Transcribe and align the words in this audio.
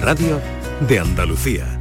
radio 0.00 0.40
de 0.88 0.98
Andalucía. 0.98 1.78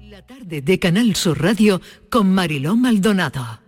La 0.00 0.20
tarde 0.22 0.60
de 0.60 0.78
Canal 0.78 1.16
Sur 1.16 1.40
Radio 1.42 1.80
con 2.10 2.32
Mariló 2.32 2.76
Maldonado. 2.76 3.67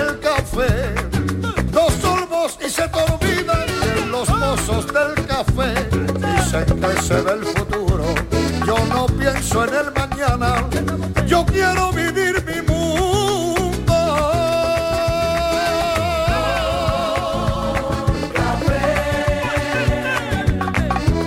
Que 6.65 7.01
se 7.01 7.15
ve 7.21 7.31
el 7.33 7.43
futuro. 7.43 8.05
Yo 8.67 8.77
no 8.93 9.07
pienso 9.07 9.65
en 9.65 9.73
el 9.73 9.91
mañana. 9.93 10.67
Yo 11.27 11.43
quiero 11.45 11.91
vivir 11.91 12.43
mi 12.45 12.61
mundo. 12.61 13.93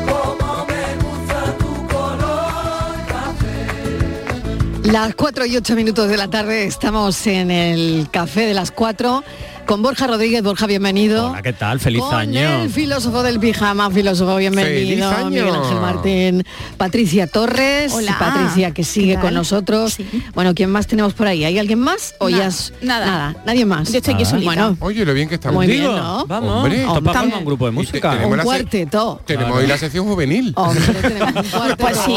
Como 0.06 0.66
me 0.66 0.84
gusta 1.02 1.38
tu 1.58 1.86
color 1.88 2.94
café. 3.08 4.90
Las 4.92 5.14
4 5.16 5.46
y 5.46 5.56
8 5.56 5.74
minutos 5.74 6.08
de 6.08 6.16
la 6.16 6.28
tarde 6.28 6.64
estamos 6.64 7.26
en 7.26 7.50
el 7.50 8.08
café 8.10 8.46
de 8.46 8.54
las 8.54 8.70
4 8.70 9.24
con 9.66 9.82
Borja 9.82 10.06
Rodríguez. 10.06 10.42
Borja, 10.42 10.66
bienvenido. 10.66 11.30
Hola, 11.30 11.42
¿qué 11.42 11.52
tal? 11.52 11.80
Feliz 11.80 12.02
con 12.02 12.14
año. 12.14 12.62
el 12.64 12.70
filósofo 12.70 13.22
del 13.22 13.40
pijama, 13.40 13.90
filósofo, 13.90 14.36
bienvenido. 14.36 14.74
¡Feliz 14.74 15.02
año! 15.04 15.30
Miguel 15.30 15.54
Ángel 15.54 15.80
Martín, 15.80 16.44
Patricia 16.76 17.26
Torres, 17.26 17.92
Hola, 17.94 18.16
Patricia 18.18 18.72
que 18.72 18.84
sigue 18.84 19.14
¿qué 19.16 19.20
con 19.20 19.32
nosotros. 19.34 19.96
Bueno, 20.34 20.54
¿quién 20.54 20.70
más 20.70 20.86
tenemos 20.86 21.14
por 21.14 21.26
ahí? 21.26 21.44
¿Hay 21.44 21.58
alguien 21.58 21.78
más? 21.78 22.14
¿O 22.18 22.28
Nada, 22.28 22.42
ya 22.42 22.48
es- 22.48 22.72
nada. 22.82 23.36
nadie 23.46 23.64
más. 23.64 23.90
Yo 23.90 23.98
estoy 23.98 24.14
aquí 24.14 24.24
solita. 24.24 24.44
Bueno, 24.46 24.76
Oye, 24.80 25.04
lo 25.04 25.14
bien 25.14 25.28
que 25.28 25.36
estamos. 25.36 25.56
Muy 25.56 25.66
bien, 25.66 25.84
¿no? 25.84 26.26
Vamos, 26.26 26.64
Hombre, 26.64 26.84
un 26.86 27.44
grupo 27.44 27.64
de 27.66 27.72
música. 27.72 28.10
tenemos 28.12 28.30
un 28.32 28.36
la 28.36 28.42
se- 28.42 28.46
cuarteto. 28.46 29.20
Tenemos 29.24 29.46
Claro. 29.46 29.60
hoy 29.62 29.66
la 29.68 29.78
sección 29.78 30.06
juvenil. 30.06 30.52
Hombre, 30.56 30.82
tenemos 31.02 31.34
un 31.44 31.50
cuarteto 31.50 31.76
Pues 31.78 31.96
sí, 32.04 32.16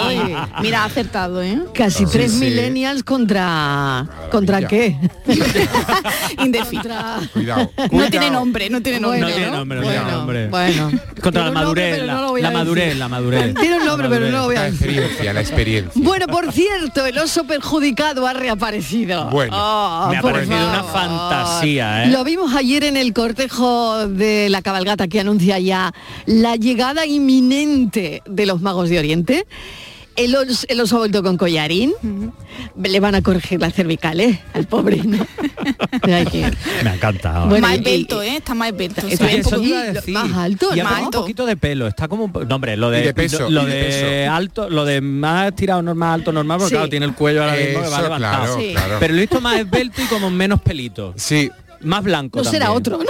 mira, 0.62 0.84
acertado, 0.84 1.42
¿eh? 1.42 1.60
Casi 1.74 2.06
Sí, 2.06 2.12
tres 2.12 2.32
sí. 2.34 2.40
millennials 2.40 3.04
contra... 3.04 4.06
¿Contra 4.32 4.68
qué? 4.68 4.98
Indefinido. 6.44 6.94
Contra... 7.38 7.56
Cuidado. 7.56 7.72
No 7.78 7.88
cuidado. 7.90 8.10
tiene 8.10 8.30
nombre, 8.32 8.70
no 8.70 8.82
tiene 8.82 9.00
nombre. 9.00 9.20
No 9.22 9.28
tiene 9.28 9.46
¿no? 9.52 9.58
nombre, 9.58 9.78
no 9.78 9.84
tiene 9.84 9.98
Bueno, 10.02 10.18
nombre. 10.18 10.48
bueno. 10.48 10.92
Contra 11.22 11.42
la 11.44 11.48
nombre, 11.52 11.62
madurez, 11.62 11.94
pero 11.96 12.06
la, 12.06 12.14
no 12.14 12.38
la 12.38 12.52
madurez, 12.52 12.98
la 12.98 13.08
madurez. 13.08 13.56
Tiene 13.56 13.78
un 13.78 13.86
nombre, 13.86 14.08
La 14.10 14.16
pero 14.16 14.26
no 14.32 14.38
lo 14.38 14.44
voy 14.46 14.56
a 14.56 14.60
La 14.60 14.66
decir. 14.72 14.88
experiencia, 14.90 15.34
la 15.34 15.42
experiencia. 15.42 15.92
Bueno, 15.96 16.28
por 16.28 16.52
cierto, 16.52 17.06
el 17.06 17.18
oso 17.18 17.46
perjudicado 17.46 18.28
ha 18.28 18.34
reaparecido. 18.34 19.30
Bueno, 19.30 19.54
Oh, 19.56 20.08
Me 20.10 20.18
ha 20.18 20.22
parecido 20.22 20.58
una 20.58 20.84
favor. 20.84 20.92
fantasía, 20.92 22.04
¿eh? 22.06 22.08
Lo 22.08 22.24
vimos 22.24 22.54
ayer 22.56 22.84
en 22.84 22.98
el 22.98 23.14
cortejo 23.14 24.08
de 24.08 24.50
la 24.50 24.62
cabalgata 24.62 25.08
que 25.08 25.20
anuncia 25.20 25.60
ya 25.60 25.94
la 26.26 26.56
llegada 26.56 27.06
inminente 27.06 28.22
de 28.26 28.46
los 28.46 28.62
magos 28.62 28.90
de 28.90 29.00
Oriente. 29.00 29.46
El 30.18 30.36
oso, 30.36 30.66
el 30.68 30.82
oso 30.82 30.96
ha 30.96 31.00
vuelto 31.00 31.22
con 31.24 31.38
collarín. 31.38 31.94
Le 32.76 33.00
van 33.00 33.16
a 33.16 33.22
corregir 33.22 33.62
las 33.62 33.74
cervicales 33.74 34.40
al 34.54 34.66
pobre. 34.68 34.98
¿no? 35.04 35.26
Me 36.06 36.14
ha 36.90 36.94
encantado. 36.96 37.48
Bueno, 37.48 37.68
más 37.68 37.78
¿eh? 37.78 38.38
Está 38.38 38.54
más 38.56 38.70
esbelto. 38.72 39.08
Está- 39.08 39.32
eso 39.32 39.50
poco- 39.52 39.62
decir. 39.62 40.14
más 40.14 40.34
alto, 40.34 40.70
y 40.76 40.80
¿no? 40.80 40.88
aparte 40.88 41.06
un 41.06 41.12
poquito 41.12 41.46
de 41.46 41.56
pelo, 41.56 41.88
está 41.88 42.08
como 42.08 42.28
no, 42.28 42.56
hombre, 42.56 42.76
lo 42.78 42.90
de, 42.90 43.14
peso, 43.14 43.50
lo 43.50 43.66
de 43.66 43.74
de, 43.76 43.84
peso. 44.26 44.32
alto, 44.34 44.70
lo 44.70 44.86
de 44.86 45.02
más 45.02 45.56
tirado 45.56 45.82
normal, 45.82 46.16
alto 46.16 46.32
normal, 46.32 46.58
porque 46.58 46.70
Sí. 46.70 46.76
claro, 46.76 46.90
tiene 46.90 47.06
el 47.06 47.14
cuello 47.14 47.44
ahora 47.44 47.56
mismo 47.56 47.82
que 47.84 47.90
va 47.90 48.02
levantado. 48.02 48.44
claro, 48.46 48.60
Sí. 48.60 48.72
claro. 48.74 48.98
Pero 49.00 49.14
lo 49.14 49.18
he 49.20 49.22
visto 49.22 49.42
más 49.42 49.60
esbelto 49.60 50.02
y 50.02 50.06
como 50.06 50.30
menos 50.32 50.62
pelito. 50.62 51.14
Sí, 51.16 51.50
Más 51.82 52.04
blanco 52.04 52.40
No 52.40 52.44
será 52.44 52.72
otro, 52.72 52.98
¿no? 52.98 53.06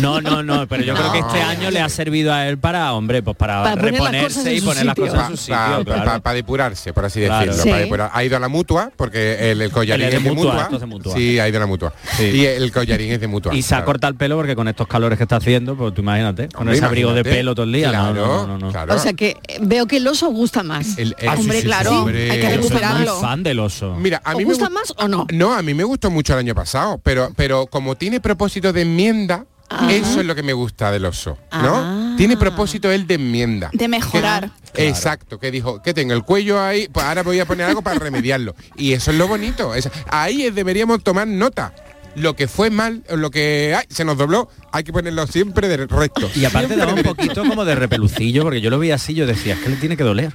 No, 0.00 0.20
no, 0.20 0.42
no, 0.42 0.66
pero 0.68 0.82
yo 0.82 0.94
creo 0.94 1.12
que 1.12 1.18
este 1.18 1.40
año 1.42 1.70
le 1.70 1.80
ha 1.80 1.88
servido 1.88 2.32
a 2.32 2.46
él 2.48 2.58
para, 2.58 2.92
hombre, 2.94 3.22
pues 3.22 3.36
para, 3.36 3.62
Para 3.62 3.74
reponerse 3.80 4.54
y 4.54 4.60
poner 4.60 4.86
las 4.86 4.94
cosas 4.94 5.14
en 5.14 5.20
para 5.20 5.30
su 5.30 5.36
sitio, 5.36 5.84
claro. 5.84 6.32
depurarse, 6.34 6.92
por 6.92 7.04
así 7.04 7.20
Claro. 7.20 7.46
decirlo. 7.46 7.62
Sí. 7.62 7.70
pa' 7.70 7.76
depurar. 7.78 8.10
Ha 8.12 8.24
ido 8.24 8.36
a 8.36 8.40
la 8.40 8.48
mutua, 8.48 8.90
porque 8.96 9.50
el, 9.50 9.60
el 9.62 9.70
collarín 9.70 10.06
es 10.06 10.12
de 10.12 10.20
mutua, 10.20 10.44
mutua. 10.52 10.62
esto 10.62 10.74
es 10.76 10.80
de 10.80 10.86
mutua. 10.86 11.14
Sí, 11.14 11.38
ha 11.38 11.48
ido 11.48 11.58
a 11.58 11.60
la 11.60 11.66
mutua. 11.66 11.92
Sí. 12.16 12.24
Y 12.24 12.46
el 12.46 12.72
collarín 12.72 13.12
es 13.12 13.20
de 13.20 13.26
mutua. 13.28 13.54
Y 13.54 13.62
se 13.62 13.74
ha 13.74 13.84
cortado 13.84 14.10
el 14.10 14.16
pelo 14.16 14.36
porque 14.36 14.54
con 14.56 14.68
estos 14.68 14.86
calores 14.86 15.18
que 15.18 15.24
está 15.24 15.36
haciendo, 15.36 15.76
pues 15.76 15.94
tú 15.94 16.00
imagínate, 16.02 16.48
con 16.48 16.62
Hombre, 16.62 16.76
ese 16.76 16.84
abrigo 16.84 17.12
de 17.12 17.24
pelo 17.24 17.54
todo 17.54 17.64
el 17.66 17.72
día. 17.72 17.86
no, 17.92 17.92
Claro, 18.12 18.14
no, 18.14 18.46
no, 18.46 18.58
no. 18.58 18.70
claro. 18.72 18.94
O 18.94 18.98
sea 18.98 19.12
que 19.12 19.36
veo 19.60 19.86
que 19.86 19.98
el 19.98 20.06
oso 20.06 20.28
gusta 20.30 20.62
más. 20.62 20.98
El- 20.98 21.14
el- 21.18 21.28
Hombre, 21.28 21.62
claro, 21.62 22.00
hombre. 22.00 22.30
hay 22.30 22.36
que 22.38 22.42
Yo 22.44 22.48
soy 22.48 22.56
recuperarlo. 22.58 23.12
muy 23.14 23.22
fan 23.22 23.42
del 23.42 23.58
oso. 23.60 23.94
Mira, 23.96 24.20
a 24.24 24.30
¿Os 24.30 24.36
mí 24.36 24.44
me 24.44 24.50
gusta 24.50 24.66
gu- 24.68 24.70
más 24.72 24.94
o 24.96 25.08
no? 25.08 25.26
No, 25.32 25.52
a 25.54 25.62
mí 25.62 25.74
me 25.74 25.84
gustó 25.84 26.10
mucho 26.10 26.32
el 26.34 26.38
año 26.40 26.54
pasado, 26.54 26.98
pero, 27.02 27.32
pero 27.36 27.66
como 27.66 27.94
tiene 27.96 28.20
propósito 28.20 28.72
de 28.72 28.82
enmienda, 28.82 29.44
eso 29.90 30.20
es 30.20 30.26
lo 30.26 30.34
que 30.34 30.42
me 30.42 30.52
gusta 30.52 30.90
del 30.90 31.04
oso, 31.04 31.38
¿no? 31.52 31.76
Ah. 31.76 32.14
Tiene 32.16 32.36
propósito 32.36 32.90
él 32.90 33.06
de 33.06 33.14
enmienda. 33.14 33.70
De 33.72 33.88
mejorar. 33.88 34.50
Que- 34.74 34.88
Exacto, 34.88 35.38
que 35.38 35.50
dijo, 35.50 35.82
que 35.82 35.92
tengo 35.94 36.12
el 36.14 36.22
cuello 36.24 36.60
ahí, 36.62 36.88
pues 36.90 37.04
ahora 37.04 37.22
voy 37.22 37.40
a 37.40 37.46
poner 37.46 37.66
algo 37.66 37.82
para 37.82 37.98
remediarlo. 37.98 38.54
Y 38.76 38.92
eso 38.92 39.10
es 39.10 39.18
lo 39.18 39.28
bonito. 39.28 39.74
es- 39.74 39.88
ahí 40.08 40.44
es- 40.44 40.54
deberíamos 40.54 41.02
tomar 41.02 41.26
nota. 41.26 41.74
Lo 42.14 42.36
que 42.36 42.46
fue 42.48 42.68
mal, 42.70 43.02
lo 43.08 43.30
que 43.30 43.74
ay, 43.76 43.86
se 43.88 44.04
nos 44.04 44.18
dobló, 44.18 44.48
hay 44.72 44.84
que 44.84 44.92
ponerlo 44.92 45.26
siempre 45.26 45.68
de 45.68 45.86
recto. 45.86 46.30
Y 46.34 46.44
aparte 46.44 46.76
daba 46.76 46.94
un 46.94 47.02
poquito 47.02 47.44
como 47.44 47.64
de 47.64 47.74
repelucillo, 47.74 48.42
porque 48.42 48.60
yo 48.60 48.70
lo 48.70 48.78
vi 48.78 48.90
así, 48.90 49.14
yo 49.14 49.26
decía, 49.26 49.54
es 49.54 49.60
que 49.60 49.68
le 49.68 49.76
tiene 49.76 49.96
que 49.96 50.04
doler. 50.04 50.32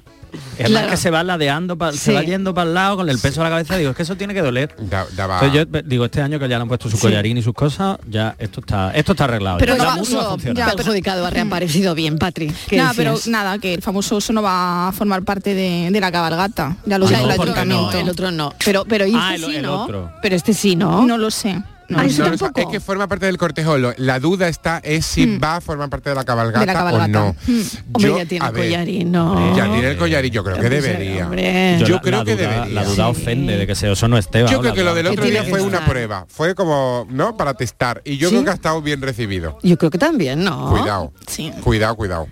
Es 0.57 0.67
Claro. 0.67 0.87
más 0.87 0.91
que 0.91 0.97
se 0.97 1.09
va 1.09 1.23
ladeando, 1.23 1.77
pa- 1.77 1.93
Sí. 1.93 1.97
se 1.99 2.13
va 2.13 2.21
yendo 2.21 2.53
para 2.53 2.67
el 2.67 2.73
lado 2.73 2.97
con 2.97 3.09
el 3.09 3.17
peso 3.17 3.39
a 3.41 3.45
la 3.45 3.49
cabeza, 3.49 3.77
digo, 3.77 3.91
es 3.91 3.95
que 3.97 4.03
eso 4.03 4.15
tiene 4.17 4.33
que 4.33 4.41
doler. 4.41 4.75
Da- 4.77 5.05
Entonces 5.09 5.53
yo 5.53 5.81
digo, 5.85 6.05
este 6.05 6.21
año 6.21 6.37
que 6.37 6.49
ya 6.49 6.57
le 6.57 6.63
han 6.63 6.67
puesto 6.67 6.89
su 6.89 6.99
collarín 6.99 7.37
y 7.37 7.41
sus 7.41 7.53
cosas, 7.53 7.97
ya 8.09 8.35
esto 8.37 8.59
está, 8.59 8.91
esto 8.91 9.13
está 9.13 9.23
arreglado. 9.23 9.57
Pero 9.57 9.75
Ya. 9.77 9.83
no 9.83 9.89
va- 9.89 9.95
mutua 9.95 10.21
ya, 10.23 10.29
funciona. 10.29 10.65
pero- 10.65 10.77
perjudicado 10.77 11.25
ha 11.25 11.29
reaparecido 11.29 11.95
bien, 11.95 12.17
Patri. 12.19 12.51
¿Qué 12.67 12.75
Nada, 12.77 12.93
pero 12.95 13.15
nada, 13.27 13.57
que 13.59 13.73
el 13.75 13.81
famoso 13.81 14.17
oso 14.17 14.33
no 14.33 14.41
va 14.41 14.89
a 14.89 14.91
formar 14.91 15.23
parte 15.23 15.53
de, 15.55 15.89
de 15.91 15.99
la 16.01 16.11
cabalgata. 16.11 16.75
Ya 16.85 16.97
lo 16.97 17.07
Ah, 17.07 17.11
no, 17.11 17.17
el 17.17 17.23
¿por 17.23 17.35
qué 17.35 17.41
ayuntamiento. 17.43 17.93
no? 17.93 17.99
el 17.99 18.09
otro 18.09 18.31
no. 18.31 18.53
Pero, 18.65 18.83
pero 18.85 19.05
este 19.05 19.17
Ah, 19.19 19.35
el- 19.35 19.45
sí, 19.45 19.55
el 19.55 19.61
¿no? 19.63 19.83
otro. 19.83 20.11
Pero 20.21 20.35
este 20.35 20.53
sí, 20.53 20.75
¿no? 20.75 21.05
No 21.07 21.17
lo 21.17 21.31
sé. 21.31 21.61
No 21.89 21.99
Ah, 21.99 22.05
eso. 22.05 22.27
No 22.27 22.33
es 22.33 22.67
que 22.71 22.79
forma 22.79 23.07
parte 23.07 23.25
del 23.27 23.37
cortejo. 23.37 23.77
Lo- 23.77 23.93
La 23.97 24.19
duda 24.19 24.47
está 24.49 24.79
es 24.83 25.05
si 25.05 25.37
va 25.37 25.55
a 25.57 25.61
formar 25.61 25.89
parte 25.89 26.09
de 26.09 26.15
la 26.15 26.25
cabalgata, 26.25 26.59
De 26.59 26.65
la 26.65 26.73
cabalgata. 26.73 27.05
o 27.05 27.09
no. 27.27 27.35
Mm. 27.47 27.61
Hombre, 27.93 28.09
Yo- 28.11 28.17
ya 28.17 28.25
tiene 28.25 28.45
a 28.45 28.51
ver, 28.51 28.63
collarín, 28.65 29.11
¿no? 29.11 29.55
Ya 29.55 29.63
tiene 29.71 29.91
el 29.91 29.97
collarín, 29.97 30.31
yo 30.31 30.43
creo 30.43 30.57
que 30.57 30.69
debería. 30.69 31.77
Yo, 31.79 31.85
Yo 31.85 31.95
la- 31.95 32.01
creo 32.01 32.17
la 32.19 32.25
que 32.25 32.35
duda- 32.35 32.49
debería. 32.49 32.73
La 32.73 32.83
duda 32.83 32.95
Sí. 33.05 33.21
ofende 33.21 33.57
de 33.57 33.65
que 33.65 33.71
ese 33.73 33.89
oso 33.89 34.07
no 34.07 34.17
esté. 34.17 34.45
Yo 34.49 34.59
creo 34.59 34.73
que 34.73 34.83
lo 34.83 34.93
del 34.95 35.07
otro 35.07 35.25
día 35.25 35.43
fue 35.43 35.61
una 35.61 35.85
prueba. 35.85 36.25
Fue 36.27 36.55
como, 36.55 37.07
¿no? 37.09 37.37
Para 37.37 37.53
testar. 37.53 38.01
Y 38.03 38.17
yo 38.17 38.29
¿Sí? 38.29 38.35
creo 38.35 38.43
que 38.45 38.51
ha 38.51 38.55
estado 38.55 38.81
bien 38.81 39.01
recibido. 39.01 39.57
Yo 39.63 39.77
creo 39.77 39.89
que 39.91 39.97
también, 39.97 40.43
¿no? 40.43 40.69
Cuidado. 40.69 41.13
Sí. 41.27 41.51
Cuidado, 41.63 41.95
cuidado. 41.95 42.27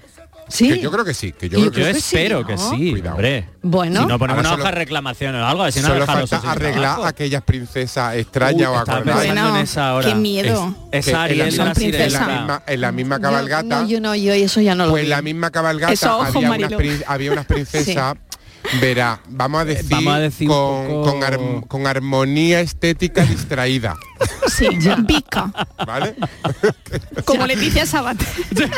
Sí. 0.47 0.69
Que 0.69 0.79
yo 0.79 0.91
creo 0.91 1.03
que 1.05 1.13
sí. 1.13 1.31
Que 1.31 1.49
yo 1.49 1.57
Yo 1.59 1.71
creo 1.71 1.71
que 1.71 1.77
Yo 1.79 1.83
creo 1.83 1.93
que 1.95 2.01
sí, 2.01 2.15
espero 2.15 2.41
¿no? 2.41 2.47
que 2.47 2.57
sí, 2.57 2.91
Cuidado. 2.91 3.15
hombre. 3.15 3.49
Bueno. 3.61 4.01
Si 4.01 4.05
no 4.07 4.19
ponemos 4.19 4.41
una 4.41 4.53
hoja 4.53 4.65
de 4.65 4.71
reclamaciones 4.71 5.41
o 5.41 5.45
algo, 5.45 5.63
a 5.63 5.71
si 5.71 5.79
no 5.81 5.87
Solo 5.87 6.05
falta 6.05 6.37
arreglar 6.37 6.73
trabajo. 6.81 7.05
aquellas 7.05 7.41
princesas 7.41 8.15
extrañas 8.15 8.69
o 8.69 9.03
Bueno, 9.03 9.49
en 9.55 9.63
esa 9.63 9.89
ahora. 9.89 10.07
qué 10.09 10.15
miedo. 10.15 10.75
Es, 10.91 10.99
es 10.99 11.05
Que 11.05 11.11
en 11.11 11.17
la 11.17 11.23
Ariel 11.23 11.47
en 11.49 11.57
la 12.13 12.19
misma, 12.27 12.63
en 12.67 12.81
la 12.81 12.91
misma 12.91 13.15
Yo- 13.17 13.21
cabalgata. 13.21 13.63
no, 13.81 13.87
yo 13.87 13.99
no, 13.99 14.15
yo 14.15 14.33
eso 14.33 14.61
ya 14.61 14.75
no 14.75 14.85
lo 14.85 14.91
pues 14.91 15.01
vi. 15.01 15.05
en 15.07 15.09
la 15.09 15.21
misma 15.21 15.51
cabalgata 15.51 15.91
había 16.27 16.49
unas, 16.51 16.71
había 17.07 17.31
unas 17.31 17.45
princesas 17.47 18.15
Verá, 18.81 19.19
vamos 19.29 19.61
a 19.61 19.65
decir, 19.65 19.89
vamos 19.89 20.13
a 20.13 20.19
decir 20.19 20.47
con, 20.47 20.87
poco- 20.87 21.03
con 21.11 21.23
arm- 21.23 21.67
con 21.67 21.87
armonía 21.87 22.61
estética 22.61 23.23
distraída. 23.23 23.95
Sí, 24.47 24.67
pica. 25.07 25.51
¿Vale? 25.85 26.15
Como 27.25 27.45
Leticia 27.47 27.85
Sabat. 27.85 28.17
Entonces, 28.51 28.71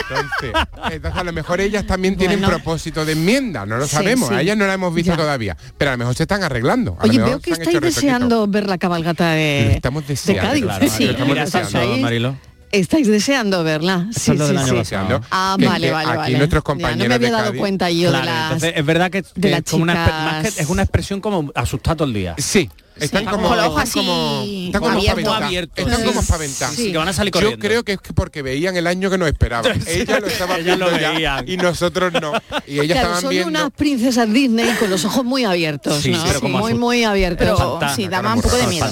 entonces 0.91 1.19
a 1.19 1.23
lo 1.23 1.33
mejor 1.33 1.61
ellas 1.61 1.85
también 1.85 2.17
tienen 2.17 2.41
propósito 2.41 3.05
de 3.05 3.11
enmienda, 3.13 3.65
no 3.65 3.77
lo 3.77 3.85
Sí, 3.87 3.95
sabemos, 3.95 4.29
sí. 4.29 4.35
a 4.35 4.41
ellas 4.41 4.57
no 4.57 4.65
la 4.65 4.73
hemos 4.73 4.93
visto 4.93 5.11
Ya. 5.11 5.17
todavía, 5.17 5.57
pero 5.77 5.91
a 5.91 5.93
lo 5.93 5.97
mejor 5.99 6.15
se 6.15 6.23
están 6.23 6.43
arreglando. 6.43 6.97
a 6.99 7.05
lo 7.05 7.09
Oye, 7.09 7.19
mejor 7.19 7.29
veo 7.29 7.39
que 7.39 7.51
estáis 7.51 7.79
deseando 7.81 8.47
ver 8.47 8.67
la 8.67 8.77
cabalgata 8.77 9.25
Lo 9.31 9.35
de, 9.35 9.73
estamos 9.73 10.03
de 10.03 10.13
deseando, 10.13 10.43
Cádiz. 10.49 10.63
Claro, 10.63 10.87
Sí, 10.89 11.05
lo 11.05 11.11
estamos 11.11 11.29
mira, 11.33 11.45
deseando. 11.45 11.69
¿sabes, 11.71 11.99
Marilo? 12.01 12.35
Estáis 12.71 13.07
deseando 13.07 13.63
verla. 13.63 14.07
Sí, 14.11 14.33
lo 14.33 14.45
del 14.47 14.57
sí, 14.57 14.63
año 14.63 14.67
sí. 14.67 14.75
pasado. 14.75 15.03
Deseando. 15.07 15.21
Ah, 15.31 15.55
Que- 15.57 15.65
vale, 15.67 15.87
que 15.87 15.93
vale, 15.93 16.09
aquí 16.09 16.17
vale. 16.17 16.37
nuestros 16.37 16.61
Ya, 16.63 16.67
no 16.73 16.73
compañeros 16.73 17.07
me 17.07 17.15
había 17.15 17.27
de 17.27 17.33
dado 17.33 17.51
Cádiz- 17.53 17.59
cuenta 17.59 17.89
yo 17.91 18.09
Claro, 18.09 18.25
de 18.25 18.31
las... 18.31 18.43
entonces 18.51 18.73
es 18.75 18.85
verdad 18.85 19.11
que, 19.11 19.17
es 19.19 19.63
como 19.71 19.83
una, 19.83 20.39
que- 20.43 20.61
es 20.61 20.67
una 20.69 20.83
expresión 20.83 21.21
como 21.21 21.51
asustado 21.55 21.95
todo 21.97 22.07
el 22.09 22.13
día. 22.13 22.35
Sí, 22.37 22.69
están 22.97 23.23
Sí, 23.23 23.29
como, 23.29 23.47
con 23.47 23.57
los 23.57 23.65
ojos 23.67 23.83
están 23.83 24.03
como, 24.05 24.39
así 24.41 24.65
están 24.65 24.81
como 24.81 24.91
abiertos. 24.93 25.07
espaventadas. 25.17 25.43
Abiertos. 25.47 25.77
Están 25.85 25.99
Sí. 26.01 26.05
como 26.07 26.19
espaventadas. 26.19 26.75
Sí, 26.75 26.91
que 26.91 26.97
van 26.97 27.07
a 27.07 27.13
salir 27.13 27.33
Yo 27.33 27.39
corriendo. 27.39 27.67
creo 27.67 27.83
que 27.85 27.91
es 27.93 28.01
que 28.01 28.13
porque 28.13 28.41
veían 28.41 28.75
el 28.75 28.87
año 28.87 29.09
que 29.09 29.17
nos 29.17 29.27
esperaba. 29.29 29.69
Ella 29.87 30.19
lo 30.19 30.27
estaba 30.27 30.57
Ellas 30.57 30.77
lo 30.77 30.85
viendo 30.87 30.99
ya 31.01 31.11
veían. 31.11 31.47
y 31.47 31.55
nosotros 31.57 32.11
no. 32.13 32.33
Y 32.67 32.79
ellas 32.79 32.85
Claro, 32.97 32.99
estaban 32.99 33.21
son 33.21 33.29
viendo. 33.29 33.47
unas 33.49 33.71
princesas 33.71 34.31
Disney 34.33 34.73
con 34.79 34.89
los 34.89 35.05
ojos 35.05 35.23
muy 35.23 35.45
abiertos, 35.45 36.01
Sí, 36.01 36.11
¿no? 36.11 36.23
pero 36.25 36.41
como 36.41 36.59
muy, 36.59 36.73
muy 36.73 37.03
abiertos. 37.05 37.37
Pero 37.47 37.79
sí, 37.95 38.09
un 38.09 38.41
poco 38.41 38.55
de 38.57 38.67
miedo. 38.67 38.87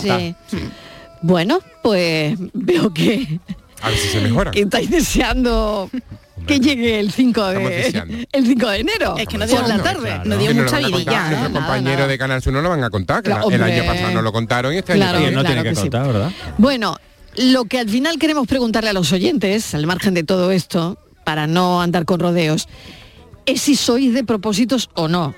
Sí. 0.49 0.59
Bueno, 1.21 1.59
pues 1.81 2.37
veo 2.53 2.93
que, 2.93 3.39
A 3.85 3.89
ver 3.89 3.97
si 3.97 4.07
se 4.09 4.21
mejora. 4.21 4.51
que 4.51 4.61
estáis 4.61 4.89
deseando 4.89 5.89
que 6.47 6.59
llegue 6.59 6.99
el 6.99 7.11
5 7.11 7.47
Estamos 7.47 7.69
de 7.69 8.27
el 8.31 8.45
5 8.45 8.69
de 8.69 8.79
enero 8.79 9.15
Es 9.17 9.27
que 9.27 9.37
no 9.37 9.47
dio- 9.47 9.61
la 9.67 9.77
no, 9.77 9.83
tarde. 9.83 10.01
claro. 10.01 10.23
No 10.25 10.37
dio 10.37 10.47
Que 10.49 10.53
nos 10.55 10.71
mucha 10.71 10.87
vidilla. 10.87 11.49
compañeros 11.51 12.07
de 12.07 12.17
Canal 12.17 12.41
Sur 12.41 12.53
no 12.53 12.61
lo 12.61 12.69
van 12.69 12.83
a 12.83 12.89
contar. 12.89 13.23
que 13.23 13.29
Claro, 13.31 13.49
el 13.49 13.63
año 13.63 13.83
pasado 13.85 14.11
no 14.11 14.21
lo 14.21 14.31
contaron 14.31 14.73
y 14.73 14.77
este 14.77 14.93
Claro. 14.93 15.17
año 15.19 15.27
no 15.31 15.41
claro 15.41 15.47
tiene 15.47 15.63
que, 15.63 15.69
que 15.69 15.75
sí. 15.75 15.81
contar, 15.83 16.07
¿verdad? 16.07 16.31
Bueno, 16.57 16.97
lo 17.37 17.65
que 17.65 17.79
al 17.79 17.89
final 17.89 18.17
queremos 18.19 18.47
preguntarle 18.47 18.89
a 18.89 18.93
los 18.93 19.11
oyentes, 19.11 19.73
al 19.75 19.87
margen 19.87 20.13
de 20.13 20.23
todo 20.23 20.51
esto, 20.51 20.97
para 21.23 21.47
no 21.47 21.81
andar 21.81 22.05
con 22.05 22.19
rodeos, 22.19 22.67
es 23.45 23.61
si 23.61 23.75
sois 23.75 24.13
de 24.13 24.23
propósitos 24.23 24.89
o 24.93 25.07
no. 25.07 25.33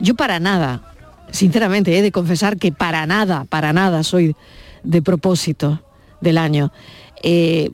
Yo 0.00 0.14
para 0.14 0.40
nada, 0.40 0.82
sinceramente, 1.30 1.96
he 1.98 2.02
de 2.02 2.12
confesar 2.12 2.56
que 2.56 2.70
para 2.72 3.06
nada, 3.06 3.44
para 3.48 3.72
nada 3.72 4.02
soy 4.04 4.36
de 4.84 5.02
propósito 5.02 5.82
del 6.20 6.38
año. 6.38 6.72
Eh, 7.22 7.70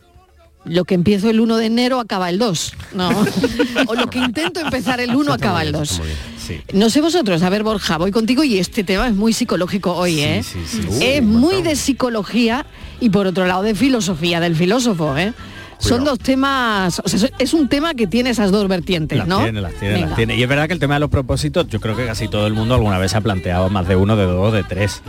lo 0.65 0.85
que 0.85 0.95
empiezo 0.95 1.31
el 1.31 1.41
1 1.41 1.56
de 1.56 1.67
enero 1.67 2.00
acaba 2.00 2.29
el 2.29 2.39
2, 2.39 2.73
¿no? 2.95 3.11
o 3.87 3.95
lo 3.95 4.09
que 4.11 4.19
intento 4.19 4.61
empezar 4.61 5.00
el 5.00 5.15
1 5.15 5.33
acaba 5.33 5.62
el 5.62 5.73
2. 5.73 6.00
Sí. 6.39 6.61
No 6.73 6.91
sé 6.91 7.00
vosotros, 7.00 7.43
a 7.43 7.50
ver 7.50 7.62
Borja, 7.62 7.97
voy 7.99 8.11
contigo 8.11 8.45
y 8.45 8.59
este 8.59 8.85
tema 8.85 9.06
es 9.09 9.15
muy 9.15 9.33
psicológico 9.33 9.95
hoy, 9.95 10.21
¿eh? 10.21 10.43
sí, 10.43 10.59
sí. 10.67 10.81
es 11.00 11.23
muy 11.23 11.62
de 11.62 11.77
psicología 11.77 12.67
y 13.00 13.11
por 13.11 13.27
otro 13.27 13.47
lado 13.47 13.62
de 13.62 13.75
filosofía 13.75 14.41
del 14.41 14.56
filósofo, 14.56 15.17
¿eh? 15.17 15.33
Son 15.79 16.05
dos 16.05 16.19
temas, 16.19 17.00
o 17.05 17.09
sea, 17.09 17.31
es 17.39 17.55
un 17.55 17.69
tema 17.69 17.95
que 17.95 18.06
tiene 18.09 18.31
esas 18.31 18.50
dos 18.50 18.67
vertientes, 18.67 19.17
Las 19.17 19.29
¿no? 19.29 19.43
tiene, 19.43 19.61
las 19.61 19.75
tiene, 19.75 19.95
Venga. 19.95 20.06
las 20.09 20.17
tiene. 20.17 20.37
Y 20.37 20.43
es 20.43 20.49
verdad 20.49 20.67
que 20.67 20.73
el 20.73 20.81
tema 20.81 20.95
de 20.95 21.00
los 21.00 21.09
propósitos, 21.11 21.69
yo 21.69 21.81
creo 21.81 21.97
que 21.97 22.05
casi 22.05 22.27
todo 22.27 22.47
el 22.49 22.53
mundo 22.55 22.75
alguna 22.75 22.99
vez 22.99 23.12
se 23.12 23.19
ha 23.19 23.21
planteado 23.21 23.71
más 23.71 23.87
de 23.87 23.95
uno, 23.95 24.17
de 24.17 24.25
dos, 24.25 24.53
de 24.53 24.65
tres. 24.65 25.03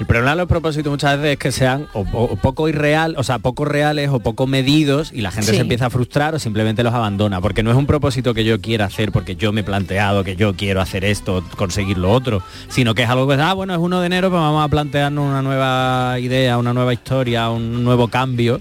El 0.00 0.06
problema 0.06 0.30
de 0.32 0.36
los 0.38 0.48
propósitos 0.48 0.90
muchas 0.90 1.16
veces 1.18 1.32
es 1.34 1.38
que 1.38 1.52
sean 1.52 1.86
o, 1.92 2.04
poco 2.36 2.68
irreal, 2.68 3.14
o 3.16 3.22
sea, 3.22 3.38
poco 3.38 3.64
reales 3.64 4.10
o 4.10 4.18
poco 4.18 4.48
medidos 4.48 5.12
y 5.12 5.20
la 5.20 5.30
gente 5.30 5.50
Sí. 5.50 5.54
se 5.56 5.60
empieza 5.62 5.86
a 5.86 5.90
frustrar 5.90 6.34
o 6.34 6.40
simplemente 6.40 6.82
los 6.82 6.92
abandona, 6.92 7.40
porque 7.40 7.62
no 7.62 7.70
es 7.70 7.76
un 7.76 7.86
propósito 7.86 8.34
que 8.34 8.44
yo 8.44 8.60
quiera 8.60 8.86
hacer 8.86 9.12
porque 9.12 9.36
yo 9.36 9.52
me 9.52 9.60
he 9.60 9.64
planteado 9.64 10.24
que 10.24 10.34
yo 10.34 10.54
quiero 10.56 10.80
hacer 10.80 11.04
esto, 11.04 11.44
conseguir 11.56 11.96
lo 11.98 12.10
otro, 12.10 12.42
sino 12.68 12.94
que 12.96 13.04
es 13.04 13.08
algo 13.08 13.28
que, 13.28 13.34
ah, 13.34 13.52
bueno, 13.54 13.72
es 13.72 13.78
uno 13.78 14.00
de 14.00 14.06
enero, 14.06 14.30
pues 14.30 14.40
vamos 14.40 14.64
a 14.64 14.68
plantearnos 14.68 15.28
una 15.28 15.42
nueva 15.42 16.18
idea, 16.18 16.58
una 16.58 16.72
nueva 16.74 16.92
historia, 16.92 17.48
un 17.50 17.84
nuevo 17.84 18.08
cambio. 18.08 18.60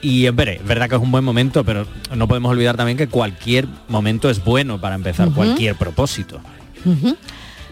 Y 0.00 0.24
es 0.26 0.34
ver- 0.34 0.48
es 0.48 0.64
verdad 0.66 0.88
que 0.88 0.96
es 0.96 1.02
un 1.02 1.12
buen 1.12 1.22
momento, 1.22 1.64
pero 1.64 1.86
no 2.16 2.26
podemos 2.26 2.50
olvidar 2.50 2.76
también 2.78 2.96
que 2.96 3.08
cualquier 3.08 3.68
momento 3.88 4.30
es 4.30 4.42
bueno 4.42 4.80
para 4.80 4.94
empezar 4.96 5.30
cualquier 5.32 5.76
propósito. 5.76 6.40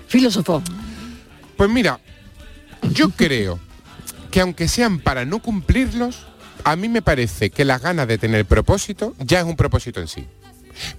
Filósofo. 0.06 0.62
Pues 1.56 1.70
mira, 1.70 1.98
yo 2.92 3.10
creo 3.10 3.58
que 4.30 4.40
aunque 4.40 4.68
sean 4.68 5.00
para 5.00 5.24
no 5.24 5.40
cumplirlos, 5.40 6.26
a 6.64 6.76
mí 6.76 6.88
me 6.88 7.02
parece 7.02 7.50
que 7.50 7.64
las 7.64 7.80
ganas 7.82 8.06
de 8.06 8.18
tener 8.18 8.44
propósito 8.46 9.14
ya 9.18 9.40
es 9.40 9.44
un 9.44 9.56
propósito 9.56 10.00
en 10.00 10.08
sí. 10.08 10.26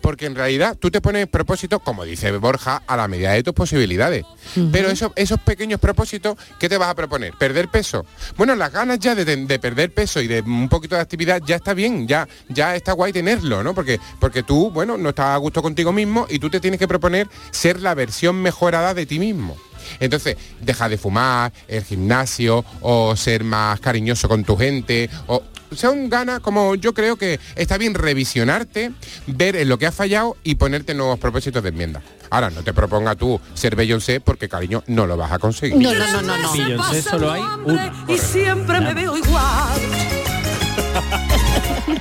Porque 0.01 0.25
en 0.28 0.36
realidad 0.36 0.78
tú 0.80 0.92
te 0.92 1.01
pones 1.01 1.28
propósito, 1.28 1.80
como 1.80 2.04
dice 2.04 2.31
Borja, 2.33 2.83
a 2.86 2.98
la 2.98 3.07
medida 3.07 3.31
de 3.31 3.42
tus 3.42 3.54
posibilidades. 3.54 4.25
Pero 4.72 4.89
eso- 4.89 5.12
esos 5.16 5.39
pequeños 5.39 5.80
propósitos, 5.80 6.36
¿qué 6.60 6.69
te 6.69 6.78
vas 6.78 6.89
a 6.89 6.94
proponer? 6.95 7.33
¿Perder 7.33 7.68
peso? 7.69 8.06
Bueno, 8.38 8.54
las 8.56 8.72
ganas 8.72 9.00
ya 9.00 9.16
de, 9.16 9.24
de 9.25 9.60
perder 9.60 9.92
peso 9.92 10.22
y 10.22 10.27
de 10.27 10.42
un 10.42 10.69
poquito 10.69 10.95
de 10.95 11.01
actividad 11.01 11.42
ya 11.44 11.56
está 11.56 11.74
bien, 11.74 12.07
ya, 12.07 12.27
ya 12.50 12.75
está 12.75 12.92
guay 12.92 13.12
tenerlo, 13.13 13.63
¿no? 13.63 13.74
Porque, 13.74 14.00
porque 14.19 14.44
tú, 14.44 14.69
bueno, 14.72 14.98
no 14.98 15.10
estás 15.10 15.27
a 15.27 15.38
gusto 15.38 15.62
contigo 15.63 15.92
mismo 15.92 16.27
y 16.30 16.38
tú 16.38 16.50
te 16.50 16.60
tienes 16.60 16.80
que 16.80 16.88
proponer 16.88 17.27
ser 17.50 17.80
la 17.80 17.95
versión 17.95 18.36
mejorada 18.42 18.94
de 18.94 19.06
ti 19.07 19.18
mismo. 19.19 19.57
Entonces, 19.99 20.38
deja 20.61 20.89
de 20.89 20.97
fumar, 20.97 21.51
el 21.67 21.83
gimnasio, 21.83 22.63
o 22.81 23.15
ser 23.15 23.43
más 23.43 23.79
cariñoso 23.79 24.27
con 24.27 24.43
tu 24.43 24.57
gente, 24.57 25.09
o 25.27 25.43
son 25.75 26.09
ganas 26.09 26.39
como 26.41 26.75
yo 26.75 26.93
creo 26.93 27.15
que 27.15 27.39
está 27.55 27.77
bien 27.77 27.93
revisionarte, 27.93 28.91
ver 29.27 29.55
en 29.55 29.69
lo 29.69 29.77
que 29.77 29.88
has 29.88 29.95
fallado 29.95 30.38
y 30.43 30.55
ponerte 30.55 30.93
nuevos 30.93 31.19
propósitos 31.19 31.63
de 31.63 31.69
enmienda. 31.69 32.01
Ahora, 32.29 32.49
no 32.49 32.63
te 32.63 32.73
proponga 32.73 33.15
tú 33.15 33.39
ser 33.53 33.75
Beyoncé 33.75 34.21
porque, 34.21 34.47
cariño, 34.47 34.83
no 34.88 35.05
lo 35.05 35.17
vas 35.17 35.31
a 35.31 35.39
conseguir. 35.39 35.77
No, 35.77 35.93
no, 35.93 36.07
no, 36.11 36.21
no, 36.21 36.38
no. 36.38 36.51
Beyoncé 36.53 37.01
solo 37.01 37.31
hay 37.31 37.41
uno. 37.65 37.91
Y 38.07 38.17
siempre 38.17 38.79
me 38.81 38.93
veo 38.93 39.17
igual. 39.17 39.81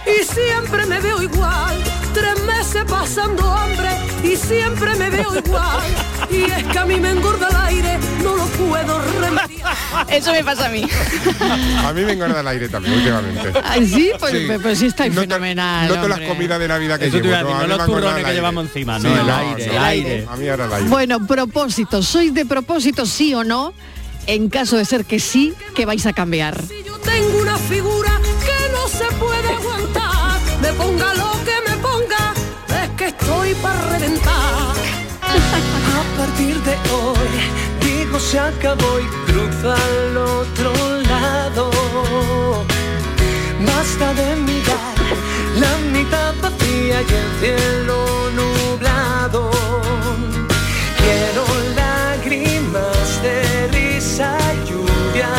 Y 0.06 0.25
siempre 0.25 0.87
me 0.87 1.00
veo 1.00 1.22
igual. 1.22 2.00
Tres 2.12 2.43
meses 2.45 2.85
pasando 2.89 3.51
hambre 3.53 3.91
y 4.25 4.37
siempre 4.37 4.95
me 4.97 5.11
veo 5.11 5.37
igual. 5.37 5.81
Y 6.31 6.43
es 6.51 6.65
que 6.65 6.79
a 6.79 6.85
mí 6.85 6.97
me 7.01 7.11
engorda 7.11 7.49
el 7.49 7.57
aire, 7.57 7.99
no 8.23 8.37
lo 8.37 8.45
puedo 8.47 9.01
remediar. 9.21 9.77
Eso 10.09 10.33
me 10.33 10.43
pasa 10.45 10.67
a 10.67 10.69
mí. 10.71 10.83
A 11.87 11.93
mí 11.93 12.03
me 12.03 12.12
engorda 12.12 12.41
el 12.41 12.49
aire 12.49 12.69
también 12.69 12.95
últimamente. 12.99 13.53
Ay, 13.65 13.87
sí, 13.89 14.12
pues, 14.19 14.33
Sí. 14.33 14.49
pues 14.62 14.79
sí 14.79 14.87
estáis 14.87 15.12
Noto- 15.12 15.29
fenomenal. 15.29 15.89
Noto 15.89 16.09
las 16.09 16.21
comidas 16.21 16.59
de 16.59 16.69
Navidad 16.69 16.99
que 16.99 17.07
Eso 17.07 17.17
llevo. 17.19 17.29
decir, 17.31 17.45
no 17.47 17.67
los 17.67 17.87
turrones 17.87 18.11
que 18.15 18.19
aire. 18.21 18.33
llevamos 18.35 18.65
encima, 18.67 18.99
Sí, 19.01 19.07
no, 19.07 19.21
el 19.21 19.31
aire, 19.31 19.65
el 19.77 19.79
aire. 19.85 20.27
A 20.31 20.37
mí 20.37 20.49
ahora 20.49 20.65
el 20.67 20.73
aire. 20.75 20.89
Bueno, 20.89 21.27
propósitos, 21.27 22.07
¿sois 22.07 22.33
de 22.35 22.45
propósito 22.47 23.07
sí 23.07 23.35
o 23.35 23.45
no? 23.45 23.73
En 24.27 24.49
caso 24.49 24.77
de 24.77 24.85
ser 24.85 25.05
que 25.05 25.19
sí, 25.19 25.55
¿qué 25.75 25.87
vais 25.87 26.05
a 26.07 26.12
cambiar? 26.12 26.61
Si 26.62 26.83
yo 26.85 26.97
tengo 26.99 27.39
una 27.41 27.57
figura 27.57 28.12
que 28.45 28.73
no 28.73 28.87
se 28.89 29.05
puede 29.17 29.49
aguantar, 29.49 30.39
me 30.62 30.73
ponga 30.75 31.15
partir 36.21 36.55
de 36.65 36.77
hoy, 36.93 37.31
digo 37.81 38.21
se 38.21 38.39
acabó 38.39 39.00
y 39.00 39.07
cruza 39.27 39.75
al 39.75 40.17
otro 40.19 40.73
lado. 41.09 41.71
Basta 43.67 44.12
de 44.12 44.37
mirar 44.37 44.97
la 45.62 45.73
mitad 45.97 46.35
vacía 46.43 47.00
y 47.00 47.12
el 47.23 47.31
cielo 47.41 47.99
nublado. 48.39 49.50
Quiero 51.00 51.45
lágrimas 51.75 53.23
de 53.23 53.69
risa, 53.69 54.37
lluvia 54.69 55.31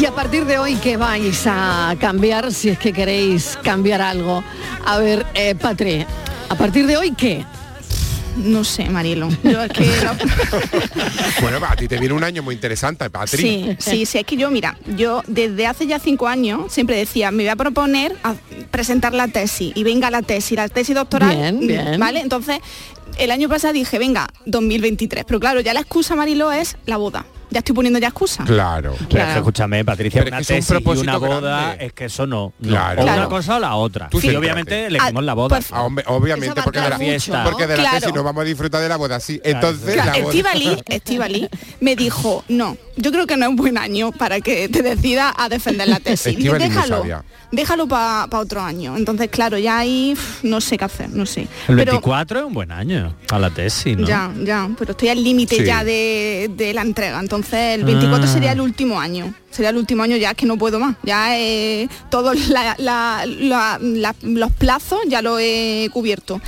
Y 0.00 0.06
a 0.06 0.12
partir 0.12 0.46
de 0.46 0.58
hoy, 0.58 0.76
¿qué 0.76 0.96
vais 0.96 1.46
a 1.46 1.94
cambiar 2.00 2.50
si 2.50 2.70
es 2.70 2.78
que 2.78 2.94
queréis 2.94 3.58
cambiar 3.62 4.00
algo? 4.00 4.42
A 4.86 4.98
ver, 4.98 5.26
eh, 5.34 5.54
Patri, 5.54 6.06
¿a 6.48 6.54
partir 6.54 6.86
de 6.86 6.96
hoy 6.96 7.12
qué? 7.12 7.44
No 8.36 8.64
sé, 8.64 8.88
Marielo. 8.88 9.28
Yo 9.42 9.62
es 9.62 9.72
que 9.72 9.84
Bueno, 11.42 11.58
a 11.66 11.76
ti 11.76 11.88
te 11.88 11.98
viene 11.98 12.14
un 12.14 12.24
año 12.24 12.42
muy 12.42 12.54
interesante, 12.54 13.08
Patri. 13.10 13.42
Sí, 13.42 13.76
sí, 13.78 14.06
sí, 14.06 14.18
es 14.18 14.24
que 14.24 14.36
yo, 14.36 14.50
mira, 14.50 14.78
yo 14.96 15.22
desde 15.26 15.66
hace 15.66 15.86
ya 15.86 15.98
cinco 15.98 16.28
años 16.28 16.72
siempre 16.72 16.96
decía, 16.96 17.30
me 17.30 17.42
voy 17.42 17.48
a 17.50 17.56
proponer 17.56 18.16
a 18.22 18.34
presentar 18.70 19.14
la 19.14 19.28
tesis, 19.28 19.72
y 19.74 19.84
venga 19.84 20.10
la 20.10 20.22
tesis, 20.22 20.56
la 20.56 20.68
tesis 20.68 20.94
doctoral, 20.94 21.36
Bien, 21.36 21.56
mm, 21.56 21.66
bien. 21.66 22.00
¿vale? 22.00 22.20
Entonces, 22.20 22.58
el 23.18 23.30
año 23.30 23.48
pasado 23.48 23.74
dije, 23.74 23.98
venga, 23.98 24.28
2023, 24.46 25.24
pero 25.26 25.40
claro, 25.40 25.60
ya 25.60 25.74
la 25.74 25.80
excusa, 25.80 26.14
Marilo, 26.16 26.52
es 26.52 26.76
la 26.86 26.96
boda. 26.96 27.26
Ya 27.50 27.58
estoy 27.58 27.74
poniendo 27.74 27.98
ya 27.98 28.08
excusa. 28.08 28.44
Claro. 28.44 28.94
Pero 29.10 29.22
es 29.24 29.30
que 29.32 29.38
escúchame, 29.38 29.84
Patricia, 29.84 30.22
Pero 30.24 30.28
es 30.28 30.30
una 30.32 30.36
que 30.38 30.42
es 30.42 30.50
un 30.50 30.56
tesis 30.56 30.70
y 30.70 30.72
propósito 30.72 31.02
una 31.02 31.18
boda 31.18 31.60
grande. 31.66 31.84
es 31.86 31.92
que 31.92 32.04
eso 32.04 32.26
no. 32.26 32.52
no. 32.60 32.68
Claro. 32.68 33.02
O 33.02 33.04
una 33.04 33.28
cosa 33.28 33.56
o 33.56 33.60
la 33.60 33.74
otra. 33.74 34.08
Tú 34.08 34.18
obviamente 34.18 34.86
elegimos 34.86 35.22
Ah, 35.22 35.26
la 35.26 35.34
boda. 35.34 35.60
Ah, 35.72 35.82
hombre, 35.82 36.04
obviamente, 36.08 36.60
porque 36.62 36.80
de 36.80 36.88
la 36.88 36.98
¿no? 36.98 37.44
porque 37.50 37.66
de 37.66 37.76
la 37.76 37.82
Claro. 37.82 37.98
tesis 38.00 38.14
no 38.14 38.22
vamos 38.22 38.42
a 38.42 38.44
disfrutar 38.44 38.80
de 38.82 38.88
la 38.88 38.96
boda, 38.96 39.18
sí. 39.20 39.40
Entonces, 39.44 39.94
Claro, 39.94 40.12
la 40.12 40.18
boda- 40.18 40.28
Estivali, 40.30 40.82
Estivali 40.86 41.48
me 41.80 41.96
dijo, 41.96 42.44
no, 42.48 42.76
yo 42.96 43.10
creo 43.10 43.26
que 43.26 43.36
no 43.36 43.46
es 43.46 43.50
un 43.50 43.56
buen 43.56 43.78
año 43.78 44.12
para 44.12 44.40
que 44.40 44.68
te 44.68 44.82
decidas 44.82 45.32
a 45.36 45.48
defender 45.48 45.88
la 45.88 45.98
tesis. 46.00 46.38
Muy 46.38 46.58
déjalo, 46.58 47.04
déjalo 47.50 47.88
para 47.88 48.28
otro 48.38 48.60
año. 48.62 48.96
Entonces, 48.96 49.28
claro, 49.28 49.58
ya 49.58 49.78
ahí 49.78 50.14
no 50.42 50.60
sé 50.60 50.78
qué 50.78 50.84
hacer, 50.84 51.10
no 51.10 51.26
sé. 51.26 51.42
El 51.68 51.76
Pero 51.76 51.92
24 51.92 52.38
es 52.40 52.44
un 52.46 52.52
buen 52.54 52.70
año 52.70 53.14
para 53.26 53.40
la 53.40 53.50
tesis, 53.50 53.96
¿no? 53.96 54.06
ya, 54.06 54.30
ya, 54.44 54.68
pero 54.78 54.92
estoy 54.92 55.08
al 55.08 55.22
límite 55.22 55.56
Sí. 55.56 55.64
ya 55.64 55.82
de, 55.82 56.50
de 56.54 56.72
la 56.74 56.82
entrega. 56.82 57.18
Entonces, 57.18 57.39
el 57.74 57.84
24 57.84 58.24
Ah. 58.28 58.32
sería 58.32 58.52
el 58.52 58.60
último 58.60 59.00
año. 59.00 59.34
Sería 59.50 59.70
el 59.70 59.76
último 59.76 60.02
año 60.02 60.16
ya 60.16 60.30
es 60.30 60.36
que 60.36 60.46
no 60.46 60.56
puedo 60.58 60.78
más. 60.78 60.96
Ya 61.02 61.36
eh, 61.38 61.88
todos 62.10 62.36
la- 62.48 62.74
la- 62.78 63.24
la- 63.78 64.14
los 64.22 64.52
plazos 64.52 65.00
ya 65.08 65.22
lo 65.22 65.38
he 65.38 65.88
cubierto. 65.92 66.40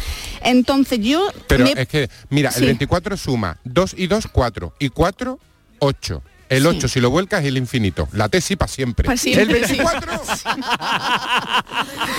Entonces 0.43 0.99
yo 1.01 1.29
Pero 1.49 1.65
me- 1.65 1.73
es 1.77 1.89
que, 1.89 2.09
mira, 2.31 2.51
Sí. 2.51 2.61
el 2.61 2.67
24 2.67 3.17
suma 3.17 3.59
2 3.65 3.95
y 3.97 4.07
2, 4.07 4.27
4. 4.31 4.75
Y 4.79 4.89
4, 4.89 5.39
8. 5.79 6.23
El 6.57 6.67
8, 6.67 6.89
si 6.89 7.01
lo 7.01 7.11
vuelcas, 7.11 7.41
es 7.43 7.47
el 7.49 7.57
infinito. 7.57 8.09
La 8.13 8.29
tesis 8.29 8.57
para 8.57 8.71
siempre. 8.71 9.07
Pa' 9.09 9.17
siempre, 9.17 9.59
el 9.61 9.67
sí. 9.67 9.77
24. 9.79 10.13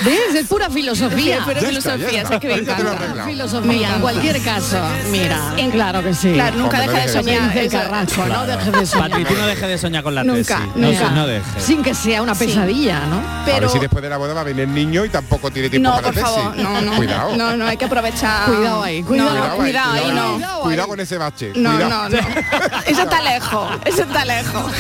¿Ves? 0.06 0.36
Es 0.36 0.48
pura 0.48 0.70
filosofía. 0.70 1.38
Sí, 1.38 1.44
pura 1.44 1.62
Ya 1.62 1.70
está, 1.70 1.70
filosofía, 1.70 2.12
ya 2.12 2.22
está. 2.22 2.34
sé 2.36 2.40
que 2.40 2.48
me 2.48 2.54
encanta. 2.56 3.26
filosofía, 3.26 3.96
en 3.96 4.02
cualquier 4.02 4.42
caso. 4.42 4.78
Mira, 5.12 5.54
claro 5.72 6.04
que 6.04 6.14
sí. 6.14 6.32
Claro, 6.34 6.58
nunca 6.58 6.80
deja 6.80 7.00
de 7.00 7.06
no 7.08 7.14
soñar. 7.14 7.44
Dice 7.48 7.60
el 7.62 7.72
Carrasco, 7.72 8.26
no 8.26 8.46
dejes 8.46 8.72
de 8.72 8.86
soñar. 8.86 9.10
Patri, 9.10 9.26
tú 9.26 9.34
no 9.36 9.48
dejes 9.48 9.68
de 9.70 9.78
soñar 9.78 10.04
con 10.04 10.16
la 10.16 10.24
Nunca, 10.24 10.58
tesis. 10.58 10.76
No, 10.76 10.88
nunca. 10.92 11.10
no 11.12 11.28
dejes. 11.28 11.64
Sin 11.64 11.84
que 11.84 11.94
sea 11.94 12.22
una 12.22 12.34
Sí. 12.36 12.46
pesadilla, 12.48 13.02
¿no? 13.06 13.22
a 13.44 13.46
ver 13.60 13.70
si 13.70 13.80
después 13.80 14.02
de 14.02 14.10
la 14.10 14.18
boda 14.18 14.34
va 14.34 14.42
a 14.42 14.44
venir 14.44 14.64
el 14.64 14.74
niño 14.74 15.06
y 15.06 15.10
tampoco 15.10 15.52
tiene 15.52 15.70
tiempo 15.70 15.90
No, 15.90 15.96
para 15.96 16.08
por 16.08 16.16
la 16.16 16.22
tesis. 16.24 16.36
favor, 16.38 16.58
no, 16.58 16.82
no. 16.82 16.96
Cuidado. 16.96 17.36
No, 17.38 17.56
no, 17.58 17.66
hay 17.68 17.78
que 17.78 17.86
aprovechar. 17.86 18.46
Cuidado 18.48 18.84
ahí, 18.84 19.04
cuidado, 19.04 19.34
No, 19.36 19.48
no, 19.50 19.56
cuidado 19.56 19.94
ahí, 19.94 20.12
no. 20.40 20.60
Cuidado 20.62 20.88
con 20.88 21.00
ese 21.00 21.18
bache. 21.18 21.52
No, 21.56 21.74
no, 21.78 22.10
no. 22.10 22.18
Eso 22.88 23.04
está 23.04 23.22
lejos, 23.22 23.70
eso 23.86 24.02
está 24.04 24.23
lejos. 24.26 24.72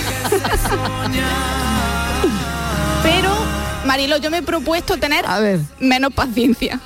Pero, 3.03 3.29
Marilo, 3.85 4.17
yo 4.17 4.31
me 4.31 4.37
he 4.37 4.41
propuesto 4.41 4.97
tener 4.97 5.25
menos 5.79 6.13
paciencia. 6.13 6.79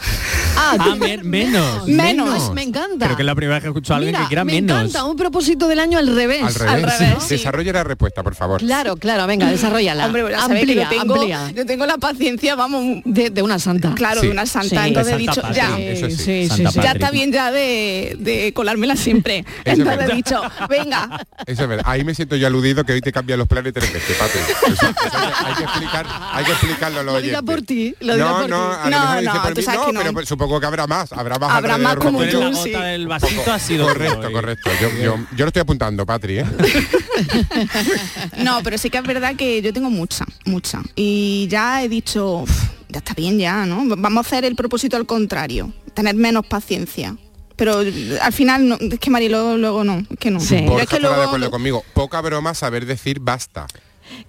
Ah, 0.60 0.76
Ah, 0.80 0.96
men- 0.96 1.30
menos. 1.30 1.88
Menos. 1.88 2.52
Me 2.54 2.64
encanta. 2.64 3.06
Creo 3.06 3.16
que 3.18 3.22
es 3.24 3.26
la 3.26 3.36
primera 3.36 3.56
vez 3.56 3.64
que 3.64 3.70
escucho 3.70 3.94
a 3.94 3.98
alguien 3.98 4.14
Mira, 4.14 4.24
que 4.24 4.28
quiera 4.30 4.44
me 4.44 4.54
menos. 4.54 4.78
encanta, 4.80 5.04
un 5.06 5.16
propósito 5.16 5.68
del 5.68 5.80
año 5.80 5.98
al 5.98 6.08
revés. 6.16 6.44
Al 6.62 6.82
revés. 6.84 7.30
Desarrolla 7.30 7.74
la 7.74 7.84
respuesta, 7.84 8.24
por 8.24 8.36
favor. 8.36 8.60
Claro, 8.60 8.98
claro, 8.98 9.28
venga, 9.28 9.50
desarrollala. 9.50 10.06
Hombre, 10.08 10.36
amplía, 10.36 10.84
yo 10.84 10.90
tengo, 10.90 11.14
amplía. 11.16 11.52
yo 11.56 11.66
tengo 11.66 11.86
la 11.86 11.98
paciencia, 11.98 12.56
vamos, 12.56 13.02
De, 13.06 13.30
de 13.30 13.42
una 13.44 13.60
santa. 13.60 13.94
claro, 13.96 14.22
Sí. 14.22 14.28
de 14.28 14.34
una 14.34 14.46
santa. 14.46 14.82
Sí. 14.84 14.88
Entonces 14.90 15.14
he 15.14 15.18
dicho, 15.18 15.42
ya, 15.54 15.70
Patri, 15.70 15.84
eso 15.88 16.10
sí. 16.10 16.16
sí, 16.18 16.48
Santa 16.48 16.72
sí. 16.72 16.80
ya 16.82 16.92
está 16.92 17.12
bien 17.12 17.32
ya 17.32 17.52
de, 17.52 18.16
de 18.20 18.52
colármela 18.54 18.96
siempre. 18.96 19.46
Entonces 19.66 20.10
he 20.10 20.16
dicho, 20.16 20.42
venga, 20.70 21.26
Eso 21.46 21.64
es 21.64 21.68
verdad. 21.70 21.86
Ahí 21.88 22.04
me 22.04 22.14
siento 22.16 22.36
yo 22.36 22.48
aludido 22.48 22.84
que 22.84 22.94
hoy 22.94 23.02
te 23.02 23.12
cambian 23.12 23.40
los 23.40 23.48
planes 23.48 23.74
tres 23.74 23.92
veces, 23.94 24.16
Patri. 24.18 24.40
Eso- 24.74 24.88
eso 24.88 25.18
hay, 25.46 25.54
que 25.56 25.64
explicar, 25.64 26.06
hay 26.34 26.46
que 26.46 26.52
explicarlo 26.52 27.00
a 27.00 27.04
los 27.04 27.14
Lo 27.16 27.22
diga 27.22 27.40
oyentes. 27.40 27.56
por 27.56 27.66
ti, 27.66 27.96
lo 28.00 28.14
diga 28.14 28.26
no, 28.28 28.38
por 28.42 28.50
no, 28.50 28.70
ti. 28.70 28.76
a 28.84 28.90
lo 28.90 28.90
No, 28.90 29.16
dice 29.56 29.72
no, 29.72 29.84
por 29.84 29.96
mí, 29.96 30.12
pero 30.14 30.28
supongo 30.48 30.60
que 30.62 30.66
habrá 30.68 30.88
más, 30.88 31.12
habrá 31.12 31.38
más 31.38 31.52
Habrá 31.52 31.78
más 31.78 31.96
como 31.98 32.24
yo. 32.24 32.40
la 32.50 32.56
sí. 32.56 32.72
gota 32.72 32.86
del 32.86 33.08
vasito 33.08 33.52
ha 33.52 33.60
sido 33.60 33.86
Correcto, 33.88 34.32
correcto. 34.32 34.70
Yo, 34.82 34.90
yo, 35.04 35.16
yo 35.36 35.46
lo 35.46 35.48
estoy 35.48 35.62
apuntando, 35.62 36.06
Patri, 36.06 36.40
¿eh? 36.40 36.46
no, 38.44 38.62
pero 38.64 38.78
sí 38.78 38.90
que 38.90 38.98
es 38.98 39.04
verdad 39.04 39.36
que 39.36 39.62
yo 39.62 39.74
tengo 39.74 39.90
mucha, 39.90 40.26
mucha. 40.46 40.82
Y 40.96 41.48
ya 41.50 41.84
he 41.84 41.90
dicho, 41.90 42.40
"Uf, 42.44 42.52
ya 42.90 43.00
está 43.00 43.14
bien 43.14 43.38
ya, 43.38 43.66
¿no? 43.66 43.84
Vamos 43.98 44.26
a 44.26 44.28
hacer 44.28 44.46
el 44.46 44.56
propósito 44.56 44.98
al 44.98 45.06
contrario, 45.06 45.72
tener 45.94 46.16
menos 46.16 46.46
paciencia. 46.48 47.16
Pero 47.56 47.82
eh, 47.82 48.20
al 48.22 48.32
final, 48.34 48.68
no, 48.70 48.78
es 48.80 49.00
que 49.00 49.10
Marilo 49.10 49.58
luego 49.58 49.84
no, 49.84 49.98
es 50.10 50.18
que 50.20 50.30
no. 50.32 50.40
Sí. 50.40 50.62
Borja 50.62 50.84
es 50.84 50.90
que 50.90 51.00
de 51.00 51.08
acuerdo 51.08 51.50
conmigo. 51.52 51.84
Poca 51.94 52.22
broma 52.22 52.54
saber 52.54 52.86
decir 52.86 53.20
basta. 53.20 53.66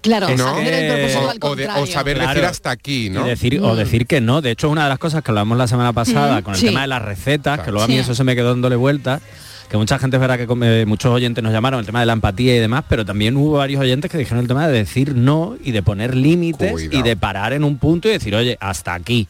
Claro, 0.01 0.29
¿No? 0.37 0.59
el 0.59 0.91
al 0.91 1.39
O, 1.41 1.57
de- 1.57 1.67
saber 1.93 2.19
decir 2.19 2.45
hasta 2.45 2.71
aquí, 2.71 3.07
Y 3.07 3.11
¿no? 3.11 3.25
decir, 3.25 3.61
O 3.63 3.75
decir 3.75 4.07
que 4.07 4.21
no. 4.21 4.41
De 4.41 4.51
hecho, 4.53 4.69
una 4.71 4.85
de 4.85 4.89
las 4.91 4.99
cosas 4.99 5.23
que 5.23 5.31
hablamos 5.31 5.59
la 5.59 5.67
semana 5.67 5.93
pasada 5.93 6.41
Mm, 6.41 6.43
con 6.45 6.55
el 6.55 6.61
sí. 6.61 6.67
tema 6.67 6.83
de 6.83 6.87
las 6.89 7.03
recetas, 7.03 7.61
que 7.61 7.71
luego 7.71 7.85
a 7.85 7.89
mí 7.89 7.95
Sí. 7.95 8.01
eso 8.01 8.15
se 8.15 8.25
me 8.25 8.35
quedó 8.37 8.51
dándole 8.51 8.77
vueltas, 8.77 9.21
que 9.69 9.77
mucha 9.77 9.99
gente 9.99 10.17
verdad 10.17 10.39
que 10.39 10.47
come- 10.47 10.87
muchos 10.87 11.13
oyentes 11.13 11.43
nos 11.45 11.53
llamaron 11.53 11.81
el 11.81 11.87
tema 11.87 12.01
de 12.01 12.07
la 12.07 12.13
empatía 12.15 12.57
y 12.57 12.59
demás, 12.59 12.85
pero 12.89 13.05
también 13.05 13.37
hubo 13.37 13.59
varios 13.59 13.81
oyentes 13.81 14.11
que 14.11 14.17
dijeron 14.19 14.39
el 14.41 14.49
tema 14.49 14.67
de 14.67 14.73
decir 14.73 15.15
no 15.15 15.57
y 15.63 15.73
de 15.73 15.83
poner 15.83 16.15
límites 16.15 16.73
Cuidado. 16.73 16.99
y 16.99 17.03
de 17.03 17.17
parar 17.17 17.53
en 17.53 17.65
un 17.65 17.77
punto 17.79 18.09
y 18.09 18.13
decir, 18.13 18.35
oye, 18.35 18.57
hasta 18.61 18.95
aquí. 18.95 19.29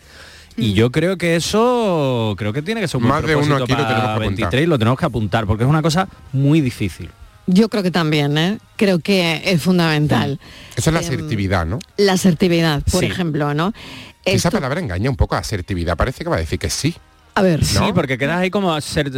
Y 0.57 0.73
yo 0.75 0.90
creo 0.90 1.17
que 1.17 1.37
eso 1.37 2.35
creo 2.37 2.52
que 2.52 2.62
tiene 2.62 2.81
que 2.81 2.88
ser 2.88 2.99
un 2.99 3.05
buen 3.05 3.14
Más 3.21 3.26
de 3.26 3.37
uno 3.37 3.59
lo 3.61 3.67
para 3.67 3.87
tenemos 3.87 3.87
que 3.88 3.95
apuntar. 4.11 4.21
23 4.21 4.62
y 4.64 4.67
lo 4.67 4.78
tenemos 4.78 4.99
que 4.99 5.07
apuntar 5.07 5.47
porque 5.47 5.62
es 5.64 5.71
una 5.71 5.83
cosa 5.83 6.09
muy 6.33 6.61
difícil. 6.61 7.11
Yo 7.50 7.69
creo 7.71 7.83
que 7.83 7.90
también, 7.90 8.37
¿eh? 8.37 8.59
Creo 8.76 8.99
que 8.99 9.40
es 9.45 9.62
fundamental. 9.62 10.38
Eso 10.76 10.90
es 10.90 10.95
la 10.95 11.00
Em, 11.00 11.07
asertividad, 11.07 11.64
¿no? 11.67 11.78
La 11.97 12.12
asertividad, 12.12 12.83
por 12.90 13.00
Sí. 13.00 13.07
ejemplo, 13.07 13.55
¿no? 13.55 13.73
Esa 14.25 14.49
Esto- 14.49 14.50
palabra 14.59 14.81
engaña 14.81 15.09
un 15.09 15.17
poco 15.17 15.35
a 15.35 15.38
asertividad. 15.38 15.97
Parece 15.97 16.23
que 16.25 16.31
va 16.31 16.37
a 16.37 16.40
decir 16.40 16.59
que 16.59 16.69
sí. 16.71 16.95
a 17.35 17.43
ver, 17.43 17.61
¿No? 17.61 17.67
Sí, 17.67 17.93
porque 17.95 18.19
quedas 18.19 18.38
ahí 18.40 18.50
como 18.50 18.78
ser- 18.81 19.12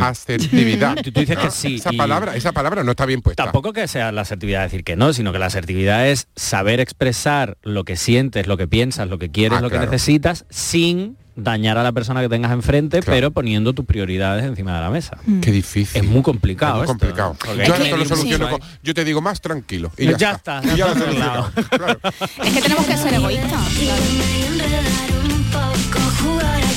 Asertividad. 0.00 0.96
Tú- 1.02 1.12
tú 1.12 1.20
dices 1.20 1.38
que 1.38 1.50
sí 1.50 1.76
Esa 1.76 1.94
y- 1.94 1.96
palabra, 1.96 2.36
esa 2.36 2.52
palabra 2.52 2.84
no 2.84 2.90
está 2.90 3.06
bien 3.06 3.22
puesta. 3.22 3.42
Tampoco 3.44 3.72
que 3.72 3.88
sea 3.88 4.12
la 4.12 4.20
asertividad 4.20 4.62
decir 4.64 4.84
que 4.84 4.96
no, 4.96 5.12
sino 5.14 5.32
que 5.32 5.38
la 5.38 5.46
asertividad 5.46 6.06
es 6.08 6.28
saber 6.36 6.80
expresar 6.80 7.56
lo 7.62 7.84
que 7.84 7.96
sientes, 7.96 8.46
lo 8.46 8.56
que 8.58 8.68
piensas, 8.68 9.08
lo 9.08 9.18
que 9.18 9.30
quieres, 9.30 9.58
Ah, 9.58 9.60
lo 9.62 9.70
claro. 9.70 9.86
que 9.86 9.90
necesitas, 9.92 10.44
sin 10.50 11.16
dañar 11.36 11.78
a 11.78 11.82
la 11.82 11.92
persona 11.92 12.20
que 12.20 12.28
tengas 12.28 12.52
enfrente, 12.52 13.00
Claro. 13.00 13.16
pero 13.16 13.30
poniendo 13.32 13.72
tus 13.72 13.84
prioridades 13.84 14.44
encima 14.44 14.74
de 14.76 14.80
la 14.82 14.90
mesa. 14.90 15.18
Qué 15.42 15.50
difícil. 15.50 16.02
Es 16.02 16.08
muy 16.08 16.22
complicado. 16.22 16.74
Es 16.82 16.88
muy 16.88 16.98
complicado. 16.98 17.36
¿eh? 17.48 17.64
Yo 17.66 17.74
te 17.74 17.78
lo 17.78 17.78
medir 17.78 17.96
mucho 17.98 18.16
soluciono 18.16 18.46
ahí. 18.46 18.52
con- 18.52 18.60
Yo 18.82 18.94
te 18.94 19.04
digo 19.04 19.20
más 19.20 19.40
tranquilo. 19.40 19.90
Y 19.98 20.06
ya, 20.06 20.16
Ya 20.16 20.30
está. 20.32 20.60
está, 20.60 20.74
Y 20.74 20.76
ya 20.76 20.86
lo. 20.88 20.94
Claro. 21.68 22.00
Es 22.44 22.52
que 22.52 22.62
tenemos 22.62 22.86
que 22.86 22.96
ser 22.96 23.14
egoístas. 23.14 23.60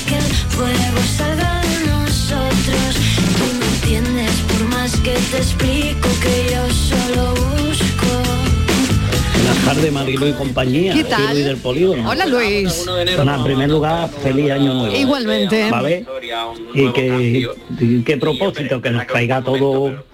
que 0.06 0.16
el 0.16 0.22
fuego 0.24 1.00
salga 1.16 1.60
de 1.60 1.86
nosotros. 1.86 2.96
Tú 3.36 3.44
me 3.58 3.66
entiendes 3.66 4.30
por 4.48 4.68
más 4.68 4.92
que 5.00 5.12
te 5.30 5.36
explico 5.38 6.08
que 6.22 6.54
yo 6.54 6.70
solo. 6.72 7.57
Buenas 9.58 9.76
tardes, 9.76 9.92
Marilo 9.92 10.28
y 10.28 10.32
compañía. 10.32 10.92
¿Qué 10.94 11.00
Soy 11.02 11.10
tal? 11.10 11.32
Luis 11.32 11.44
del 11.44 11.56
Polígono. 11.56 12.08
Hola 12.08 12.26
Luis. 12.26 12.86
Bueno, 13.16 13.34
en 13.34 13.44
primer 13.44 13.68
lugar, 13.68 14.08
feliz 14.08 14.50
año 14.52 14.72
nuevo. 14.72 14.96
Igualmente. 14.96 15.70
¿Vale? 15.70 16.06
Y 16.74 16.92
que, 16.92 17.48
y 17.80 18.02
qué 18.02 18.16
propósito, 18.18 18.80
que 18.80 18.90
nos 18.90 19.06
traiga 19.06 19.42
todo 19.42 20.04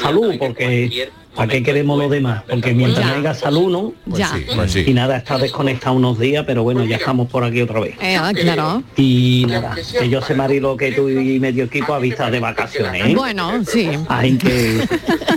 salud, 0.00 0.34
porque 0.38 1.08
¿para 1.34 1.48
qué 1.48 1.62
queremos 1.62 1.98
los 1.98 2.10
demás? 2.10 2.42
Porque 2.48 2.72
mientras 2.72 3.04
Ya. 3.06 3.12
no 3.12 3.18
haya 3.20 3.34
salud, 3.34 3.70
¿no? 3.70 3.92
Pues 4.08 4.18
Ya. 4.20 4.28
sí, 4.28 4.44
pues 4.54 4.72
sí. 4.72 4.84
Y 4.86 4.94
nada, 4.94 5.16
está 5.16 5.38
desconectado 5.38 5.96
unos 5.96 6.18
días, 6.18 6.44
pero 6.46 6.62
bueno, 6.62 6.84
ya 6.84 6.96
estamos 6.96 7.28
por 7.30 7.44
aquí 7.44 7.60
otra 7.62 7.80
vez. 7.80 7.94
Eh, 8.00 8.16
ah, 8.16 8.32
claro. 8.34 8.82
Y 8.96 9.46
nada, 9.48 9.74
que 9.98 10.08
yo 10.08 10.20
sé, 10.22 10.34
Marilo, 10.34 10.76
que 10.76 10.92
tú 10.92 11.08
y 11.08 11.38
medio 11.40 11.64
equipo 11.64 11.94
a 11.94 11.98
vista 11.98 12.30
de 12.30 12.40
vacaciones, 12.40 13.06
¿eh? 13.06 13.14
Bueno, 13.14 13.64
sí. 13.66 13.90
Ay, 14.08 14.36
que 14.38 14.86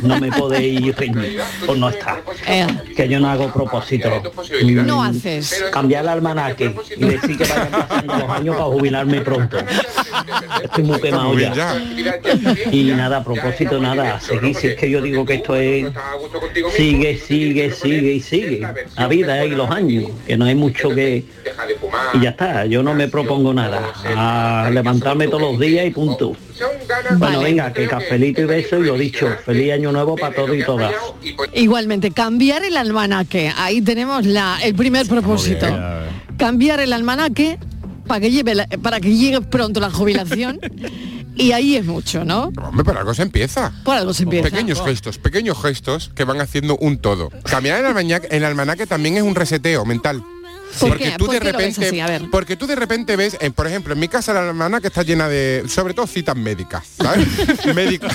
no 0.04 0.20
me 0.20 0.32
podéis 0.32 0.96
reñir 0.96 1.40
por 1.66 1.78
no 1.78 1.90
estar. 1.90 2.22
Eh, 2.48 2.66
Que 2.96 3.08
yo 3.08 3.20
no 3.20 3.30
hago 3.30 3.52
propósito. 3.52 4.10
no 4.64 4.98
Mm, 4.98 5.00
haces. 5.02 5.66
cambiar 5.72 6.04
el 6.04 6.10
almanaque 6.10 6.74
y 6.96 7.06
decir 7.06 7.38
que 7.38 7.44
vayan 7.46 7.72
pasando 7.72 8.18
los 8.18 8.30
años 8.30 8.56
para 8.56 8.68
jubilarme 8.68 9.22
pronto. 9.22 9.58
Estoy 10.64 10.84
muy 10.84 10.96
Está 10.96 11.08
quemado 11.08 11.38
ya. 11.40 11.76
Y 12.72 12.84
nada, 12.86 13.18
a 13.18 13.24
propósito, 13.24 13.80
nada, 13.80 14.20
seguir, 14.20 14.56
si 14.56 14.68
es 14.68 14.76
que 14.76 14.90
yo 14.90 15.02
digo 15.02 15.26
que 15.26 15.36
esto 15.36 15.56
es 15.56 15.87
sigue, 16.76 17.18
sigue, 17.18 17.72
sigue 17.72 18.12
y 18.14 18.20
sigue. 18.22 18.68
La 18.96 19.08
vida 19.08 19.46
y 19.46 19.50
los 19.52 19.70
años, 19.70 20.06
que 20.26 20.38
no 20.38 20.46
hay 20.46 20.56
mucho 20.56 20.90
que... 20.90 21.26
Y 22.14 22.22
ya 22.22 22.30
está, 22.32 22.66
yo 22.66 22.84
no 22.84 22.94
me 22.94 23.08
propongo 23.08 23.54
nada. 23.54 23.94
A 24.16 24.70
levantarme 24.72 25.28
todos 25.28 25.42
los 25.42 25.60
días 25.60 25.86
y 25.86 25.90
punto. 25.92 26.36
Bueno, 27.18 27.42
venga, 27.42 27.72
que 27.74 27.88
cafelito 27.88 28.42
y 28.42 28.46
beso 28.46 28.78
y 28.80 28.84
lo 28.86 28.96
dicho, 28.98 29.28
feliz 29.46 29.72
año 29.74 29.92
nuevo 29.92 30.16
para 30.16 30.34
todos 30.36 30.56
y 30.56 30.64
todas. 30.64 30.92
Igualmente, 31.54 32.12
cambiar 32.12 32.64
el 32.64 32.78
almanaque. 32.78 33.52
Ahí 33.58 33.82
tenemos 33.82 34.26
la, 34.26 34.58
el 34.64 34.74
primer 34.76 35.08
propósito. 35.08 35.68
Cambiar 36.38 36.80
el 36.80 36.94
almanaque 36.94 37.58
para 38.08 38.22
que 38.22 38.32
lleve 38.32 38.56
la- 38.56 38.68
para 38.82 39.00
que 39.00 39.16
llegue 39.16 39.42
pronto 39.42 39.80
la 39.80 39.90
jubilación. 39.92 40.60
y 41.38 41.52
ahí 41.52 41.76
es 41.76 41.86
mucho, 41.86 42.26
¿no? 42.26 42.52
Hombre, 42.62 42.84
por 42.84 42.98
algo 42.98 43.14
se 43.14 43.24
empieza. 43.24 43.72
Por 43.84 43.96
algo 43.96 44.14
se 44.14 44.24
empieza. 44.24 44.50
Pequeños 44.50 44.82
gestos, 44.84 45.18
pequeños 45.18 45.62
gestos 45.62 46.12
que 46.16 46.24
van 46.24 46.42
haciendo 46.42 46.78
un 46.78 46.98
todo. 46.98 47.30
Cambiar 47.44 47.80
el 47.80 47.86
almanaque, 47.86 48.28
el 48.32 48.44
almanaque 48.46 48.88
también 48.88 49.18
es 49.18 49.24
un 49.24 49.36
reseteo 49.36 49.86
mental. 49.86 50.24
¿Por 50.80 50.90
porque 50.90 51.04
qué? 51.06 51.12
tú 51.18 51.26
¿Por 51.26 51.34
de 51.36 51.40
qué 51.40 51.52
repente, 51.52 51.88
así? 51.88 52.00
A 52.00 52.08
ver. 52.08 52.24
porque 52.32 52.56
tú 52.56 52.68
de 52.68 52.76
repente 52.76 53.16
ves, 53.16 53.38
eh, 53.40 53.50
por 53.52 53.68
ejemplo, 53.68 53.94
en 53.94 54.00
mi 54.00 54.08
casa 54.08 54.34
la 54.34 54.48
almanaque 54.48 54.88
está 54.88 55.04
llena 55.04 55.28
de, 55.28 55.64
sobre 55.68 55.94
todo 55.94 56.06
citas 56.08 56.36
médicas, 56.36 56.84
¿sabes? 56.98 57.28
médico, 57.76 58.08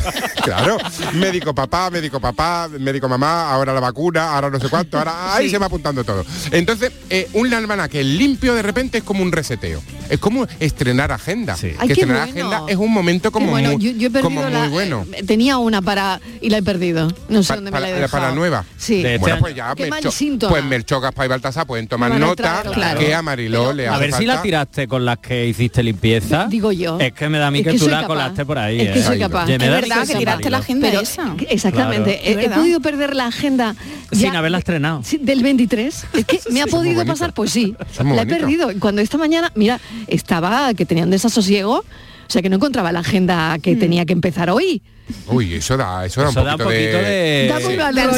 claro, 0.45 0.77
médico 1.15 1.55
papá, 1.55 1.91
médico 1.91 2.21
papá, 2.21 2.69
médico 2.79 3.09
mamá, 3.09 3.51
ahora 3.51 3.73
la 3.73 3.81
vacuna, 3.81 4.35
ahora 4.35 4.51
no 4.51 4.61
sé 4.61 4.69
cuánto, 4.69 4.99
ahora 4.99 5.35
ahí 5.35 5.51
se 5.51 5.59
va 5.59 5.67
apuntando 5.67 6.05
todo. 6.05 6.25
Entonces, 6.51 6.93
eh, 7.11 7.29
un 7.33 7.53
almanaque 7.53 8.03
limpio 8.05 8.55
de 8.55 8.63
repente 8.63 8.99
es 8.99 9.05
como 9.05 9.23
un 9.23 9.33
reseteo. 9.33 9.83
Es 10.09 10.19
como 10.19 10.47
estrenar 10.61 11.11
agenda. 11.11 11.57
Ay, 11.61 11.87
que 11.87 11.93
estrenar 11.95 12.29
bueno. 12.31 12.49
agenda 12.51 12.73
es 12.73 12.77
un 12.77 12.93
momento 12.93 13.33
como 13.33 13.51
bueno, 13.51 13.73
muy, 13.73 13.83
yo, 13.83 13.91
yo 13.93 14.09
he 14.09 14.11
perdido 14.11 14.23
como 14.23 14.43
la- 14.49 14.59
muy 14.61 14.69
bueno. 14.69 15.07
eh, 15.13 15.23
tenía 15.25 15.57
una 15.59 15.81
para 15.81 16.21
y 16.41 16.51
la 16.51 16.59
he 16.59 16.63
perdido. 16.63 17.09
No 17.29 17.43
sé 17.43 17.49
Pa- 17.49 17.55
dónde 17.57 17.71
para, 17.71 17.87
me 17.87 17.91
la 17.93 17.97
he 17.97 18.01
dejado. 18.03 18.11
para 18.21 18.29
la 18.31 18.35
nueva. 18.37 18.65
Sí. 18.77 19.05
Bueno, 19.21 19.39
pues 19.41 19.55
ya 19.55 19.75
Qué 19.75 19.87
mal 19.87 20.03
Mercho- 20.03 20.11
síntoma. 20.13 20.51
pues 20.69 20.85
Gaspar 21.03 21.25
y 21.27 21.29
Baltasar 21.29 21.67
pueden 21.67 21.89
tomar 21.89 22.11
nota 22.11 22.42
claro. 22.73 23.01
que 23.01 23.15
a 23.15 23.23
Mariló 23.23 23.73
le 23.73 23.89
A 23.89 23.93
hace 23.95 24.01
ver 24.01 24.13
si 24.15 24.27
la 24.27 24.43
tiraste 24.43 24.89
con 24.89 25.05
las 25.05 25.19
que 25.19 25.47
hiciste 25.47 25.83
limpieza. 25.83 26.47
Digo 26.49 26.73
yo. 26.73 26.99
Es 26.99 27.13
que 27.13 27.29
me 27.29 27.39
da 27.39 27.47
a 27.47 27.51
mí 27.51 27.61
Es 27.61 27.65
que, 27.65 27.73
que 27.73 27.79
tú 27.79 27.87
la 27.89 27.97
capaz. 28.03 28.07
colaste 28.09 28.45
por 28.47 28.59
ahí. 28.59 28.81
Es 28.81 28.91
que 28.93 28.99
¿eh? 28.99 29.03
soy 29.03 29.19
capaz. 29.19 29.49
Es 29.49 29.59
da 29.59 29.71
verdad 29.71 30.07
que 30.07 30.15
tiraste 30.15 30.51
la 30.51 30.59
agenda 30.59 30.89
Pero, 30.89 31.01
esa. 31.03 31.35
Exactamente. 31.49 32.21
Claro. 32.25 32.41
He, 32.41 32.51
podido 32.51 32.81
perder 32.81 33.17
la 33.17 33.27
agenda 33.27 33.75
Sin 34.11 34.35
haberla 34.37 34.59
estrenado. 34.59 35.03
del 35.21 35.43
23. 35.43 36.05
Es 36.15 36.25
que 36.27 36.41
me 36.51 36.63
ha 36.63 36.67
podido 36.67 37.05
pasar, 37.05 37.33
pues 37.35 37.51
sí. 37.51 37.75
La 38.05 38.23
he 38.23 38.27
perdido. 38.27 38.71
Cuando 38.81 39.01
esta 39.03 39.19
mañana, 39.19 39.51
mira, 39.55 39.81
estaba 40.07 40.75
que 40.75 40.85
tenía 40.87 41.05
un 41.05 41.11
desasosiego, 41.11 41.79
o 41.79 41.85
sea 42.33 42.43
que 42.43 42.49
no 42.49 42.57
encontraba 42.57 42.93
la 42.93 43.01
agenda 43.01 43.57
Mm. 43.57 43.61
que 43.61 43.77
tenía 43.77 44.05
que 44.05 44.13
empezar 44.13 44.51
hoy. 44.51 44.83
Uy, 45.27 45.55
eso 45.55 45.77
da, 45.77 46.07
eso 46.07 46.23
da 46.23 46.31
Eso 46.31 46.41
un 46.41 46.47
da 46.47 46.53
un 46.53 46.59
poquito, 46.59 46.65
poquito 46.71 46.99
de... 46.99 47.47
Da 47.49 47.61
muy 47.61 47.77
mal 47.77 47.95
de 47.95 48.05
¿no? 48.05 48.13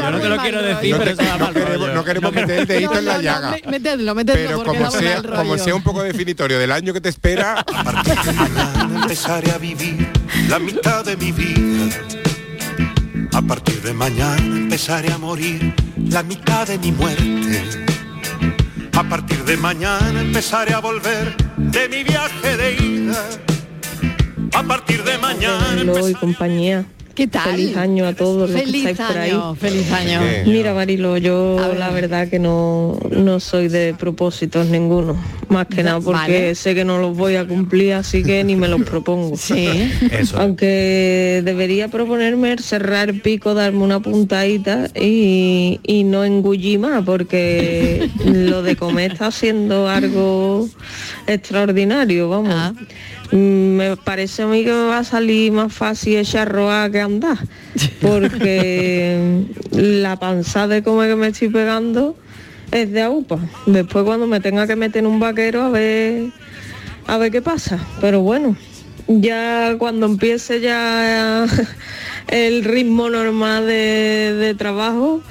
Yo 0.00 0.10
no 0.10 0.20
te 0.20 0.28
lo 0.28 0.36
quiero 0.38 0.62
decir, 0.62 0.92
No, 0.92 0.98
pero 0.98 1.10
eso 1.12 1.22
da 1.22 1.38
mal 1.38 1.52
queremos, 1.54 1.78
rollo. 1.80 1.94
no 1.94 2.04
queremos 2.04 2.32
meter 2.32 2.58
el 2.60 2.66
dedito 2.66 2.92
No, 2.92 2.98
en 2.98 3.04
la 3.04 3.12
no, 3.12 3.18
no, 3.18 3.22
llaga. 3.24 3.50
me- 3.50 3.62
Metedlo, 3.70 4.14
metedlo, 4.14 4.42
Pero 4.46 4.56
porque 4.62 4.78
como 4.78 4.90
sea, 4.90 5.22
como 5.22 5.58
sea 5.58 5.74
un 5.74 5.82
poco 5.82 6.02
definitorio 6.02 6.58
del 6.58 6.72
año 6.72 6.92
que 6.92 7.00
te 7.00 7.08
espera, 7.08 7.64
empezaré 8.94 9.50
a 9.50 9.58
vivir 9.58 10.06
la 10.48 10.58
mitad 10.58 11.04
de 11.04 11.16
mi 11.16 11.32
vida. 11.32 11.88
A 13.32 13.42
partir 13.42 13.80
de 13.82 13.92
mañana 13.92 14.36
empezaré 14.56 15.12
a 15.12 15.18
morir 15.18 15.74
la 16.10 16.22
mitad 16.22 16.66
de 16.66 16.78
mi 16.78 16.92
muerte. 16.92 17.62
A 18.92 19.02
partir 19.02 19.42
de 19.44 19.56
mañana 19.56 20.20
empezaré 20.20 20.72
a 20.74 20.78
volver 20.78 21.34
de 21.56 21.88
mi 21.88 22.04
viaje 22.04 22.56
de 22.56 22.74
ida. 22.76 23.24
A 24.54 24.62
partir 24.62 25.02
de 25.02 25.18
mañana 25.18 25.58
Marilo 25.68 26.08
y 26.08 26.14
compañía. 26.14 26.84
¿Qué 27.14 27.28
tal? 27.28 27.52
Feliz 27.52 27.76
año 27.76 28.06
a 28.06 28.12
todos 28.12 28.50
los 28.50 28.60
que 28.60 28.78
estáis 28.78 28.98
por 28.98 29.18
ahí. 29.18 29.32
feliz 29.58 29.92
año. 29.92 30.20
Mira, 30.46 30.74
Marilo, 30.74 31.16
yo 31.16 31.56
ver. 31.56 31.78
la 31.78 31.90
verdad 31.90 32.28
que 32.28 32.40
no, 32.40 32.98
no 33.10 33.38
soy 33.38 33.68
de 33.68 33.94
propósitos 33.94 34.66
ninguno. 34.66 35.16
Más 35.48 35.66
que 35.68 35.84
nada 35.84 36.00
porque 36.00 36.18
vale. 36.18 36.54
sé 36.56 36.74
que 36.74 36.84
no 36.84 36.98
los 36.98 37.16
voy 37.16 37.36
a 37.36 37.46
cumplir, 37.46 37.94
así 37.94 38.24
que 38.24 38.42
ni 38.42 38.56
me 38.56 38.66
los 38.66 38.82
propongo. 38.82 39.36
Sí. 39.36 39.68
Eso. 40.10 40.40
Aunque 40.40 41.42
debería 41.44 41.88
proponerme 41.88 42.52
el 42.52 42.58
cerrar 42.58 43.10
el 43.10 43.20
pico, 43.20 43.54
darme 43.54 43.84
una 43.84 44.00
puntadita 44.00 44.88
y, 44.94 45.78
y 45.84 46.02
no 46.02 46.24
engullir 46.24 46.80
más, 46.80 47.04
porque 47.04 48.10
lo 48.24 48.62
de 48.62 48.74
comer 48.74 49.12
está 49.12 49.30
siendo 49.30 49.88
algo 49.88 50.68
extraordinario, 51.28 52.28
vamos. 52.28 52.52
Ah. 52.52 52.72
Mm, 53.34 53.76
Me 53.76 53.96
parece 53.96 54.42
a 54.42 54.46
mí 54.46 54.62
que 54.62 54.70
me 54.70 54.84
va 54.84 54.98
a 54.98 55.04
salir 55.04 55.50
más 55.50 55.72
fácil 55.72 56.18
echar 56.18 56.52
roa 56.52 56.88
que 56.88 57.00
andar, 57.00 57.38
porque 58.00 59.42
la 59.72 60.16
panza 60.20 60.68
de 60.68 60.84
comer 60.84 61.10
que 61.10 61.16
me 61.16 61.26
estoy 61.26 61.48
pegando 61.48 62.16
es 62.70 62.92
de 62.92 63.02
aupa. 63.02 63.40
Después 63.66 64.04
cuando 64.04 64.28
me 64.28 64.38
tenga 64.38 64.68
que 64.68 64.76
meter 64.76 65.00
en 65.00 65.08
un 65.08 65.18
vaquero 65.18 65.62
a 65.62 65.68
ver 65.70 66.26
a 67.08 67.18
ver 67.18 67.32
qué 67.32 67.42
pasa. 67.42 67.84
Pero 68.00 68.20
bueno, 68.20 68.56
ya 69.08 69.74
cuando 69.78 70.06
empiece 70.06 70.60
ya 70.60 71.44
el 72.28 72.62
ritmo 72.62 73.10
normal 73.10 73.66
de, 73.66 74.34
de 74.38 74.54
trabajo, 74.54 75.22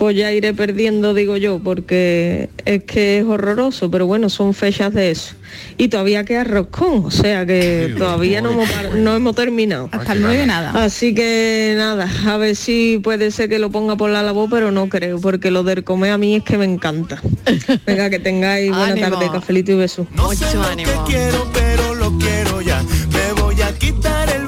pues 0.00 0.16
ya 0.16 0.32
iré 0.32 0.54
perdiendo, 0.54 1.12
digo 1.12 1.36
yo, 1.36 1.58
porque 1.58 2.48
es 2.64 2.84
que 2.84 3.18
es 3.18 3.24
horroroso, 3.26 3.90
pero 3.90 4.06
bueno, 4.06 4.30
son 4.30 4.54
fechas 4.54 4.94
de 4.94 5.10
eso. 5.10 5.34
Y 5.76 5.88
todavía 5.88 6.24
queda 6.24 6.42
roscón, 6.44 7.04
o 7.04 7.10
sea 7.10 7.44
que 7.44 7.94
todavía 7.98 8.40
no 8.40 8.52
hemos, 8.52 8.70
par- 8.70 8.94
no 8.94 9.14
hemos 9.14 9.34
terminado. 9.36 9.90
Hasta 9.92 10.14
el 10.14 10.22
9 10.22 10.46
nada. 10.46 10.70
Así 10.82 11.14
que 11.14 11.74
nada, 11.76 12.08
a 12.26 12.36
ver 12.38 12.56
si 12.56 12.98
puede 13.04 13.30
ser 13.30 13.50
que 13.50 13.58
lo 13.58 13.68
ponga 13.70 13.96
por 13.96 14.08
la 14.08 14.22
labor, 14.22 14.48
pero 14.50 14.70
no 14.70 14.88
creo, 14.88 15.20
porque 15.20 15.50
lo 15.50 15.64
del 15.64 15.84
comer 15.84 16.12
a 16.12 16.18
mí 16.18 16.36
es 16.36 16.44
que 16.44 16.56
me 16.56 16.64
encanta. 16.64 17.20
Venga, 17.86 18.08
que 18.08 18.20
tengáis 18.20 18.70
buena 18.70 18.92
Ánimo. 18.92 19.10
tarde, 19.10 19.28
cafelito 19.30 19.72
y 19.72 19.74
besos. 19.74 20.06
No 20.16 20.30
sé 20.32 20.46
Mucho 20.46 20.56
lo 20.62 20.64
ánimo. 20.64 21.04
que 21.04 21.12
quiero, 21.12 21.46
pero 21.52 21.94
lo 21.94 22.16
quiero 22.16 22.62
ya. 22.62 22.82
Me 22.82 23.42
voy 23.42 23.60
a 23.60 23.70
quitar 23.78 24.30
el 24.34 24.46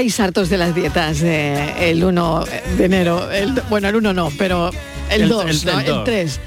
estáis 0.00 0.18
hartos 0.20 0.48
de 0.48 0.56
las 0.56 0.74
dietas 0.74 1.20
de 1.20 1.90
el 1.90 2.02
1 2.02 2.44
de 2.78 2.84
enero, 2.86 3.30
el, 3.30 3.52
bueno, 3.68 3.88
el 3.88 3.96
1 3.96 4.14
no, 4.14 4.30
pero 4.38 4.70
el 5.10 5.22
El- 5.22 5.28
2, 5.28 5.44
el- 5.44 5.66
¿no? 5.66 5.72
el 5.72 5.86
El 5.86 5.92
dos. 5.92 6.04
3. 6.04 6.34
Ya, 6.36 6.40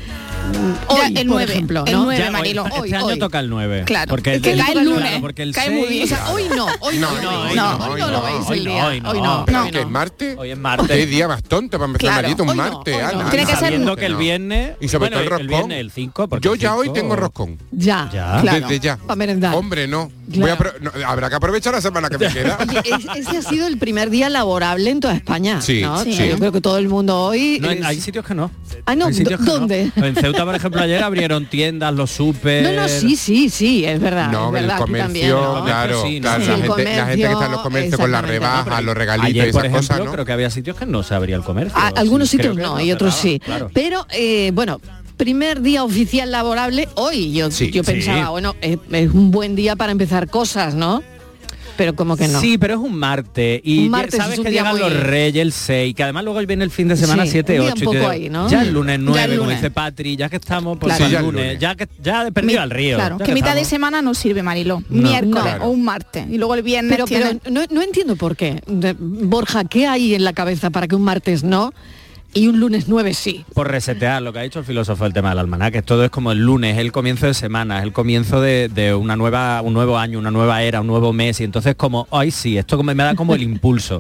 Hoy, 0.88 1.00
el 1.08 1.14
por 1.14 1.26
nueve, 1.26 1.52
ejemplo, 1.52 1.84
el 1.86 1.94
¿no? 1.94 2.04
nueve, 2.04 2.20
Ya, 2.20 2.26
hoy- 2.28 2.32
Marilo. 2.32 2.66
este 2.66 2.80
Hoy, 2.80 2.94
año 2.94 3.06
hoy. 3.06 3.20
toca 3.20 3.40
el 3.40 3.50
9. 3.50 3.84
Claro, 3.86 4.10
Porque 4.10 4.36
es 4.36 4.42
que 4.42 4.52
el, 4.54 4.60
cae 4.60 4.68
el 4.68 4.74
claro, 4.74 4.90
lunes, 4.90 5.20
porque 5.22 5.44
el 5.44 5.54
cae 5.54 5.68
6, 5.68 5.80
muy 5.80 5.88
bien. 5.90 6.04
O 6.04 6.08
sea, 6.08 6.30
hoy 6.32 6.44
no, 6.56 6.68
hoy 6.82 6.98
no, 6.98 7.12
No, 7.12 7.22
no, 7.22 7.30
hoy 7.42 7.50
hoy 7.50 7.56
no, 7.56 7.78
no, 7.78 7.86
hoy 7.86 8.00
no 8.02 8.08
lo 8.08 8.18
no, 8.18 8.24
veis 8.24 8.38
hoy 8.48 8.58
el 8.60 8.64
no, 8.66 8.72
día, 8.72 8.88
hoy 8.88 9.02
no. 9.02 9.10
hoy 9.12 9.22
no. 9.22 9.46
Es 9.80 9.88
martes. 9.90 10.38
Hoy 10.38 10.52
es 10.52 10.58
martes. 10.58 10.88
Qué 10.88 11.06
día 11.06 11.28
más 11.28 11.44
tonto 11.44 11.78
para 11.78 11.86
empezar 11.92 12.10
Claro, 12.10 12.22
malito, 12.28 12.44
un 12.44 12.50
hoy 12.50 12.58
no, 12.58 12.64
martes, 12.64 12.96
hoy 12.96 13.02
no. 13.02 13.08
Ana. 13.22 13.30
Tiene 13.30 13.46
que 13.46 13.56
ser- 13.56 13.70
que 13.96 14.06
el 14.06 14.12
No. 14.14 14.18
viernes... 14.18 14.76
Y 14.80 14.88
sobre 14.88 15.10
todo 15.10 15.20
el 15.20 15.26
el 15.26 15.30
roscón. 15.32 15.48
viernes, 15.48 15.80
el 15.80 15.92
5, 15.92 16.28
porque 16.28 16.46
Yo 16.46 16.54
el 16.54 16.60
ya 16.60 16.76
hoy 16.76 16.86
5 16.88 16.94
tengo 16.94 17.16
roscón. 17.16 17.58
Ya, 17.72 18.10
Ya. 18.14 18.40
claro. 18.42 18.68
Desde 18.68 18.80
ya. 18.80 18.98
Para 18.98 19.16
merendar. 19.16 19.56
Hombre, 19.56 19.88
no. 19.88 20.12
Claro. 20.32 20.40
Voy 20.42 20.50
a 20.50 20.58
apro- 20.58 20.80
no, 20.80 20.92
habrá 21.08 21.30
que 21.30 21.36
aprovechar 21.36 21.74
la 21.74 21.82
semana 21.82 22.10
que 22.10 22.18
me 22.18 22.28
queda. 22.34 22.58
Oye, 22.60 22.82
es- 22.86 23.28
ese 23.28 23.38
ha 23.38 23.42
sido 23.42 23.68
el 23.68 23.78
primer 23.78 24.10
día 24.10 24.30
laborable 24.30 24.90
en 24.90 25.00
toda 25.00 25.14
España. 25.16 25.62
Sí, 25.62 25.82
¿no? 25.82 26.02
sí. 26.04 26.16
Yo 26.16 26.38
creo 26.38 26.52
que 26.52 26.62
todo 26.62 26.78
el 26.78 26.88
mundo 26.90 27.20
hoy. 27.20 27.60
No, 27.62 27.70
es- 27.72 27.84
hay 27.84 28.00
sitios 28.02 28.26
que 28.26 28.34
no. 28.36 28.52
Ah, 28.86 28.92
que 28.96 28.98
no. 28.98 29.38
¿dónde? 29.40 29.92
En 29.96 30.16
Ceuta, 30.34 30.46
por 30.46 30.56
ejemplo, 30.56 30.82
ayer 30.82 31.04
abrieron 31.04 31.46
tiendas, 31.46 31.94
los 31.94 32.12
super... 32.12 32.64
No, 32.64 32.82
no, 32.82 32.88
sí, 32.88 33.16
sí, 33.16 33.50
sí, 33.50 33.86
es 33.86 34.00
verdad. 34.00 34.32
No, 34.32 34.44
es 34.44 34.48
el 34.48 34.68
verdad, 34.68 34.76
aquí 34.76 34.82
comercio, 34.84 35.04
también, 35.06 35.30
¿no? 35.30 35.64
claro, 35.66 36.04
Sí, 36.04 36.20
¿no? 36.20 36.22
claro, 36.30 36.44
Sí, 36.44 36.48
la, 36.50 36.56
el 36.56 36.62
gente, 36.64 36.84
la 36.84 37.06
gente 37.06 37.26
que 37.28 37.32
está 37.32 37.46
en 37.46 37.52
los 37.52 37.62
comercio, 37.62 37.62
comercios 37.62 38.00
con 38.02 38.12
las 38.12 38.26
rebajas, 38.26 38.84
los 38.84 38.96
regalitos 38.98 39.30
y 39.30 39.40
Ayer, 39.40 39.52
por 39.52 39.66
esas 39.66 39.72
ejemplo, 39.78 39.88
cosas, 39.96 40.06
¿no? 40.06 40.12
creo 40.12 40.26
que 40.26 40.32
había 40.32 40.50
sitios 40.50 40.78
que 40.78 40.86
no 40.86 41.04
se 41.04 41.14
abría 41.16 41.36
el 41.36 41.44
comercio. 41.44 41.78
A- 41.78 41.88
algunos 41.96 42.30
Sí, 42.30 42.38
sitios 42.38 42.56
no 42.56 42.80
y 42.80 42.92
otros 42.92 43.14
cerraba, 43.16 43.34
sí. 43.34 43.40
claro. 43.40 43.72
Pero 43.74 44.08
eh, 44.12 44.52
bueno, 44.54 44.80
primer 45.18 45.62
día 45.62 45.84
oficial 45.84 46.32
laborable 46.32 46.90
hoy. 46.96 47.32
Yo, 47.34 47.52
Sí. 47.52 47.72
yo 47.72 47.84
pensaba, 47.84 48.18
Sí. 48.26 48.30
bueno, 48.32 48.56
es, 48.62 48.78
es 48.92 49.12
un 49.12 49.32
buen 49.32 49.56
día 49.56 49.76
para 49.76 49.92
empezar 49.92 50.28
cosas, 50.30 50.74
¿no? 50.74 51.04
Pero 51.76 51.96
como 51.96 52.16
que 52.16 52.28
no. 52.28 52.40
Sí, 52.40 52.58
pero 52.58 52.76
es 52.76 52.80
un 52.80 52.96
martes 52.98 53.60
y 53.64 53.86
Un 53.86 53.90
martes 53.90 54.16
sabes 54.18 54.34
es 54.34 54.40
un 54.40 54.46
que 54.46 54.52
día 54.52 54.62
llegan 54.62 54.74
muy- 54.76 54.82
los 54.82 54.94
Reyes 55.04 55.42
el 55.42 55.52
6, 55.52 55.96
que 55.96 56.04
además 56.04 56.24
luego 56.24 56.40
viene 56.46 56.64
el 56.64 56.70
fin 56.72 56.88
de 56.88 56.96
semana 56.96 57.24
Sí, 57.26 57.32
7, 57.32 57.54
un 57.60 57.66
día 57.66 57.74
8 57.74 57.76
un 57.76 57.82
y 57.82 57.86
poco 58.00 58.10
te- 58.10 58.14
ahí, 58.16 58.30
¿no? 58.30 58.48
ya 58.48 58.62
el 58.62 58.72
lunes 58.74 59.00
9, 59.00 59.36
como 59.38 59.46
lunes. 59.48 59.62
dice 59.62 59.72
Patri, 59.72 60.16
ya 60.16 60.30
que 60.30 60.36
estamos 60.36 60.78
pues 60.78 60.96
Claro. 60.96 61.06
el 61.06 61.10
Sí, 61.12 61.16
el 61.18 61.24
lunes, 61.24 61.60
ya 61.60 61.76
que 61.76 61.88
ya 62.02 62.28
he 62.28 62.32
perdido 62.32 62.60
Mi- 62.60 62.64
al 62.64 62.70
río. 62.70 62.96
Claro, 62.98 63.18
que 63.18 63.34
mitad 63.34 63.56
de 63.56 63.66
semana 63.66 64.02
no 64.02 64.14
sirve, 64.14 64.44
Marilo. 64.44 64.84
No. 64.90 65.10
Miércoles 65.10 65.44
Claro. 65.44 65.66
o 65.66 65.70
un 65.70 65.84
martes. 65.84 66.26
Y 66.30 66.38
luego 66.38 66.54
el 66.56 66.62
viernes 66.64 67.00
Pero, 67.10 67.40
no, 67.50 67.62
no 67.70 67.82
entiendo 67.82 68.16
por 68.16 68.36
qué. 68.36 68.62
De- 68.68 68.96
Borja, 69.00 69.64
¿qué 69.66 69.88
hay 69.88 70.14
en 70.16 70.24
la 70.24 70.34
cabeza 70.34 70.70
para 70.70 70.88
que 70.88 70.96
un 70.96 71.02
martes 71.04 71.44
no 71.44 71.74
y 72.34 72.48
un 72.48 72.60
lunes 72.60 72.88
9 72.88 73.14
sí? 73.14 73.46
por 73.54 73.70
resetear 73.70 74.22
lo 74.22 74.34
que 74.34 74.40
ha 74.40 74.42
dicho 74.44 74.60
el 74.60 74.66
filósofo 74.66 75.04
del 75.04 75.14
tema 75.14 75.30
del 75.30 75.40
almanaque 75.40 75.82
todo 75.82 76.04
es 76.04 76.10
como 76.10 76.32
el 76.32 76.40
lunes 76.40 76.78
el 76.78 76.92
comienzo 76.92 77.28
de 77.28 77.34
semana 77.34 77.82
el 77.84 77.94
comienzo 77.94 78.42
de, 78.42 78.70
de 78.70 78.94
una 78.96 79.16
nueva 79.16 79.62
un 79.62 79.74
nuevo 79.74 79.98
año 79.98 80.18
una 80.20 80.32
nueva 80.32 80.64
era 80.64 80.82
un 80.82 80.88
nuevo 80.88 81.14
mes 81.14 81.40
y 81.42 81.44
entonces 81.44 81.76
como 81.76 82.08
ay 82.12 82.32
sí 82.32 82.58
esto 82.58 82.78
como 82.78 82.94
me 82.94 83.04
da 83.04 83.16
como 83.16 83.36
el 83.36 83.44
impulso 83.44 83.98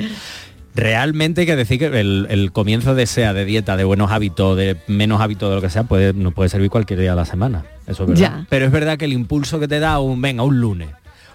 realmente 0.75 1.41
hay 1.41 1.47
que 1.47 1.55
decir 1.55 1.77
que 1.77 1.85
el, 1.99 2.25
el 2.29 2.51
comienzo 2.51 2.95
de 2.95 3.05
sea 3.05 3.33
de 3.33 3.45
dieta 3.45 3.77
de 3.77 3.83
buenos 3.83 4.11
hábitos 4.11 4.57
de 4.57 4.77
menos 4.87 5.21
hábitos 5.21 5.49
de 5.49 5.55
lo 5.55 5.61
que 5.61 5.69
sea 5.69 5.83
puede 5.83 6.13
no 6.13 6.31
puede 6.31 6.49
servir 6.49 6.69
cualquier 6.71 6.99
día 6.99 7.11
de 7.11 7.15
la 7.17 7.25
semana 7.25 7.65
eso 7.85 8.03
es 8.03 8.09
verdad 8.09 8.21
Ya. 8.21 8.45
pero 8.49 8.65
es 8.65 8.71
verdad 8.71 8.97
que 8.97 9.05
el 9.05 9.13
impulso 9.13 9.59
que 9.59 9.67
te 9.67 9.79
da 9.79 9.99
un 9.99 10.19
venga 10.21 10.41
un 10.43 10.59
lunes 10.59 10.89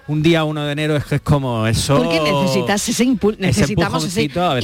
un 0.09 0.23
día 0.23 0.42
1 0.44 0.64
de 0.64 0.73
enero 0.73 0.97
es 0.97 1.05
que 1.05 1.14
es 1.16 1.21
como 1.21 1.66
eso 1.66 1.97
Porque 1.99 2.21
necesitas 2.21 2.88
ese 2.88 3.05
impulso, 3.05 3.38
ese 3.40 3.47
necesitamos 3.47 4.05
ese 4.05 4.23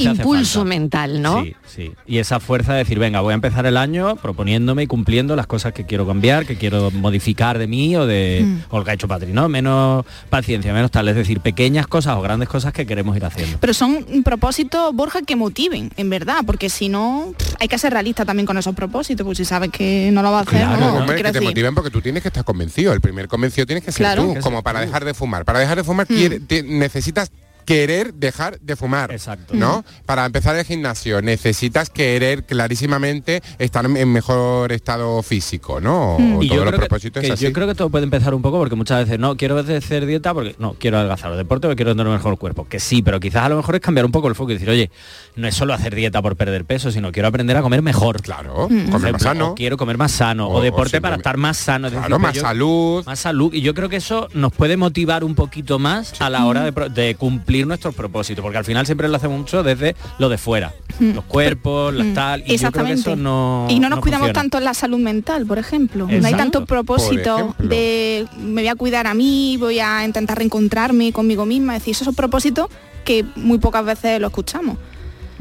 impulso 0.09 0.65
mental, 0.65 1.21
¿no? 1.21 1.43
Sí, 1.43 1.55
sí. 1.65 1.91
Y 2.05 2.17
esa 2.17 2.39
fuerza 2.39 2.73
de 2.73 2.79
decir, 2.79 2.99
venga, 2.99 3.21
voy 3.21 3.31
a 3.31 3.35
empezar 3.35 3.65
el 3.65 3.77
año 3.77 4.15
proponiéndome 4.17 4.83
y 4.83 4.87
cumpliendo 4.87 5.35
las 5.35 5.47
cosas 5.47 5.73
que 5.73 5.85
quiero 5.85 6.05
cambiar, 6.07 6.45
que 6.45 6.57
quiero 6.57 6.91
modificar 6.91 7.57
de 7.59 7.67
mí 7.67 7.95
o 7.95 8.05
de 8.05 8.41
Mm. 8.43 8.57
o 8.69 8.79
lo 8.79 8.83
que 8.85 8.91
ha 8.91 8.93
hecho 8.95 9.07
Patri, 9.07 9.31
¿no? 9.33 9.47
Menos 9.47 10.05
paciencia, 10.29 10.73
menos 10.73 10.91
tal. 10.91 11.07
Es 11.07 11.15
decir, 11.15 11.39
pequeñas 11.39 11.87
cosas 11.87 12.17
o 12.17 12.21
grandes 12.21 12.49
cosas 12.49 12.73
que 12.73 12.85
queremos 12.85 13.15
ir 13.15 13.23
haciendo. 13.25 13.57
Pero 13.59 13.73
son 13.73 14.05
propósitos, 14.23 14.93
Borja, 14.95 15.21
que 15.21 15.35
motiven, 15.35 15.91
en 15.97 16.09
verdad, 16.09 16.37
porque 16.45 16.69
si 16.69 16.89
no, 16.89 17.33
pff, 17.37 17.55
hay 17.59 17.67
que 17.67 17.77
ser 17.77 17.93
realista 17.93 18.25
también 18.25 18.45
con 18.45 18.57
esos 18.57 18.73
propósitos, 18.75 19.23
pues 19.25 19.37
si 19.37 19.45
sabes 19.45 19.69
que 19.69 20.09
no 20.11 20.21
lo 20.23 20.31
va 20.31 20.39
a 20.39 20.41
hacer, 20.41 20.59
Claro, 20.61 20.79
no, 20.79 20.95
hombre, 20.97 21.21
que 21.21 21.31
te 21.31 21.41
motiven 21.41 21.75
porque 21.75 21.91
tú 21.91 22.01
tienes 22.01 22.23
que 22.23 22.29
estar 22.29 22.43
convencido. 22.43 22.93
El 22.93 23.01
primer 23.01 23.27
convencido 23.27 23.65
tienes 23.67 23.83
que 23.83 23.91
ser 23.91 24.05
Claro. 24.05 24.23
tú, 24.23 24.27
Que 24.29 24.33
ser 24.35 24.41
como 24.43 24.63
para 24.63 24.79
tú. 24.79 24.85
dejar 24.87 25.05
de 25.05 25.13
fumar. 25.13 25.34
Para 25.43 25.59
dejar 25.59 25.75
de 25.77 25.83
fumar 25.83 26.05
Hmm. 26.09 26.15
quiere- 26.15 26.39
te- 26.39 26.63
necesitas 26.63 27.31
querer 27.65 28.13
dejar 28.13 28.59
de 28.61 28.75
fumar. 28.75 29.11
Exacto. 29.11 29.53
¿No? 29.55 29.83
Para 30.05 30.25
empezar 30.25 30.55
el 30.55 30.65
gimnasio 30.65 31.21
necesitas 31.21 31.89
querer 31.89 32.43
clarísimamente 32.45 33.41
estar 33.59 33.85
en 33.85 34.11
mejor 34.11 34.71
estado 34.71 35.21
físico, 35.23 35.81
¿no? 35.81 36.15
O 36.17 36.43
Y 36.43 36.47
yo 36.49 36.55
todos 36.55 36.65
los 36.65 36.71
creo, 36.71 36.71
que, 36.71 36.77
propósitos 36.87 37.21
que 37.21 37.27
es 37.27 37.33
así. 37.33 37.43
yo 37.45 37.53
creo 37.53 37.67
que 37.67 37.75
todo 37.75 37.89
puede 37.89 38.03
empezar 38.03 38.33
un 38.33 38.41
poco 38.41 38.57
porque 38.59 38.75
muchas 38.75 39.05
veces 39.05 39.19
no 39.19 39.35
quiero 39.37 39.57
hacer 39.59 40.05
dieta 40.05 40.33
porque 40.33 40.55
no 40.59 40.73
quiero 40.73 40.97
adelgazar 40.97 41.31
o 41.31 41.37
deporte 41.37 41.67
porque 41.67 41.77
quiero 41.77 41.91
tener 41.93 42.07
un 42.07 42.13
mejor 42.13 42.37
cuerpo 42.37 42.67
que 42.67 42.79
sí 42.79 43.01
pero 43.01 43.19
quizás 43.19 43.43
a 43.45 43.49
lo 43.49 43.55
mejor 43.57 43.75
es 43.75 43.81
cambiar 43.81 44.05
un 44.05 44.11
poco 44.11 44.27
el 44.27 44.35
foco 44.35 44.51
y 44.51 44.55
decir 44.55 44.69
oye 44.69 44.91
no 45.35 45.47
es 45.47 45.55
solo 45.55 45.73
hacer 45.73 45.95
dieta 45.95 46.21
por 46.21 46.35
perder 46.35 46.65
peso 46.65 46.91
sino 46.91 47.11
quiero 47.11 47.27
aprender 47.29 47.55
a 47.57 47.61
comer 47.61 47.81
mejor 47.81 48.21
claro 48.21 48.67
Por 48.67 48.91
comer 48.91 49.13
más 49.13 49.21
sano. 49.21 49.47
o 49.49 49.55
quiero 49.55 49.77
comer 49.77 49.97
más 49.97 50.11
sano 50.11 50.47
o, 50.47 50.55
O- 50.55 50.57
o 50.59 50.61
deporte 50.61 51.01
para 51.01 51.15
estar 51.15 51.37
más 51.37 51.57
sano 51.57 51.87
es 51.87 51.93
decir, 51.93 52.07
Claro, 52.07 52.17
que 52.17 52.21
más 52.27 52.35
yo- 52.35 52.41
salud. 52.41 53.05
más 53.05 53.19
salud 53.19 53.53
y 53.53 53.61
yo 53.61 53.73
creo 53.73 53.89
que 53.89 53.95
eso 53.97 54.27
nos 54.33 54.51
puede 54.53 54.77
motivar 54.77 55.23
un 55.23 55.35
poquito 55.35 55.79
más 55.79 56.19
a 56.21 56.29
la 56.29 56.45
hora 56.45 56.69
de 56.71 57.15
cumplir 57.15 57.54
nuestros 57.63 57.95
propósitos 57.95 58.41
porque 58.43 58.57
al 58.57 58.65
final 58.65 58.85
siempre 58.85 59.07
lo 59.07 59.15
hacemos 59.15 59.37
mucho 59.39 59.63
desde 59.63 59.95
lo 60.19 60.29
de 60.29 60.37
fuera 60.37 60.73
Mm. 60.99 61.11
los 61.13 61.25
cuerpos 61.25 61.93
las 61.93 62.07
Mm. 62.07 62.13
tal 62.13 62.43
y 62.47 62.57
yo 62.57 62.71
creo 62.71 62.85
que 62.85 62.93
eso 62.93 63.15
no 63.17 63.67
y 63.69 63.79
no 63.79 63.89
nos 63.89 63.99
cuidamos 63.99 64.27
funciona. 64.27 64.41
tanto 64.41 64.57
en 64.59 64.63
la 64.63 64.73
salud 64.73 64.97
mental, 64.99 65.45
por 65.45 65.57
ejemplo. 65.59 66.07
No 66.09 66.27
hay 66.27 66.33
tanto 66.33 66.65
propósito 66.65 67.53
de 67.59 68.25
me 68.37 68.61
voy 68.61 68.67
a 68.69 68.75
cuidar 68.75 69.05
a 69.07 69.13
mí, 69.13 69.57
voy 69.59 69.79
a 69.79 70.05
intentar 70.05 70.37
reencontrarme 70.37 71.11
conmigo 71.11 71.45
misma. 71.45 71.75
Es 71.75 71.81
decir, 71.81 71.91
esos 71.93 72.05
son 72.05 72.15
propósitos 72.15 72.67
que 73.03 73.25
muy 73.35 73.57
pocas 73.59 73.83
veces 73.85 74.19
lo 74.21 74.27
escuchamos. 74.27 74.77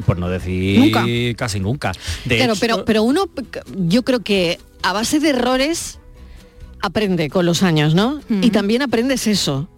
por 0.07 0.19
no 0.19 0.29
decir 0.29 0.81
Nunca. 0.81 1.05
casi 1.37 1.61
nunca 1.61 1.93
de 2.25 2.37
Claro, 2.39 2.55
hecho- 2.55 2.61
pero, 2.61 2.85
pero 2.85 3.03
uno, 3.05 3.27
yo 3.87 4.03
creo 4.03 4.19
que 4.21 4.59
a 4.83 4.93
base 4.93 5.21
de 5.21 5.29
errores 5.31 6.01
aprende 6.81 7.31
con 7.31 7.47
los 7.47 7.63
años, 7.63 7.95
¿no? 7.95 8.21
Y 8.43 8.51
también 8.51 8.83
aprendes 8.83 9.27
eso. 9.29 9.69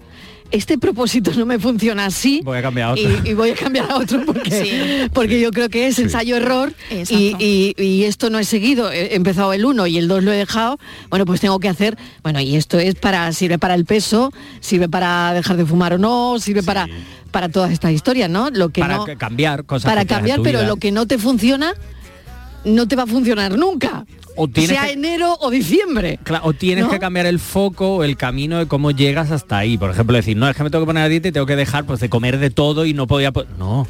Este 0.50 0.78
propósito 0.78 1.32
no 1.36 1.44
me 1.46 1.58
funciona 1.58 2.06
así. 2.06 2.40
Voy 2.44 2.58
a 2.58 2.62
cambiar 2.62 2.88
a 2.88 2.92
otro. 2.92 3.02
Y, 3.24 3.30
y 3.30 3.34
voy 3.34 3.50
a 3.50 3.54
cambiar 3.54 3.90
a 3.90 3.96
otro 3.96 4.24
porque, 4.24 5.08
porque 5.12 5.40
yo 5.40 5.50
creo 5.50 5.68
que 5.68 5.86
es 5.88 5.98
ensayo-error 5.98 6.72
y, 6.90 7.36
y- 7.38 7.74
y 7.82 8.04
esto 8.04 8.30
no 8.30 8.38
he 8.38 8.44
seguido. 8.44 8.90
He 8.92 9.14
empezado 9.16 9.52
el 9.52 9.64
1 9.64 9.86
y 9.88 9.98
el 9.98 10.08
2 10.08 10.22
lo 10.24 10.32
he 10.32 10.36
dejado. 10.36 10.78
Bueno, 11.10 11.24
pues 11.26 11.40
tengo 11.40 11.58
que 11.58 11.68
hacer, 11.68 11.96
bueno, 12.22 12.40
y 12.40 12.56
esto 12.56 12.78
es 12.78 12.94
para, 12.94 13.32
sirve 13.32 13.58
para 13.58 13.74
el 13.74 13.84
peso, 13.84 14.32
sirve 14.60 14.88
para 14.88 15.32
dejar 15.34 15.56
de 15.56 15.66
fumar 15.66 15.94
o 15.94 15.98
no, 15.98 16.38
sirve 16.38 16.62
para, 16.62 16.86
para 17.30 17.48
todas 17.48 17.72
estas 17.72 17.92
historias, 17.92 18.30
¿no? 18.30 18.50
Lo 18.50 18.68
que 18.70 18.80
para 18.80 18.96
no, 18.98 19.06
cambiar 19.18 19.64
cosas 19.64 19.90
para 19.90 20.04
cambiar, 20.04 20.40
pero 20.42 20.60
vida. 20.60 20.68
lo 20.68 20.76
que 20.76 20.92
no 20.92 21.06
te 21.06 21.18
funciona, 21.18 21.74
no 22.66 22.86
te 22.86 22.96
va 22.96 23.04
a 23.04 23.06
funcionar 23.06 23.56
nunca. 23.56 24.04
O 24.36 24.46
tienes 24.48 24.70
sea 24.76 24.86
que- 24.86 24.92
enero 24.92 25.36
o 25.40 25.50
diciembre. 25.50 26.18
Claro, 26.22 26.46
o 26.46 26.52
tienes 26.52 26.84
¿No? 26.84 26.90
que 26.90 26.98
cambiar 26.98 27.24
el 27.26 27.38
foco 27.38 28.04
el 28.04 28.16
camino 28.18 28.58
de 28.58 28.66
cómo 28.66 28.90
llegas 28.90 29.30
hasta 29.30 29.56
ahí. 29.58 29.78
Por 29.78 29.90
ejemplo, 29.90 30.14
decir, 30.16 30.36
no, 30.36 30.46
es 30.48 30.54
que 30.56 30.62
me 30.62 30.68
tengo 30.70 30.84
que 30.84 30.88
poner 30.88 31.04
a 31.04 31.08
dieta 31.08 31.28
y 31.28 31.32
tengo 31.32 31.46
que 31.46 31.56
dejar 31.56 31.84
pues 31.86 32.00
de 32.00 32.08
comer 32.10 32.38
de 32.38 32.50
todo 32.50 32.84
y 32.84 32.92
no 32.92 33.06
podía... 33.06 33.32
po-". 33.32 33.44
No. 33.58 33.86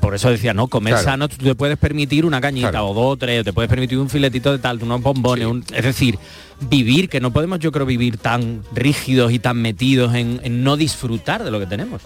Por 0.00 0.14
eso 0.14 0.30
decía, 0.30 0.54
no, 0.54 0.66
comer 0.68 0.94
Claro. 0.94 1.04
sano, 1.04 1.28
tú 1.28 1.36
te 1.36 1.54
puedes 1.54 1.76
permitir 1.76 2.24
una 2.24 2.40
cañita 2.40 2.82
o 2.82 2.94
dos 2.94 3.12
o 3.12 3.16
tres, 3.16 3.42
o 3.42 3.44
te 3.44 3.52
puedes 3.52 3.68
permitir 3.68 3.98
un 3.98 4.08
filetito 4.08 4.50
de 4.50 4.58
tal, 4.58 4.82
unos 4.82 5.02
bombones, 5.02 5.46
un- 5.46 5.64
es 5.72 5.84
decir, 5.84 6.18
vivir, 6.68 7.08
que 7.10 7.20
no 7.20 7.32
podemos 7.32 7.58
yo 7.60 7.70
creo 7.70 7.84
vivir 7.86 8.16
tan 8.16 8.62
rígidos 8.74 9.30
y 9.30 9.38
tan 9.38 9.58
metidos 9.60 10.14
en, 10.14 10.40
en 10.42 10.64
no 10.64 10.76
disfrutar 10.78 11.44
de 11.44 11.50
lo 11.50 11.60
que 11.60 11.66
tenemos. 11.66 12.00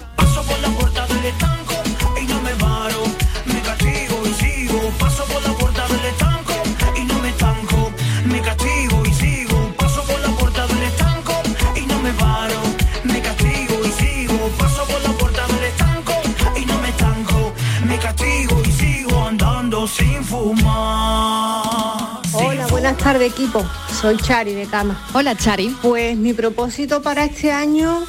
Buenas 22.99 23.15
tardes 23.15 23.33
equipo. 23.33 23.65
Soy 24.01 24.17
Chari 24.17 24.55
de 24.55 24.67
Cama. 24.67 25.01
Hola 25.13 25.37
Chari. 25.37 25.75
Pues 25.83 26.17
mi 26.17 26.33
propósito 26.33 27.01
para 27.01 27.25
este 27.25 27.53
año 27.53 28.05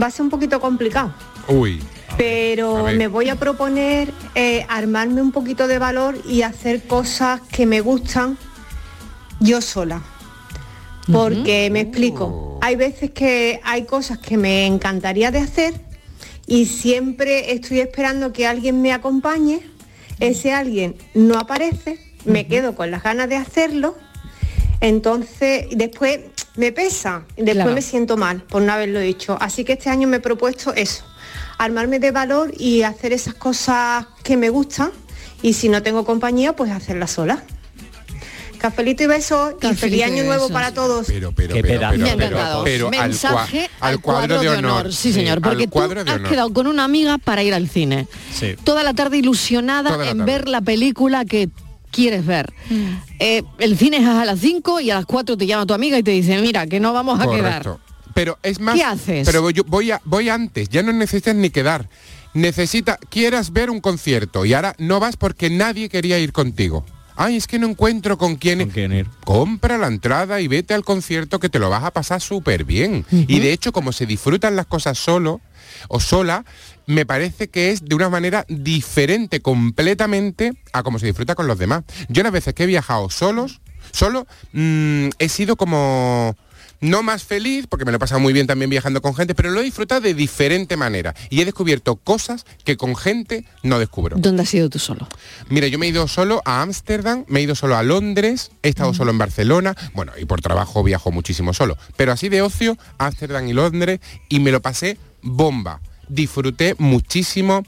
va 0.00 0.06
a 0.06 0.10
ser 0.10 0.22
un 0.22 0.30
poquito 0.30 0.60
complicado, 0.60 1.14
Uy. 1.46 1.80
pero 2.16 2.84
me 2.84 3.06
voy 3.06 3.28
a 3.28 3.36
proponer 3.36 4.12
eh, 4.34 4.66
armarme 4.68 5.22
un 5.22 5.30
poquito 5.30 5.68
de 5.68 5.78
valor 5.78 6.18
y 6.28 6.42
hacer 6.42 6.86
cosas 6.86 7.40
que 7.42 7.64
me 7.64 7.80
gustan 7.80 8.36
yo 9.38 9.60
sola. 9.60 10.02
Porque 11.12 11.70
me 11.70 11.80
explico, 11.80 12.58
hay 12.62 12.76
veces 12.76 13.10
que 13.10 13.60
hay 13.64 13.84
cosas 13.84 14.18
que 14.18 14.36
me 14.36 14.66
encantaría 14.66 15.30
de 15.30 15.38
hacer 15.38 15.74
y 16.46 16.66
siempre 16.66 17.52
estoy 17.52 17.80
esperando 17.80 18.32
que 18.32 18.46
alguien 18.46 18.82
me 18.82 18.92
acompañe, 18.92 19.60
ese 20.18 20.52
alguien 20.52 20.96
no 21.14 21.38
aparece, 21.38 22.09
me 22.24 22.46
quedo 22.46 22.74
con 22.74 22.90
las 22.90 23.02
ganas 23.02 23.28
de 23.28 23.36
hacerlo, 23.36 23.96
entonces 24.80 25.66
después 25.72 26.20
me 26.56 26.72
pesa, 26.72 27.24
después 27.36 27.54
Claro. 27.54 27.72
me 27.72 27.82
siento 27.82 28.16
mal 28.16 28.42
por 28.42 28.62
no 28.62 28.72
haberlo 28.72 29.00
hecho. 29.00 29.36
Así 29.40 29.64
que 29.64 29.74
este 29.74 29.90
año 29.90 30.08
me 30.08 30.16
he 30.18 30.20
propuesto 30.20 30.72
eso, 30.74 31.04
armarme 31.58 31.98
de 31.98 32.10
valor 32.10 32.52
y 32.58 32.82
hacer 32.82 33.12
esas 33.12 33.34
cosas 33.34 34.06
que 34.22 34.36
me 34.36 34.48
gustan 34.50 34.90
y 35.42 35.52
si 35.54 35.68
no 35.68 35.82
tengo 35.82 36.04
compañía, 36.04 36.54
pues 36.54 36.70
hacerlas 36.70 37.10
sola. 37.12 37.42
Cafelito 38.58 39.02
y 39.02 39.06
besos 39.06 39.54
y 39.62 39.74
feliz 39.74 40.02
año 40.04 40.22
nuevo 40.24 40.42
besos. 40.48 40.52
para 40.52 40.74
todos. 40.74 41.06
Pero, 41.06 41.32
pero, 41.32 41.54
Qué 41.54 41.62
pero, 41.62 41.78
pedazo. 41.80 41.94
pero, 41.94 42.04
Me 42.04 42.10
ha 42.10 42.16
pero, 42.16 42.62
pero 42.64 42.88
al, 42.88 42.92
cua- 42.92 43.00
Mensaje 43.08 43.70
al 43.80 44.00
cuadro 44.02 44.38
de 44.40 44.48
honor. 44.50 44.92
Sí, 44.92 45.14
señor, 45.14 45.40
porque 45.40 45.62
al 45.64 45.70
tú 45.70 45.70
cuadro 45.70 46.04
de 46.04 46.10
has 46.10 46.16
honor. 46.18 46.30
quedado 46.30 46.52
con 46.52 46.66
una 46.66 46.84
amiga 46.84 47.16
para 47.16 47.42
ir 47.42 47.54
al 47.54 47.70
cine. 47.70 48.06
Sí. 48.34 48.56
Toda 48.62 48.82
la 48.82 48.92
tarde 48.92 49.16
ilusionada 49.16 49.96
la 49.96 50.10
en 50.10 50.18
tarde. 50.18 50.30
ver 50.32 50.48
la 50.48 50.60
película 50.60 51.24
que 51.24 51.48
quieres 51.90 52.26
ver. 52.26 52.52
Eh, 53.18 53.42
el 53.58 53.76
cine 53.76 53.98
es 53.98 54.06
a 54.06 54.24
las 54.24 54.40
5 54.40 54.80
y 54.80 54.90
a 54.90 54.96
las 54.96 55.06
4 55.06 55.36
te 55.36 55.46
llama 55.46 55.66
tu 55.66 55.74
amiga 55.74 55.98
y 55.98 56.02
te 56.02 56.10
dice, 56.12 56.40
mira, 56.40 56.66
que 56.66 56.80
no 56.80 56.92
vamos 56.92 57.20
a 57.20 57.24
quedar. 57.24 57.62
Correcto. 57.62 57.80
Pero 58.14 58.38
es 58.42 58.60
más. 58.60 58.74
¿Qué 58.74 58.84
haces? 58.84 59.26
Pero 59.26 59.50
yo 59.50 59.64
voy 59.64 59.90
a, 59.90 60.00
voy 60.04 60.28
antes, 60.28 60.68
ya 60.68 60.82
no 60.82 60.92
necesitas 60.92 61.34
ni 61.34 61.50
quedar. 61.50 61.88
Necesita, 62.32 62.96
quieras 63.08 63.52
ver 63.52 63.70
un 63.70 63.80
concierto 63.80 64.44
y 64.44 64.54
ahora 64.54 64.74
no 64.78 65.00
vas 65.00 65.16
porque 65.16 65.50
nadie 65.50 65.88
quería 65.88 66.18
ir 66.18 66.32
contigo. 66.32 66.84
Ay, 67.16 67.36
es 67.36 67.46
que 67.46 67.58
no 67.58 67.66
encuentro 67.66 68.16
con 68.16 68.36
quién, 68.36 68.62
ir. 68.62 69.06
Compra 69.24 69.76
la 69.76 69.88
entrada 69.88 70.40
y 70.40 70.48
vete 70.48 70.72
al 70.72 70.84
concierto 70.84 71.38
que 71.38 71.50
te 71.50 71.58
lo 71.58 71.68
vas 71.68 71.84
a 71.84 71.90
pasar 71.90 72.22
súper 72.22 72.64
bien. 72.64 73.04
Y 73.10 73.40
de 73.40 73.52
hecho, 73.52 73.72
como 73.72 73.92
se 73.92 74.06
disfrutan 74.06 74.56
las 74.56 74.64
cosas 74.64 74.96
solo 74.96 75.42
o 75.88 76.00
sola, 76.00 76.46
me 76.90 77.06
parece 77.06 77.48
que 77.48 77.70
es 77.70 77.84
de 77.84 77.94
una 77.94 78.08
manera 78.08 78.44
diferente 78.48 79.40
completamente 79.40 80.54
a 80.72 80.82
como 80.82 80.98
se 80.98 81.06
disfruta 81.06 81.36
con 81.36 81.46
los 81.46 81.56
demás. 81.56 81.84
Yo 82.08 82.24
las 82.24 82.32
veces 82.32 82.52
que 82.52 82.64
he 82.64 82.66
viajado 82.66 83.08
solos, 83.10 83.60
solo, 83.92 84.26
mm, 84.52 85.10
he 85.20 85.28
sido 85.28 85.54
como 85.54 86.34
no 86.80 87.04
más 87.04 87.22
feliz, 87.22 87.66
porque 87.68 87.84
me 87.84 87.92
lo 87.92 87.96
he 87.96 87.98
pasado 88.00 88.20
muy 88.20 88.32
bien 88.32 88.48
también 88.48 88.70
viajando 88.70 89.00
con 89.02 89.14
gente, 89.14 89.36
pero 89.36 89.50
lo 89.50 89.60
he 89.60 89.64
disfrutado 89.64 90.00
de 90.00 90.14
diferente 90.14 90.76
manera. 90.76 91.14
Y 91.28 91.40
he 91.40 91.44
descubierto 91.44 91.94
cosas 91.94 92.44
que 92.64 92.76
con 92.76 92.96
gente 92.96 93.44
no 93.62 93.78
descubro. 93.78 94.16
¿Dónde 94.18 94.42
has 94.42 94.52
ido 94.52 94.68
tú 94.68 94.80
solo? 94.80 95.06
Mira, 95.48 95.68
yo 95.68 95.78
me 95.78 95.86
he 95.86 95.90
ido 95.90 96.08
solo 96.08 96.42
a 96.44 96.60
Ámsterdam, 96.60 97.24
me 97.28 97.38
he 97.38 97.42
ido 97.44 97.54
solo 97.54 97.76
a 97.76 97.84
Londres, 97.84 98.50
he 98.64 98.68
estado 98.68 98.94
solo 98.94 99.12
en 99.12 99.18
Barcelona, 99.18 99.76
bueno, 99.94 100.10
y 100.20 100.24
por 100.24 100.40
trabajo 100.40 100.82
viajo 100.82 101.12
muchísimo 101.12 101.54
solo, 101.54 101.76
pero 101.96 102.10
así 102.10 102.28
de 102.28 102.42
ocio, 102.42 102.76
Ámsterdam 102.98 103.46
y 103.46 103.52
Londres, 103.52 104.00
y 104.28 104.40
me 104.40 104.50
lo 104.50 104.60
pasé 104.60 104.98
bomba. 105.22 105.80
Disfruté 106.10 106.74
muchísimo, 106.78 107.64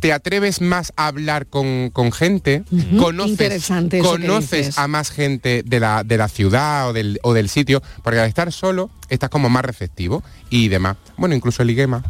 te 0.00 0.12
atreves 0.12 0.60
más 0.60 0.92
a 0.96 1.08
hablar 1.08 1.46
con, 1.46 1.90
con 1.90 2.12
gente, 2.12 2.62
conoces, 2.98 3.68
conoces 4.00 4.78
a 4.78 4.88
más 4.88 5.10
gente 5.10 5.62
de 5.64 5.80
la, 5.80 6.04
de 6.04 6.16
la 6.16 6.28
ciudad 6.28 6.88
o 6.88 6.92
del, 6.92 7.18
o 7.22 7.32
del 7.34 7.48
sitio, 7.48 7.82
porque 8.02 8.20
al 8.20 8.28
estar 8.28 8.52
solo 8.52 8.90
estás 9.08 9.30
como 9.30 9.48
más 9.50 9.64
receptivo 9.64 10.22
y 10.48 10.68
demás. 10.68 10.96
Bueno, 11.16 11.34
incluso 11.34 11.62
el 11.62 11.70
Iguema. 11.70 12.02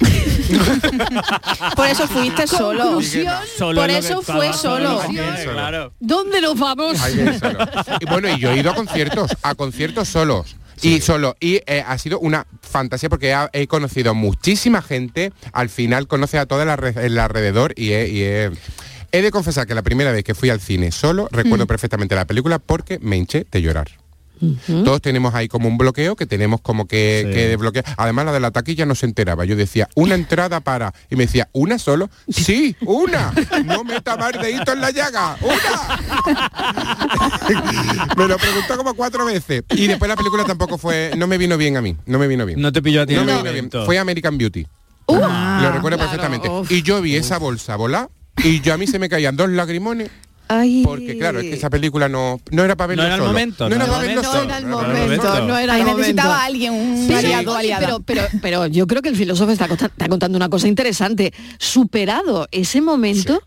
Por 1.76 1.86
eso 1.86 2.08
fuiste 2.08 2.46
solo. 2.46 3.00
Por 3.58 3.90
eso 3.90 4.22
fue 4.22 4.52
solo. 4.52 5.00
Claro. 5.44 5.92
¿Dónde 6.00 6.40
nos 6.40 6.58
vamos? 6.58 7.00
Ahí 7.00 7.14
viene 7.14 7.38
solo. 7.38 7.58
Y 8.00 8.04
bueno, 8.06 8.28
y 8.28 8.38
yo 8.38 8.50
he 8.50 8.58
ido 8.58 8.70
a 8.70 8.74
conciertos, 8.74 9.36
a 9.42 9.54
conciertos 9.54 10.08
solos. 10.08 10.56
Y 10.82 11.00
solo, 11.00 11.36
y 11.40 11.60
eh, 11.66 11.84
ha 11.86 11.98
sido 11.98 12.18
una 12.18 12.46
fantasía 12.62 13.08
porque 13.08 13.32
he, 13.32 13.62
he 13.62 13.66
conocido 13.66 14.14
muchísima 14.14 14.80
gente, 14.82 15.32
al 15.52 15.68
final 15.68 16.06
conoce 16.08 16.38
a 16.38 16.46
toda 16.46 16.64
la 16.64 16.74
el 16.74 17.18
alrededor 17.18 17.72
y, 17.76 17.92
he, 17.92 18.08
y 18.08 18.22
he- 18.22 18.50
he 19.12 19.22
de 19.22 19.30
confesar 19.30 19.66
que 19.66 19.74
la 19.74 19.82
primera 19.82 20.12
vez 20.12 20.24
que 20.24 20.34
fui 20.34 20.50
al 20.50 20.60
cine 20.60 20.90
solo, 20.92 21.28
recuerdo 21.30 21.66
perfectamente 21.66 22.14
la 22.14 22.26
película 22.26 22.58
porque 22.58 22.98
me 23.00 23.16
hinché 23.16 23.46
de 23.50 23.60
llorar. 23.62 23.99
Todos 24.66 25.02
tenemos 25.02 25.34
ahí 25.34 25.48
como 25.48 25.68
un 25.68 25.76
bloqueo 25.78 26.16
que 26.16 26.26
tenemos 26.26 26.60
como 26.60 26.86
que, 26.86 27.24
Sí. 27.26 27.32
que 27.34 27.48
desbloquear. 27.48 27.84
Además 27.96 28.24
la 28.26 28.32
de 28.32 28.40
la 28.40 28.50
taquilla 28.50 28.86
no 28.86 28.94
se 28.94 29.06
enteraba. 29.06 29.44
Yo 29.44 29.56
decía, 29.56 29.88
una 29.94 30.14
entrada 30.14 30.60
para. 30.60 30.92
Y 31.10 31.16
me 31.16 31.26
decía, 31.26 31.48
¿una 31.52 31.78
solo? 31.78 32.08
Sí, 32.28 32.76
una. 32.82 33.32
No 33.64 33.84
meta 33.84 34.16
más 34.16 34.32
dedito 34.32 34.72
en 34.72 34.80
la 34.80 34.90
llaga. 34.90 35.36
¡Una! 35.40 36.00
me 38.16 38.28
lo 38.28 38.36
preguntó 38.38 38.76
como 38.76 38.94
cuatro 38.94 39.24
veces. 39.24 39.62
Y 39.70 39.86
después 39.86 40.08
la 40.08 40.16
película 40.16 40.44
tampoco 40.44 40.78
fue. 40.78 41.12
No 41.16 41.26
me 41.26 41.38
vino 41.38 41.56
bien 41.56 41.76
a 41.76 41.82
mí. 41.82 41.96
No 42.06 42.18
me 42.18 42.26
vino 42.26 42.46
bien. 42.46 42.60
No 42.60 42.72
te 42.72 42.82
pilló 42.82 43.02
a 43.02 43.06
ti 43.06 43.14
No 43.14 43.24
me 43.24 43.36
vino 43.36 43.52
bien. 43.52 43.70
Fue 43.84 43.98
American 43.98 44.38
Beauty. 44.38 44.66
Uh, 45.06 45.14
lo 45.16 45.72
recuerdo 45.72 45.98
perfectamente. 45.98 46.48
Y 46.68 46.82
yo 46.82 47.00
vi 47.02 47.16
esa 47.16 47.38
bolsa 47.38 47.76
volar 47.76 48.08
y 48.42 48.60
yo 48.60 48.72
a 48.72 48.76
mí 48.76 48.86
se 48.86 48.98
me 48.98 49.08
caían 49.08 49.36
dos 49.36 49.48
lagrimones 49.50 50.10
Ay. 50.52 50.82
porque 50.84 51.16
claro, 51.16 51.38
es 51.38 51.44
que 51.46 51.54
esa 51.54 51.70
película 51.70 52.08
no, 52.08 52.40
no 52.50 52.64
era 52.64 52.76
para 52.76 52.88
verlo 52.88 53.02
No 53.04 53.06
era 53.06 53.14
el 53.14 53.20
solo. 53.20 53.32
momento, 53.32 53.68
No 53.68 53.76
no 53.76 53.84
era 53.84 53.92
momento. 53.92 54.22
solo. 54.24 54.44
No 54.44 54.48
era 54.48 54.58
el 54.58 54.68
No 54.68 54.80
era 54.80 54.88
el 54.90 55.02
momento, 55.04 55.24
momento. 55.28 55.46
no 55.46 55.58
era 55.58 55.72
Ahí 55.74 55.80
el 55.80 55.86
momento. 55.86 55.98
necesitaba 56.00 56.44
alguien, 56.44 56.72
un 56.72 57.06
Sí, 57.06 57.14
oye, 57.14 57.34
aliada. 57.34 57.78
pero, 57.86 58.00
pero, 58.00 58.22
pero 58.42 58.66
yo 58.66 58.86
creo 58.88 59.00
que 59.00 59.08
el 59.10 59.16
filósofo 59.16 59.52
está, 59.52 59.66
está 59.66 60.08
contando 60.08 60.36
una 60.36 60.48
cosa 60.48 60.66
interesante. 60.66 61.32
Superado 61.58 62.48
ese 62.50 62.80
momento, 62.80 63.40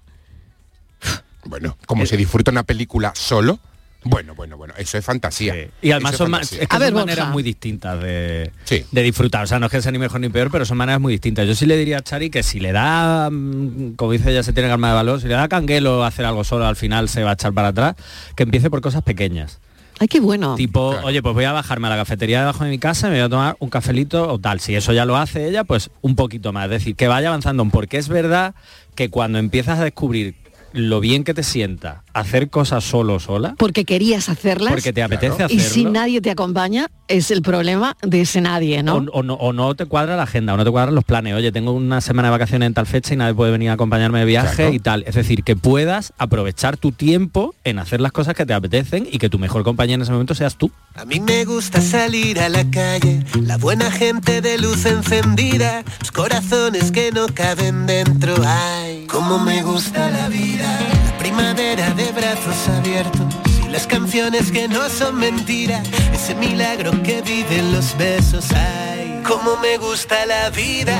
Bueno, 1.45 1.77
como 1.85 2.05
se 2.05 2.15
disfruta 2.15 2.51
una 2.51 2.63
película 2.63 3.11
solo, 3.15 3.59
bueno, 4.05 4.35
bueno, 4.35 4.57
bueno, 4.57 4.73
eso 4.77 4.97
es 4.97 5.05
fantasía. 5.05 5.55
Y 5.81 5.91
además 5.91 6.13
Eso 6.15 6.25
son, 6.25 6.35
es 6.35 6.53
es 6.53 6.59
que 6.67 6.75
A 6.75 6.79
ver, 6.79 6.89
son 6.89 6.93
Borja. 6.95 7.05
maneras 7.05 7.29
muy 7.29 7.43
distintas 7.43 8.01
de, 8.01 8.51
de 8.91 9.01
disfrutar. 9.03 9.43
O 9.43 9.47
sea, 9.47 9.59
no 9.59 9.67
es 9.67 9.71
que 9.71 9.81
sea 9.81 9.91
ni 9.91 9.97
mejor 9.99 10.19
ni 10.19 10.29
peor, 10.29 10.49
pero 10.51 10.65
son 10.65 10.77
maneras 10.77 10.99
muy 11.01 11.13
distintas. 11.13 11.47
Yo 11.47 11.55
sí 11.55 11.65
le 11.65 11.77
diría 11.77 11.99
a 11.99 12.01
Chari 12.01 12.29
que 12.29 12.43
si 12.43 12.59
le 12.59 12.71
da, 12.71 13.29
mm, 13.31 13.93
como 13.95 14.11
dice 14.11 14.31
ella, 14.31 14.43
se 14.43 14.53
tiene 14.53 14.69
calma 14.69 14.89
de 14.89 14.93
valor, 14.95 15.21
si 15.21 15.27
le 15.27 15.33
da 15.35 15.47
canguelo 15.47 16.03
hacer 16.03 16.25
algo 16.25 16.43
solo, 16.43 16.65
al 16.65 16.75
final 16.75 17.07
se 17.09 17.23
va 17.23 17.31
a 17.31 17.33
echar 17.33 17.53
para 17.53 17.69
atrás, 17.69 17.95
que 18.35 18.43
empiece 18.43 18.69
por 18.69 18.81
cosas 18.81 19.03
pequeñas. 19.03 19.59
ay, 19.99 20.07
qué 20.07 20.19
bueno. 20.19 20.55
Tipo, 20.55 20.89
oye, 21.03 21.21
pues 21.21 21.33
voy 21.35 21.45
a 21.45 21.51
bajarme 21.53 21.87
a 21.87 21.91
la 21.91 21.95
cafetería 21.97 22.39
debajo 22.39 22.63
de 22.65 22.69
mi 22.71 22.79
casa 22.79 23.07
y 23.07 23.11
me 23.11 23.17
voy 23.17 23.25
a 23.25 23.29
tomar 23.29 23.55
un 23.59 23.69
cafelito 23.69 24.27
o 24.31 24.39
tal. 24.39 24.59
Si 24.59 24.75
eso 24.75 24.91
ya 24.91 25.05
lo 25.05 25.15
hace 25.15 25.47
ella, 25.47 25.63
pues 25.63 25.91
un 26.01 26.15
poquito 26.15 26.51
más. 26.51 26.65
Es 26.65 26.71
decir, 26.71 26.95
que 26.95 27.07
vaya 27.07 27.29
avanzando, 27.29 27.63
porque 27.69 27.97
es 27.99 28.09
verdad 28.09 28.53
que 28.95 29.09
cuando 29.09 29.37
empiezas 29.39 29.79
a 29.79 29.83
descubrir 29.85 30.35
lo 30.73 30.99
bien 30.99 31.23
que 31.23 31.35
te 31.35 31.43
sienta 31.43 32.01
hacer 32.13 32.49
cosas 32.49 32.83
solo 32.83 33.19
sola, 33.19 33.55
Porque 33.57 33.85
querías 33.85 34.29
hacerlas. 34.29 34.71
porque 34.71 34.93
te 34.93 35.03
apetece 35.03 35.35
Y 35.39 35.43
hacerlo. 35.43 35.63
si 35.63 35.85
nadie 35.85 36.21
te 36.21 36.31
acompaña, 36.31 36.87
es 37.07 37.31
el 37.31 37.41
problema 37.41 37.95
de 38.01 38.21
ese 38.21 38.39
nadie, 38.41 38.81
¿no? 38.83 38.95
O, 38.95 39.19
o 39.19 39.23
no, 39.23 39.33
o 39.35 39.53
no 39.53 39.75
te 39.75 39.85
cuadra 39.85 40.15
la 40.15 40.23
agenda, 40.23 40.53
o 40.53 40.57
no 40.57 40.63
te 40.63 40.71
cuadran 40.71 40.95
los 40.95 41.03
planes. 41.03 41.33
Oye, 41.35 41.51
tengo 41.51 41.71
una 41.73 42.01
semana 42.01 42.27
de 42.29 42.31
vacaciones 42.31 42.67
en 42.67 42.73
tal 42.73 42.85
fecha 42.85 43.13
y 43.13 43.17
nadie 43.17 43.33
puede 43.33 43.51
venir 43.51 43.69
a 43.69 43.73
acompañarme 43.73 44.19
de 44.19 44.25
viaje 44.25 44.55
Claro. 44.55 44.73
y 44.73 44.79
tal. 44.79 45.03
Es 45.07 45.15
decir, 45.15 45.43
que 45.43 45.55
puedas 45.55 46.13
aprovechar 46.17 46.77
tu 46.77 46.91
tiempo 46.91 47.55
en 47.63 47.79
hacer 47.79 47.99
las 48.01 48.11
cosas 48.11 48.35
que 48.35 48.45
te 48.45 48.53
apetecen 48.53 49.07
y 49.11 49.17
que 49.17 49.29
tu 49.29 49.39
mejor 49.39 49.63
compañía 49.63 49.95
en 49.95 50.01
ese 50.01 50.11
momento 50.11 50.35
seas 50.35 50.55
tú. 50.57 50.71
A 50.95 51.05
mí 51.05 51.19
me 51.19 51.45
gusta 51.45 51.81
salir 51.81 52.39
a 52.39 52.49
la 52.49 52.69
calle, 52.69 53.23
la 53.41 53.57
buena 53.57 53.89
gente 53.91 54.41
de 54.41 54.57
luz 54.59 54.85
encendida, 54.85 55.83
los 55.99 56.11
corazones 56.11 56.91
que 56.91 57.11
no 57.11 57.25
caben 57.33 57.85
dentro. 57.87 58.35
Ay, 58.45 59.05
cómo 59.09 59.39
me 59.39 59.63
gusta 59.63 60.09
la 60.11 60.29
vida, 60.29 60.79
primavera 61.23 61.89
de 61.91 62.11
brazos 62.11 62.67
abiertos 62.67 63.21
y 63.65 63.69
las 63.69 63.87
canciones 63.87 64.51
que 64.51 64.67
no 64.67 64.89
son 64.89 65.15
mentira, 65.15 65.81
ese 66.13 66.35
milagro 66.35 66.91
que 67.01 67.21
viven 67.21 67.71
los 67.71 67.97
besos. 67.97 68.51
Ay, 68.51 69.21
cómo 69.25 69.55
me 69.61 69.77
gusta 69.77 70.25
la 70.25 70.49
vida, 70.49 70.99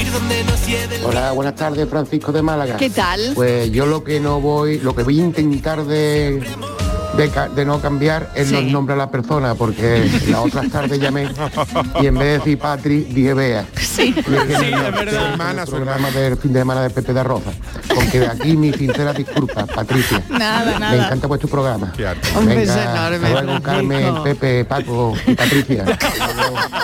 ir 0.00 0.12
donde 0.12 0.44
nos 0.44 0.64
lleve 0.64 0.94
el 0.94 1.04
Hola, 1.04 1.32
buenas 1.32 1.56
tardes, 1.56 1.88
Francisco 1.88 2.30
de 2.30 2.40
Málaga. 2.40 2.76
¿Qué 2.76 2.88
tal? 2.88 3.32
Pues 3.34 3.72
yo 3.72 3.84
lo 3.84 4.04
que 4.04 4.20
no 4.20 4.40
voy, 4.40 4.78
lo 4.78 4.94
que 4.94 5.02
voy 5.02 5.18
a 5.20 5.24
intentar 5.24 5.84
de, 5.86 6.40
de, 7.16 7.64
no 7.64 7.80
cambiar 7.80 8.30
es 8.34 8.48
Sí. 8.48 8.54
los 8.54 8.64
nombres 8.64 8.94
a 8.94 8.98
la 8.98 9.10
persona, 9.10 9.54
porque 9.54 10.08
las 10.28 10.40
otras 10.40 10.68
tardes 10.70 10.98
llamé 10.98 11.28
y 12.00 12.06
en 12.06 12.14
vez 12.14 12.24
de 12.28 12.38
decir 12.38 12.58
Patri, 12.58 13.04
dije 13.04 13.34
Bea. 13.34 13.66
Sí, 13.80 14.14
Y 14.16 14.34
es 14.34 14.44
que 14.44 14.56
Sí, 14.56 14.70
no, 14.70 14.86
es 14.86 14.92
verdad. 14.94 15.20
Su 15.20 15.26
hermana, 15.32 15.66
su 15.66 15.72
programa 15.72 16.10
del 16.10 16.36
fin 16.36 16.52
de 16.52 16.60
semana 16.60 16.82
de 16.82 16.90
Pepe 16.90 17.12
de 17.12 17.22
Rosa. 17.22 17.50
Porque 17.94 18.20
de 18.20 18.26
aquí 18.26 18.56
mi 18.56 18.72
sincera 18.72 19.12
disculpa, 19.12 19.66
Patricia. 19.66 20.22
Nada, 20.30 20.72
Me 20.74 20.78
nada. 20.80 21.06
encanta 21.06 21.26
vuestro 21.26 21.48
programa. 21.48 21.92
Un 22.38 22.46
beso 22.46 22.80
enorme, 22.80 23.30
luego. 23.30 23.62
Carmen, 23.62 24.22
Pepe, 24.24 24.64
Paco 24.64 25.14
y 25.26 25.34
Patricia. 25.34 25.84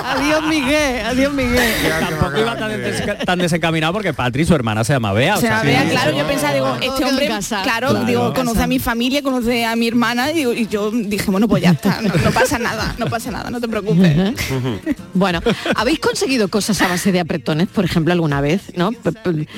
Adiós, 0.04 0.42
Miguel. 0.48 1.06
Adiós, 1.06 1.32
Miguel. 1.32 1.72
Tampoco 2.08 2.38
iba 2.38 2.56
tan, 2.56 2.70
des- 2.70 3.24
tan 3.24 3.38
desencaminado 3.38 3.92
porque 3.92 4.12
Patri, 4.12 4.44
su 4.44 4.54
hermana, 4.54 4.84
se 4.84 4.92
llama 4.92 5.12
Bea. 5.12 5.36
O 5.36 5.40
vea, 5.40 5.60
sí, 5.62 5.88
claro, 5.90 6.16
yo 6.16 6.26
pensaba, 6.26 6.54
digo, 6.54 6.76
este 6.80 7.04
hombre, 7.04 7.28
Claro. 7.62 8.04
digo, 8.04 8.34
conoce 8.34 8.62
a 8.62 8.66
mi 8.66 8.78
familia, 8.78 9.22
conoce 9.22 9.64
a 9.64 9.76
mi 9.76 9.88
hermana, 9.88 10.17
y, 10.30 10.34
digo, 10.34 10.52
y 10.52 10.66
yo 10.66 10.90
dije, 10.90 11.30
bueno, 11.30 11.46
pues 11.48 11.62
ya 11.62 11.70
está, 11.70 12.00
no, 12.02 12.12
no 12.14 12.30
pasa 12.32 12.58
nada, 12.58 12.94
no 12.98 13.06
pasa 13.06 13.30
nada, 13.30 13.50
no 13.50 13.60
te 13.60 13.68
preocupes. 13.68 14.16
Bueno, 15.14 15.40
¿habéis 15.74 15.98
conseguido 16.00 16.48
cosas 16.48 16.80
a 16.82 16.88
base 16.88 17.12
de 17.12 17.20
apretones, 17.20 17.68
por 17.68 17.84
ejemplo, 17.84 18.12
alguna 18.12 18.40
vez? 18.40 18.62
¿no? 18.76 18.92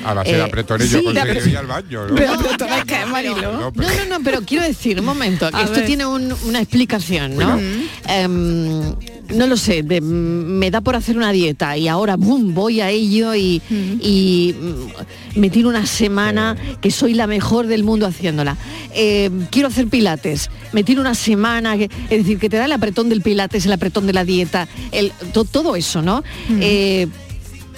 A 0.05 0.13
base 0.13 0.31
de 0.33 0.37
eh, 0.39 0.43
apretones 0.43 0.89
sí, 0.89 1.01
yo 1.03 1.11
de 1.13 1.49
ir 1.49 1.57
al 1.57 1.67
baño, 1.67 2.07
¿no? 2.07 2.15
Pero- 2.15 2.33
Apretones 2.33 2.85
que, 2.85 3.05
Marilo. 3.05 3.51
No, 3.53 3.59
No, 3.61 3.73
pero- 3.73 3.87
no, 3.89 4.17
no, 4.17 4.23
pero 4.23 4.41
quiero 4.41 4.63
decir, 4.65 4.99
un 4.99 5.05
momento, 5.05 5.49
que 5.49 5.57
A 5.57 5.61
esto 5.61 5.75
ver. 5.77 5.85
tiene 5.85 6.05
un- 6.05 6.33
una 6.45 6.59
explicación, 6.59 7.35
¿no? 7.37 7.59
Em, 8.07 8.95
no 9.33 9.47
lo 9.47 9.57
sé, 9.57 9.83
de- 9.83 10.01
me 10.01 10.69
da 10.71 10.81
por 10.81 10.95
hacer 10.95 11.17
una 11.17 11.31
dieta 11.31 11.77
y 11.77 11.87
ahora, 11.87 12.15
boom, 12.17 12.53
voy 12.53 12.81
a 12.81 12.89
ello 12.89 13.33
y, 13.35 13.61
y, 14.01 14.55
mm, 14.59 15.39
me 15.39 15.49
tiro 15.49 15.69
una 15.69 15.85
semana 15.85 16.55
que 16.81 16.91
soy 16.91 17.13
la 17.13 17.27
mejor 17.27 17.67
del 17.67 17.83
mundo 17.83 18.05
haciéndola. 18.07 18.57
Em, 18.93 19.45
quiero 19.51 19.67
hacer 19.69 19.87
pilates, 19.87 20.49
me 20.73 20.83
tiro 20.83 21.01
una 21.01 21.15
semana, 21.15 21.77
que- 21.77 21.89
es 22.09 22.17
decir, 22.23 22.37
que 22.39 22.49
te 22.49 22.57
da 22.57 22.65
el 22.65 22.71
apretón 22.71 23.09
del 23.09 23.21
pilates, 23.21 23.65
el 23.65 23.71
apretón 23.73 24.07
de 24.07 24.13
la 24.13 24.25
dieta, 24.25 24.67
el, 24.91 25.11
to- 25.33 25.45
todo 25.45 25.75
eso, 25.75 26.01
¿no? 26.01 26.23
Eh, 26.61 27.07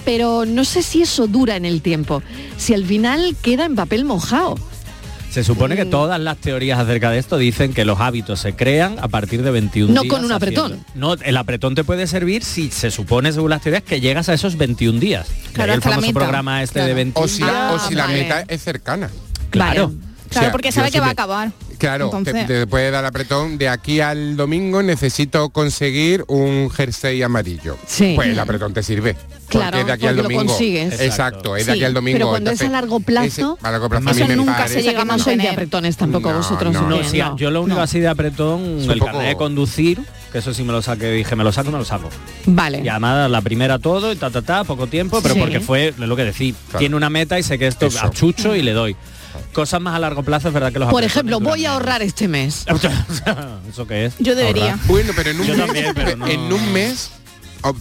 pero 0.05 0.45
no 0.45 0.65
sé 0.65 0.83
si 0.83 1.01
eso 1.01 1.27
dura 1.27 1.55
en 1.55 1.63
el 1.65 1.81
tiempo, 1.81 2.21
si 2.57 2.73
al 2.73 2.85
final 2.85 3.35
queda 3.41 3.65
en 3.65 3.75
papel 3.75 4.03
mojado. 4.05 4.55
Se 5.33 5.43
supone 5.43 5.75
que 5.75 5.85
todas 5.85 6.19
las 6.19 6.37
teorías 6.37 6.77
acerca 6.79 7.09
de 7.09 7.17
esto 7.17 7.37
dicen 7.39 7.73
que 7.73 7.85
los 7.85 7.99
hábitos 7.99 8.39
se 8.39 8.53
crean 8.55 8.97
a 9.01 9.07
partir 9.07 9.41
de 9.41 9.49
21 9.49 9.91
No 9.91 10.01
días. 10.03 10.13
con 10.13 10.23
un 10.23 10.31
apretón. 10.31 10.73
haciendo. 10.73 10.85
No, 10.93 11.13
el 11.15 11.37
apretón 11.37 11.73
te 11.73 11.83
puede 11.83 12.05
servir 12.05 12.43
si 12.43 12.69
se 12.69 12.91
supone, 12.91 13.31
según 13.33 13.49
las 13.49 13.61
teorías, 13.63 13.81
que 13.81 13.99
llegas 13.99 14.29
a 14.29 14.35
esos 14.35 14.57
21 14.57 14.99
días. 14.99 15.27
Claro, 15.53 15.73
el 15.73 15.81
famoso 15.81 16.13
programa 16.13 16.61
este 16.61 16.81
de 16.81 16.85
Claro. 16.85 16.95
21 16.97 17.25
O 17.25 17.27
si 17.27 17.41
la, 17.41 17.71
o 17.71 17.75
Ah, 17.77 17.85
si 17.89 17.95
la 17.95 18.05
vale. 18.05 18.21
meta 18.21 18.45
es 18.47 18.61
cercana. 18.63 19.09
Claro. 19.49 19.87
Vale. 19.87 19.97
Claro, 19.97 20.13
O 20.29 20.33
sea, 20.39 20.51
porque 20.51 20.71
sabe 20.71 20.91
que 20.91 20.99
va 20.99 21.07
a 21.07 21.11
acabar. 21.11 21.51
Claro, 21.83 22.09
te- 22.09 22.17
Entonces- 22.17 22.47
te, 22.47 22.67
puede 22.67 22.91
dar 22.91 23.03
apretón. 23.03 23.57
De 23.57 23.67
aquí 23.67 23.99
al 23.99 24.37
domingo 24.37 24.81
necesito 24.81 25.49
conseguir 25.49 26.23
un 26.27 26.69
jersey 26.69 27.21
amarillo. 27.21 27.77
Sí. 27.85 28.13
Pues 28.15 28.29
el 28.29 28.39
apretón 28.39 28.73
te 28.73 28.81
sirve. 28.83 29.17
Claro, 29.49 29.65
porque 29.77 29.79
es 29.81 29.85
de 29.87 29.91
aquí 29.91 30.05
al 30.07 30.15
porque 30.15 30.15
lo 30.15 30.23
domingo. 30.23 30.45
consigues. 30.53 31.01
Exacto, 31.01 31.55
es 31.57 31.65
de 31.65 31.73
Sí, 31.73 31.77
aquí 31.79 31.83
al 31.85 31.93
domingo. 31.93 32.15
pero 32.17 32.29
cuando 32.29 32.51
es 32.51 32.61
a 32.61 32.69
largo 32.69 32.99
plazo, 33.01 33.25
ese- 33.27 33.67
a 33.67 33.71
largo 33.71 33.89
plazo 33.89 34.09
a 34.09 34.13
mí 34.13 34.23
me 34.23 34.35
nunca 34.37 34.67
se 34.67 34.81
llega 34.81 34.93
que 34.93 35.01
a 35.01 35.05
no 35.05 35.19
soy 35.19 35.35
de 35.35 35.49
apretones 35.49 35.97
tampoco 35.97 36.29
No, 36.31 36.37
vosotros. 36.37 36.73
no. 36.73 36.81
No, 36.89 36.97
bien, 36.99 37.09
sí, 37.09 37.17
no. 37.19 37.35
yo 37.37 37.51
lo 37.51 37.61
único 37.61 37.77
No. 37.77 37.83
así 37.83 37.99
de 37.99 38.07
apretón, 38.07 38.79
Es 38.79 38.87
el 38.87 38.99
poco- 38.99 39.11
carnet 39.11 39.27
de 39.27 39.35
conducir, 39.35 40.01
que 40.31 40.37
eso 40.39 40.53
sí 40.53 40.63
me 40.63 40.71
lo 40.71 40.81
saqué, 40.81 41.11
dije, 41.11 41.35
me 41.35 41.43
lo 41.43 41.51
saco, 41.51 41.69
me 41.69 41.77
lo 41.77 41.85
saco. 41.85 42.09
Vale. 42.45 42.81
Y 42.83 42.87
además 42.87 43.29
la 43.29 43.41
primera 43.41 43.77
todo 43.77 44.11
y 44.11 44.15
ta 44.15 44.29
ta 44.31 44.41
ta, 44.41 44.63
poco 44.63 44.87
tiempo, 44.87 45.19
pero 45.21 45.35
Sí. 45.35 45.39
porque 45.41 45.59
fue 45.59 45.89
es 45.89 45.97
lo 45.99 46.15
que 46.15 46.23
decía, 46.23 46.53
Claro. 46.69 46.79
tiene 46.79 46.95
una 46.95 47.09
meta 47.09 47.37
y 47.37 47.43
sé 47.43 47.59
que 47.59 47.67
esto 47.67 47.87
Eso. 47.87 48.05
achucho 48.05 48.55
y 48.55 48.61
le 48.63 48.71
doy. 48.71 48.95
Cosas 49.53 49.79
más 49.81 49.95
a 49.95 49.99
largo 49.99 50.23
plazo 50.23 50.47
es 50.49 50.53
verdad 50.53 50.73
que 50.73 50.79
los 50.79 50.89
Por 50.89 51.03
ejemplo, 51.03 51.39
voy 51.39 51.65
a 51.65 51.73
ahorrar 51.73 52.01
este 52.01 52.27
mes. 52.27 52.65
¿Eso 53.69 53.87
qué 53.87 54.05
es? 54.05 54.15
Yo 54.19 54.35
debería. 54.35 54.71
Ahorrar. 54.73 54.87
Bueno, 54.87 55.13
pero 55.15 55.29
en 55.31 55.39
un 55.39 55.47
Yo 55.47 55.55
mes, 55.55 55.65
también, 55.65 55.91
pero 55.95 56.15
no- 56.17 56.27
en 56.27 56.39
un 56.53 56.73
mes 56.73 57.09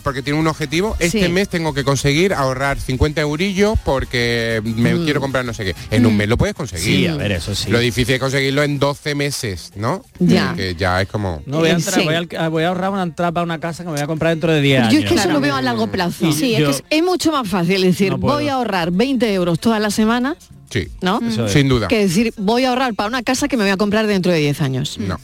porque 0.02 0.22
tiene 0.22 0.38
un 0.38 0.46
objetivo, 0.46 0.96
este 0.98 1.26
Sí. 1.26 1.28
mes 1.32 1.48
tengo 1.48 1.74
que 1.74 1.82
conseguir 1.84 2.32
ahorrar 2.34 2.78
50 2.78 3.20
eurillos 3.20 3.78
porque 3.84 4.60
me 4.64 4.92
quiero 5.04 5.20
comprar 5.20 5.44
no 5.44 5.52
sé 5.54 5.64
qué. 5.64 5.74
En 5.90 6.06
un 6.06 6.16
mes 6.16 6.28
lo 6.28 6.36
puedes 6.36 6.54
conseguir. 6.54 6.84
Sí, 7.00 7.06
a 7.06 7.16
ver, 7.16 7.32
eso 7.32 7.54
sí. 7.54 7.70
Lo 7.70 7.78
difícil 7.78 8.14
es 8.14 8.20
conseguirlo 8.20 8.62
en 8.62 8.78
12 8.78 9.14
meses, 9.14 9.72
¿no? 9.76 10.04
Ya. 10.20 10.54
Que 10.56 10.74
ya 10.76 11.02
es 11.02 11.08
como... 11.08 11.42
No, 11.46 11.58
voy 11.58 11.68
a, 11.68 11.72
Eh, 11.72 11.74
entrar, 11.76 11.94
sí. 12.00 12.04
voy, 12.04 12.14
a, 12.38 12.48
voy 12.48 12.62
a 12.64 12.68
ahorrar 12.68 12.90
una 12.90 13.02
entrada 13.02 13.32
para 13.32 13.44
una 13.44 13.58
casa 13.58 13.82
que 13.82 13.88
me 13.88 13.94
voy 13.94 14.02
a 14.02 14.06
comprar 14.06 14.32
dentro 14.32 14.52
de 14.52 14.60
10 14.60 14.80
años. 14.82 14.92
Yo 14.92 15.00
es 15.00 15.06
que 15.06 15.14
eso 15.14 15.30
lo 15.30 15.40
veo 15.40 15.56
a 15.56 15.62
largo 15.62 15.86
plazo. 15.88 16.26
Y 16.26 16.32
Sí, 16.32 16.52
yo- 16.56 16.70
es, 16.70 16.82
que 16.82 16.96
es, 16.96 16.98
es 17.00 17.04
mucho 17.04 17.32
más 17.32 17.48
fácil 17.48 17.82
decir, 17.82 18.12
No 18.12 18.18
voy 18.18 18.48
a 18.48 18.54
ahorrar 18.54 18.90
20 18.92 19.32
euros 19.34 19.58
todas 19.58 19.80
las 19.80 19.94
semanas, 19.94 20.36
Sí, 20.70 20.88
¿no? 21.02 21.20
Es. 21.20 21.52
sin 21.52 21.68
duda. 21.68 21.88
Que 21.88 21.98
decir, 21.98 22.32
voy 22.38 22.64
a 22.64 22.70
ahorrar 22.70 22.94
para 22.94 23.08
una 23.08 23.22
casa 23.22 23.48
que 23.48 23.56
me 23.56 23.64
voy 23.64 23.72
a 23.72 23.76
comprar 23.76 24.06
dentro 24.06 24.32
de 24.32 24.38
10 24.38 24.60
años. 24.62 24.96
No. 24.98 25.18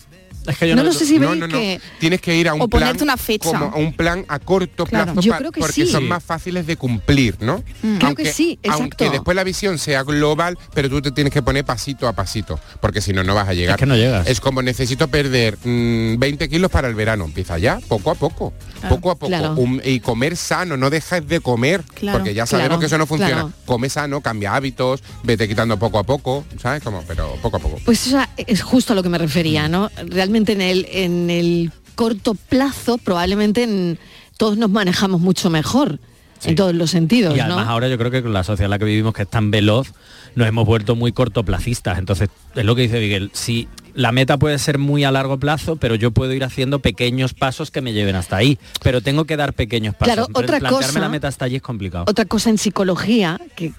Es 0.48 0.58
que 0.58 0.68
yo 0.68 0.74
No 0.76 0.82
lo 0.82 0.92
sé 0.92 1.04
si 1.06 1.18
No, 1.18 1.28
veis 1.28 1.40
no, 1.40 1.46
no. 1.48 1.52
que... 1.58 1.80
Tienes 2.00 2.20
que 2.20 2.34
ir 2.36 2.48
a 2.48 2.54
un 2.54 2.62
O 2.62 2.68
plan 2.68 2.82
ponerte 2.82 3.04
una 3.04 3.16
fecha. 3.16 3.48
como 3.50 3.66
a 3.66 3.76
un 3.76 3.92
plan 3.92 4.24
a 4.28 4.38
corto 4.38 4.86
Claro. 4.86 5.12
plazo 5.12 5.20
Yo 5.20 5.36
creo 5.36 5.52
que 5.52 5.60
porque 5.60 5.72
sí. 5.72 5.86
son 5.86 6.08
más 6.08 6.22
fáciles 6.24 6.66
de 6.66 6.76
cumplir, 6.76 7.36
¿no? 7.40 7.62
Creo 7.98 8.14
que 8.14 8.32
sí, 8.32 8.58
exacto. 8.62 8.82
Aunque 8.82 9.10
después 9.10 9.34
la 9.36 9.44
visión 9.44 9.78
sea 9.78 10.02
global, 10.02 10.58
pero 10.74 10.88
tú 10.88 11.00
te 11.02 11.10
tienes 11.12 11.32
que 11.32 11.42
poner 11.42 11.64
pasito 11.64 12.08
a 12.08 12.12
pasito, 12.12 12.58
porque 12.80 13.00
si 13.00 13.12
no 13.12 13.22
no 13.24 13.34
vas 13.34 13.48
a 13.48 13.54
llegar. 13.54 13.76
Es 13.76 13.80
que 13.80 13.86
no 13.86 13.96
llegas. 13.96 14.26
Es 14.26 14.40
como 14.40 14.62
necesito 14.62 15.08
perder 15.08 15.58
mm, 15.64 16.18
20 16.18 16.48
kilos 16.48 16.70
para 16.70 16.88
el 16.88 16.94
verano. 16.94 17.24
Empieza 17.24 17.58
ya, 17.58 17.78
poco 17.88 18.10
a 18.10 18.14
poco, 18.14 18.52
poco 18.88 19.10
a 19.10 19.14
poco. 19.16 19.26
Claro. 19.28 19.52
Un- 19.54 19.82
y 19.84 20.00
comer 20.00 20.36
sano, 20.36 20.76
no 20.76 20.90
dejes 20.90 21.26
de 21.28 21.40
comer, 21.40 21.82
Claro, 21.94 22.18
porque 22.18 22.34
ya 22.34 22.46
sabemos 22.46 22.68
claro, 22.68 22.80
que 22.80 22.86
eso 22.86 22.98
no 22.98 23.06
funciona. 23.06 23.32
claro. 23.32 23.52
Come 23.66 23.88
sano, 23.90 24.20
cambia 24.20 24.54
hábitos, 24.54 25.02
vete 25.22 25.46
quitando 25.48 25.78
poco 25.78 25.98
a 25.98 26.04
poco, 26.04 26.44
¿sabes? 26.60 26.82
Como, 26.82 27.02
pero 27.02 27.34
poco 27.42 27.56
a 27.56 27.60
poco. 27.60 27.78
Pues 27.84 28.06
eso 28.06 28.20
es 28.36 28.62
justo 28.62 28.92
a 28.92 28.96
lo 28.96 29.02
que 29.02 29.08
me 29.08 29.18
refería, 29.18 29.68
¿no? 29.68 29.90
Realmente 30.06 30.37
en 30.46 30.60
el, 30.60 30.86
en 30.90 31.30
el 31.30 31.72
corto 31.94 32.34
plazo 32.34 32.98
probablemente 32.98 33.62
en- 33.64 33.98
todos 34.36 34.56
nos 34.56 34.70
manejamos 34.70 35.20
mucho 35.20 35.50
mejor. 35.50 35.98
en 36.44 36.54
todos 36.54 36.72
los 36.72 36.90
sentidos, 36.90 37.36
Y 37.36 37.40
además 37.40 37.66
¿no? 37.66 37.72
ahora 37.72 37.88
yo 37.88 37.98
creo 37.98 38.12
que 38.12 38.22
con 38.22 38.32
la 38.32 38.44
sociedad 38.44 38.66
en 38.66 38.70
la 38.70 38.78
que 38.78 38.84
vivimos, 38.84 39.12
que 39.12 39.22
es 39.22 39.28
tan 39.28 39.50
veloz, 39.50 39.88
nos 40.36 40.46
hemos 40.46 40.64
vuelto 40.66 40.94
muy 40.94 41.10
cortoplacistas. 41.10 41.98
Entonces, 41.98 42.28
es 42.54 42.64
lo 42.64 42.76
que 42.76 42.82
dice 42.82 43.00
Miguel, 43.00 43.30
si 43.34 43.66
la 43.94 44.12
meta 44.12 44.36
puede 44.36 44.56
ser 44.60 44.78
muy 44.78 45.02
a 45.02 45.10
largo 45.10 45.38
plazo, 45.40 45.74
pero 45.74 45.96
yo 45.96 46.12
puedo 46.12 46.32
ir 46.32 46.44
haciendo 46.44 46.78
pequeños 46.78 47.34
pasos 47.34 47.72
que 47.72 47.80
me 47.80 47.92
lleven 47.92 48.14
hasta 48.14 48.36
ahí. 48.36 48.56
Pero 48.84 49.00
tengo 49.00 49.24
que 49.24 49.36
dar 49.36 49.52
pequeños 49.52 49.96
pasos. 49.96 50.14
Claro, 50.14 50.26
Entonces, 50.28 50.44
otra 50.48 50.58
plantearme 50.60 50.86
cosa- 50.86 51.00
la 51.00 51.08
meta 51.08 51.26
hasta 51.26 51.44
allí 51.46 51.56
es 51.56 51.62
complicado. 51.62 52.04
Otra 52.06 52.24
cosa 52.24 52.50
en 52.50 52.58
psicología 52.58 53.40
que, 53.56 53.72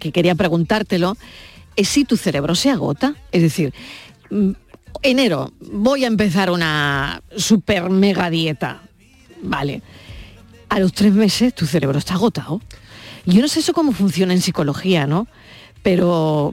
que 0.00 0.10
quería 0.10 0.34
preguntártelo 0.34 1.14
es 1.76 1.90
si 1.90 2.06
tu 2.06 2.16
cerebro 2.16 2.54
se 2.54 2.70
agota. 2.70 3.16
Es 3.32 3.42
decir, 3.42 3.74
mm, 4.30 4.52
enero 5.02 5.52
voy 5.60 6.04
a 6.04 6.06
empezar 6.06 6.50
una 6.50 7.22
super 7.36 7.90
mega 7.90 8.30
dieta. 8.30 8.82
Vale. 9.42 9.82
A 10.68 10.78
los 10.80 10.92
tres 10.92 11.12
meses 11.12 11.54
tu 11.54 11.66
cerebro 11.66 11.98
está 11.98 12.14
agotado. 12.14 12.60
Yo 13.24 13.40
no 13.40 13.48
sé 13.48 13.60
eso 13.60 13.72
cómo 13.72 13.92
funciona 13.92 14.32
en 14.32 14.40
psicología, 14.40 15.06
¿no? 15.06 15.26
Pero, 15.82 16.52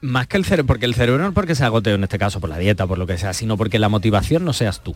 Más 0.00 0.26
que 0.26 0.36
el 0.36 0.44
cerebro, 0.44 0.66
porque 0.66 0.86
el 0.86 0.94
cerebro 0.94 1.22
no 1.22 1.28
es 1.28 1.34
porque 1.34 1.54
se 1.54 1.64
agote 1.64 1.92
en 1.92 2.04
este 2.04 2.18
caso 2.18 2.40
por 2.40 2.50
la 2.50 2.58
dieta, 2.58 2.86
por 2.86 2.98
lo 2.98 3.06
que 3.06 3.18
sea, 3.18 3.32
sino 3.32 3.56
porque 3.56 3.78
la 3.78 3.88
motivación 3.88 4.44
no 4.44 4.52
seas 4.52 4.82
tú. 4.82 4.94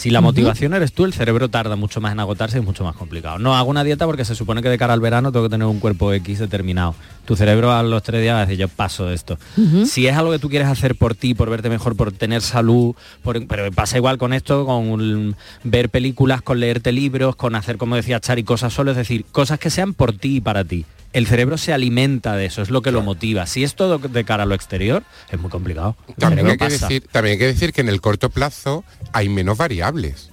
Si 0.00 0.08
la 0.08 0.22
motivación 0.22 0.72
eres 0.72 0.94
tú, 0.94 1.04
el 1.04 1.12
cerebro 1.12 1.50
tarda 1.50 1.76
mucho 1.76 2.00
más 2.00 2.12
en 2.12 2.20
agotarse 2.20 2.56
y 2.56 2.60
es 2.60 2.64
mucho 2.64 2.84
más 2.84 2.96
complicado. 2.96 3.38
No 3.38 3.54
hago 3.54 3.68
una 3.68 3.84
dieta 3.84 4.06
porque 4.06 4.24
se 4.24 4.34
supone 4.34 4.62
que 4.62 4.70
de 4.70 4.78
cara 4.78 4.94
al 4.94 5.00
verano 5.00 5.30
tengo 5.30 5.44
que 5.44 5.50
tener 5.50 5.66
un 5.66 5.78
cuerpo 5.78 6.10
X 6.14 6.38
determinado. 6.38 6.94
Tu 7.26 7.36
cerebro 7.36 7.70
a 7.70 7.82
los 7.82 8.02
tres 8.02 8.22
días 8.22 8.34
va 8.34 8.38
a 8.40 8.46
decir, 8.46 8.58
yo 8.58 8.68
paso 8.68 9.04
de 9.04 9.14
esto. 9.14 9.38
Si 9.84 10.06
es 10.06 10.16
algo 10.16 10.32
que 10.32 10.38
tú 10.38 10.48
quieres 10.48 10.68
hacer 10.68 10.94
por 10.96 11.14
ti, 11.14 11.34
por 11.34 11.50
verte 11.50 11.68
mejor, 11.68 11.96
por 11.96 12.12
tener 12.12 12.40
salud, 12.40 12.94
por- 13.22 13.46
pero 13.46 13.70
pasa 13.72 13.98
igual 13.98 14.16
con 14.16 14.32
esto, 14.32 14.64
con 14.64 14.88
un- 14.88 15.36
ver 15.64 15.90
películas, 15.90 16.40
con 16.40 16.60
leerte 16.60 16.92
libros, 16.92 17.36
con 17.36 17.54
hacer, 17.54 17.76
como 17.76 17.94
decía 17.94 18.20
Chari, 18.20 18.42
cosas 18.42 18.72
solo, 18.72 18.92
es 18.92 18.96
decir, 18.96 19.26
cosas 19.30 19.58
que 19.58 19.68
sean 19.68 19.92
por 19.92 20.14
ti 20.14 20.36
y 20.36 20.40
para 20.40 20.64
ti. 20.64 20.86
El 21.12 21.26
cerebro 21.26 21.58
se 21.58 21.72
alimenta 21.72 22.36
de 22.36 22.46
eso, 22.46 22.62
es 22.62 22.70
lo 22.70 22.82
que 22.82 22.92
lo 22.92 23.02
motiva. 23.02 23.46
Si 23.46 23.64
es 23.64 23.74
todo 23.74 23.98
de 23.98 24.24
cara 24.24 24.44
a 24.44 24.46
lo 24.46 24.54
exterior, 24.54 25.02
es 25.30 25.40
muy 25.40 25.50
complicado. 25.50 25.96
También 26.18 26.46
hay, 26.46 26.56
que 26.56 26.68
decir, 26.68 27.08
también 27.10 27.32
hay 27.32 27.38
que 27.38 27.46
decir 27.46 27.72
que 27.72 27.80
en 27.80 27.88
el 27.88 28.00
corto 28.00 28.30
plazo 28.30 28.84
hay 29.12 29.28
menos 29.28 29.58
variables. 29.58 30.30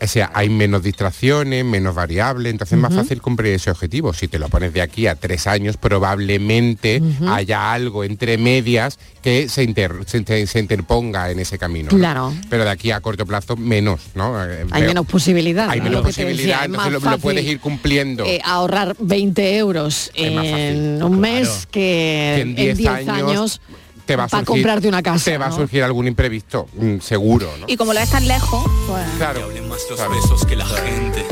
O 0.00 0.06
sea, 0.06 0.30
hay 0.32 0.48
menos 0.48 0.82
distracciones, 0.84 1.64
menos 1.64 1.94
variables, 1.94 2.52
entonces 2.52 2.74
es 2.76 2.80
más 2.82 2.94
fácil 2.94 3.20
cumplir 3.20 3.54
ese 3.54 3.70
objetivo. 3.70 4.12
Si 4.12 4.28
te 4.28 4.38
lo 4.38 4.48
pones 4.48 4.72
de 4.72 4.80
aquí 4.80 5.06
a 5.08 5.16
tres 5.16 5.46
años, 5.48 5.76
probablemente 5.76 7.02
haya 7.28 7.72
algo 7.72 8.04
entre 8.04 8.38
medias 8.38 8.98
que 9.22 9.48
se, 9.48 9.62
inter- 9.64 10.04
se, 10.06 10.18
inter- 10.18 10.46
se 10.46 10.58
interponga 10.60 11.30
en 11.30 11.40
ese 11.40 11.58
camino. 11.58 11.88
¿no? 11.90 11.98
Claro. 11.98 12.32
Pero 12.48 12.64
de 12.64 12.70
aquí 12.70 12.90
a 12.92 13.00
corto 13.00 13.26
plazo, 13.26 13.56
menos, 13.56 14.00
¿no? 14.14 14.42
Eh, 14.44 14.64
hay 14.70 14.82
menos 14.82 15.06
posibilidad. 15.06 15.68
Hay 15.70 15.78
¿no? 15.78 15.84
menos 15.84 16.02
Lo 16.02 16.08
que 16.08 16.12
te 16.14 16.24
decía, 16.24 16.30
posibilidad, 16.30 16.60
es 16.60 16.66
entonces 16.66 16.92
lo, 17.04 17.10
lo 17.10 17.18
puedes 17.18 17.44
ir 17.44 17.60
cumpliendo. 17.60 18.24
eh, 18.24 18.40
ahorrar 18.44 18.94
20 19.00 19.56
euros 19.56 20.10
en 20.14 21.02
un 21.02 21.18
mes 21.20 21.66
que, 21.70 22.52
que 22.56 22.70
en 22.70 22.76
10 22.76 22.88
años, 23.08 23.60
te 24.08 24.16
va 24.16 24.24
a 24.24 24.28
para 24.28 24.42
surgir, 24.42 24.62
comprarte 24.62 24.88
una 24.88 25.02
casa. 25.02 25.30
te 25.30 25.36
va 25.36 25.46
a 25.48 25.52
surgir 25.52 25.84
algún 25.84 26.06
imprevisto, 26.06 26.66
mm, 26.72 27.00
seguro, 27.00 27.46
¿no? 27.60 27.66
Y 27.68 27.76
como 27.76 27.92
lo 27.92 28.00
ves 28.00 28.10
tan 28.10 28.26
lejos, 28.26 28.64
pues... 28.86 29.06
Claro. 29.18 29.48
más 29.68 29.80
los 29.90 30.00
besos 30.10 30.46
que 30.46 30.56
la 30.56 30.64
gente. 30.64 31.26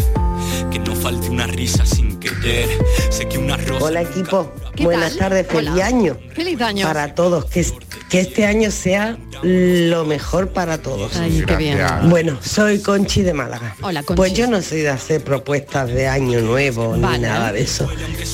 Una 1.36 1.46
risa 1.48 1.84
sin 1.84 2.18
querer. 2.18 2.66
Sé 3.10 3.28
que 3.28 3.36
una 3.36 3.58
rosa. 3.58 3.84
Hola 3.84 4.00
equipo, 4.00 4.50
¿Qué 4.74 4.84
buenas 4.84 5.10
tal? 5.10 5.18
tardes, 5.18 5.46
feliz 5.46 5.68
Hola. 5.74 5.86
año. 5.86 6.16
Feliz 6.32 6.58
año. 6.62 6.86
Para 6.86 7.14
todos, 7.14 7.44
que, 7.44 7.60
es- 7.60 7.74
que 8.08 8.20
este 8.20 8.46
año 8.46 8.70
sea 8.70 9.18
lo 9.42 10.06
mejor 10.06 10.48
para 10.54 10.78
todos. 10.78 11.14
Ay, 11.18 11.44
qué 11.46 11.56
bien. 11.56 11.78
Bueno, 12.08 12.38
soy 12.42 12.78
Conchi 12.80 13.20
de 13.20 13.34
Málaga. 13.34 13.76
Hola, 13.82 14.02
Conchi. 14.02 14.16
Pues 14.16 14.32
yo 14.32 14.46
no 14.46 14.62
soy 14.62 14.80
de 14.80 14.88
hacer 14.88 15.22
propuestas 15.22 15.90
de 15.90 16.08
año 16.08 16.40
nuevo 16.40 16.96
Vale. 16.98 17.18
ni 17.18 17.24
nada 17.24 17.52
de 17.52 17.60
eso. 17.60 17.86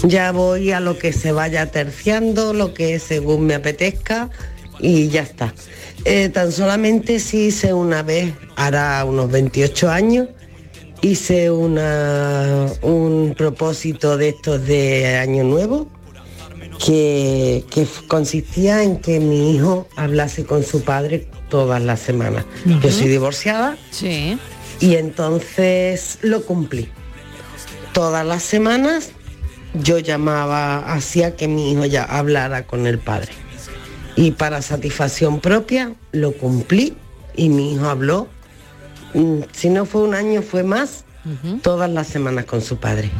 Ya 0.04 0.30
voy 0.30 0.70
a 0.70 0.78
lo 0.78 0.96
que 0.96 1.12
se 1.12 1.32
vaya 1.32 1.66
terciando, 1.72 2.54
lo 2.54 2.72
que 2.72 3.00
según 3.00 3.46
me 3.46 3.56
apetezca 3.56 4.30
y 4.78 5.08
ya 5.08 5.22
está. 5.22 5.52
Eh, 6.04 6.28
tan 6.28 6.52
solamente 6.52 7.18
sí 7.18 7.46
hice 7.46 7.72
una 7.74 8.04
vez, 8.04 8.32
hará 8.54 9.04
unos 9.04 9.28
28 9.28 9.90
años, 9.90 10.28
hice 11.02 11.50
una, 11.50 12.66
un 12.80 13.34
propósito 13.36 14.16
de 14.16 14.30
estos 14.30 14.64
de 14.64 15.18
año 15.18 15.44
nuevo 15.44 15.88
que, 16.84 17.64
consistía 18.08 18.82
en 18.82 18.98
que 18.98 19.20
mi 19.20 19.54
hijo 19.54 19.86
hablase 19.96 20.44
con 20.44 20.64
su 20.64 20.82
padre 20.82 21.28
todas 21.48 21.82
las 21.82 22.00
semanas. 22.00 22.44
Yo 22.64 22.90
soy 22.90 23.08
divorciada 23.08 23.76
Sí. 23.90 24.38
y 24.80 24.94
entonces 24.94 26.18
lo 26.22 26.44
cumplí. 26.44 26.88
Todas 27.92 28.24
las 28.26 28.42
semanas 28.42 29.10
yo 29.74 29.98
llamaba, 29.98 30.78
hacía 30.92 31.36
que 31.36 31.48
mi 31.48 31.72
hijo 31.72 31.84
ya 31.84 32.04
hablara 32.04 32.66
con 32.66 32.86
el 32.86 32.98
padre. 32.98 33.32
Y 34.16 34.32
para 34.32 34.62
satisfacción 34.62 35.40
propia 35.40 35.94
lo 36.12 36.32
cumplí 36.32 36.94
y 37.34 37.48
mi 37.48 37.74
hijo 37.74 37.86
habló, 37.86 38.28
si 39.52 39.70
no 39.70 39.84
fue 39.84 40.02
un 40.02 40.14
año 40.14 40.42
fue 40.42 40.62
más, 40.62 41.04
todas 41.62 41.90
las 41.90 42.06
semanas 42.06 42.44
con 42.46 42.62
su 42.62 42.78
padre. 42.78 43.10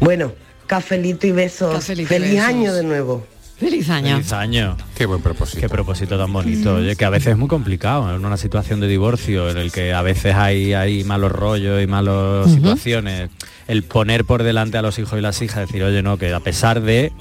Bueno, 0.00 0.32
cafelito 0.66 1.26
y 1.26 1.32
besos. 1.32 1.74
Cafelito 1.74 2.14
y 2.14 2.18
Feliz 2.18 2.32
besos. 2.34 2.48
año 2.48 2.74
de 2.74 2.82
nuevo. 2.84 3.26
Feliz 3.58 3.90
año. 3.90 4.16
Feliz 4.16 4.32
año. 4.32 4.76
Qué 4.94 5.06
buen 5.06 5.20
propósito. 5.20 5.60
Qué 5.60 5.68
propósito 5.68 6.16
tan 6.16 6.32
bonito. 6.32 6.76
Oye, 6.76 6.94
que 6.94 7.04
a 7.04 7.10
veces 7.10 7.32
es 7.32 7.36
muy 7.36 7.48
complicado 7.48 8.14
en 8.14 8.24
una 8.24 8.36
situación 8.36 8.78
de 8.78 8.86
divorcio 8.86 9.50
en 9.50 9.56
el 9.56 9.72
que 9.72 9.92
a 9.92 10.02
veces 10.02 10.36
hay, 10.36 10.74
hay 10.74 11.02
malos 11.02 11.32
rollos 11.32 11.82
y 11.82 11.86
malas 11.88 12.50
situaciones. 12.52 13.30
El 13.66 13.82
poner 13.82 14.24
por 14.24 14.44
delante 14.44 14.78
a 14.78 14.82
los 14.82 14.98
hijos 14.98 15.18
y 15.18 15.22
las 15.22 15.42
hijas, 15.42 15.66
decir, 15.66 15.82
oye, 15.82 16.02
no, 16.02 16.16
que 16.18 16.32
a 16.32 16.40
pesar 16.40 16.80
de... 16.82 17.12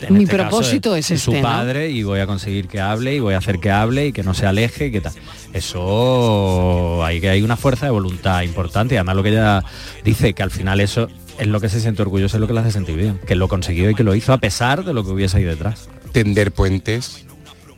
en 0.00 0.14
Mi 0.14 0.24
este 0.24 0.36
caso, 0.36 0.48
propósito 0.48 0.96
es 0.96 1.06
su 1.06 1.14
este, 1.14 1.36
¿no? 1.36 1.42
padre 1.42 1.90
y 1.90 2.02
voy 2.02 2.20
a 2.20 2.26
conseguir 2.26 2.68
que 2.68 2.80
hable 2.80 3.14
y 3.14 3.20
voy 3.20 3.34
a 3.34 3.38
hacer 3.38 3.58
que 3.58 3.70
hable 3.70 4.06
y 4.06 4.12
que 4.12 4.22
no 4.22 4.34
se 4.34 4.46
aleje 4.46 4.86
y 4.86 4.92
que 4.92 5.00
tal. 5.00 5.12
Eso 5.52 7.04
hay 7.04 7.20
que 7.20 7.30
hay 7.30 7.42
una 7.42 7.56
fuerza 7.56 7.86
de 7.86 7.92
voluntad 7.92 8.42
importante 8.42 8.94
y 8.94 8.98
además 8.98 9.16
lo 9.16 9.22
que 9.22 9.30
ella 9.30 9.64
dice 10.04 10.32
que 10.34 10.42
al 10.42 10.50
final 10.50 10.80
eso 10.80 11.08
es 11.38 11.46
lo 11.46 11.60
que 11.60 11.68
se 11.68 11.80
siente 11.80 12.02
orgulloso, 12.02 12.36
es 12.36 12.40
lo 12.40 12.46
que 12.46 12.52
le 12.52 12.60
hace 12.60 12.72
sentir 12.72 12.96
bien, 12.96 13.20
que 13.26 13.34
lo 13.34 13.48
consiguió 13.48 13.90
y 13.90 13.94
que 13.94 14.04
lo 14.04 14.14
hizo 14.14 14.32
a 14.32 14.38
pesar 14.38 14.84
de 14.84 14.92
lo 14.92 15.04
que 15.04 15.10
hubiese 15.10 15.38
ahí 15.38 15.44
detrás. 15.44 15.88
tender 16.12 16.52
puentes, 16.52 17.24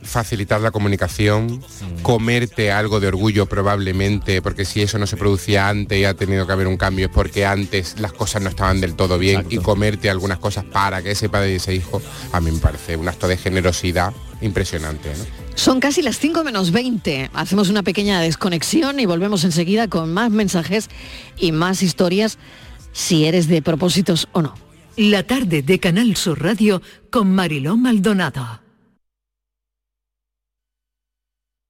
facilitar 0.03 0.61
la 0.61 0.71
comunicación, 0.71 1.61
comerte 2.01 2.71
algo 2.71 2.99
de 2.99 3.07
orgullo 3.07 3.45
probablemente, 3.45 4.41
porque 4.41 4.65
si 4.65 4.81
eso 4.81 4.97
no 4.97 5.07
se 5.07 5.17
producía 5.17 5.69
antes 5.69 5.99
y 5.99 6.05
ha 6.05 6.13
tenido 6.13 6.45
que 6.45 6.53
haber 6.53 6.67
un 6.67 6.77
cambio 6.77 7.07
es 7.07 7.11
porque 7.11 7.45
antes 7.45 7.99
las 7.99 8.13
cosas 8.13 8.41
no 8.41 8.49
estaban 8.49 8.81
del 8.81 8.95
todo 8.95 9.17
bien 9.17 9.45
y 9.49 9.57
comerte 9.57 10.09
algunas 10.09 10.39
cosas 10.39 10.65
para 10.65 11.01
que 11.01 11.11
ese 11.11 11.29
padre 11.29 11.53
y 11.53 11.55
ese 11.55 11.75
hijo, 11.75 12.01
a 12.31 12.39
mí 12.39 12.51
me 12.51 12.59
parece 12.59 12.95
un 12.95 13.07
acto 13.07 13.27
de 13.27 13.37
generosidad 13.37 14.13
impresionante. 14.41 15.09
¿no? 15.09 15.25
Son 15.55 15.79
casi 15.79 16.01
las 16.01 16.17
5 16.17 16.43
menos 16.43 16.71
20. 16.71 17.29
Hacemos 17.33 17.69
una 17.69 17.83
pequeña 17.83 18.21
desconexión 18.21 18.99
y 18.99 19.05
volvemos 19.05 19.43
enseguida 19.43 19.87
con 19.87 20.13
más 20.13 20.31
mensajes 20.31 20.89
y 21.37 21.51
más 21.51 21.83
historias, 21.83 22.37
si 22.91 23.25
eres 23.25 23.47
de 23.47 23.61
propósitos 23.61 24.27
o 24.31 24.41
no. 24.41 24.55
La 24.97 25.23
tarde 25.23 25.61
de 25.61 25.79
Canal 25.79 26.15
Sur 26.15 26.41
Radio 26.41 26.81
con 27.09 27.33
Mariló 27.33 27.77
Maldonado. 27.77 28.61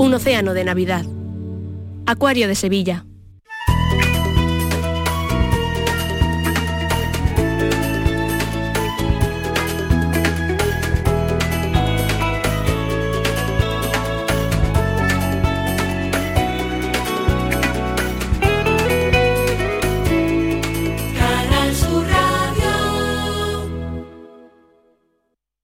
Un 0.00 0.14
océano 0.14 0.54
de 0.54 0.64
Navidad. 0.64 1.04
Acuario 2.06 2.48
de 2.48 2.54
Sevilla. 2.54 3.04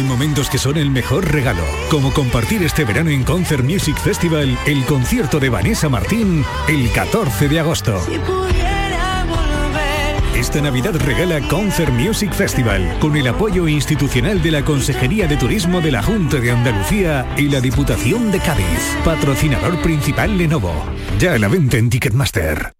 Hay 0.00 0.06
momentos 0.06 0.48
que 0.48 0.56
son 0.56 0.78
el 0.78 0.90
mejor 0.90 1.30
regalo, 1.30 1.62
como 1.90 2.10
compartir 2.14 2.62
este 2.62 2.86
verano 2.86 3.10
en 3.10 3.22
Concert 3.22 3.62
Music 3.62 3.98
Festival 3.98 4.56
el 4.64 4.82
concierto 4.86 5.38
de 5.38 5.50
Vanessa 5.50 5.90
Martín 5.90 6.42
el 6.68 6.90
14 6.90 7.50
de 7.50 7.60
agosto. 7.60 8.00
Esta 10.34 10.62
Navidad 10.62 10.94
regala 11.04 11.46
Concert 11.48 11.92
Music 11.92 12.32
Festival 12.32 12.96
con 12.98 13.14
el 13.14 13.28
apoyo 13.28 13.68
institucional 13.68 14.42
de 14.42 14.52
la 14.52 14.64
Consejería 14.64 15.28
de 15.28 15.36
Turismo 15.36 15.82
de 15.82 15.92
la 15.92 16.02
Junta 16.02 16.38
de 16.38 16.50
Andalucía 16.50 17.26
y 17.36 17.50
la 17.50 17.60
Diputación 17.60 18.32
de 18.32 18.38
Cádiz. 18.38 18.96
Patrocinador 19.04 19.82
principal 19.82 20.38
Lenovo. 20.38 20.72
Ya 21.18 21.34
a 21.34 21.38
la 21.38 21.48
venta 21.48 21.76
en 21.76 21.90
Ticketmaster. 21.90 22.79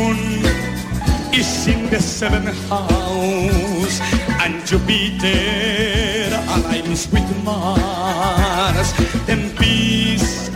Is 1.33 1.67
in 1.67 1.89
the 1.89 1.99
seventh 1.99 2.57
house 2.69 3.99
and 4.43 4.65
Jupiter 4.65 5.27
aligns 6.55 7.11
with 7.11 7.43
Mars. 7.43 8.93
Then 9.27 9.55
peace 9.57 10.49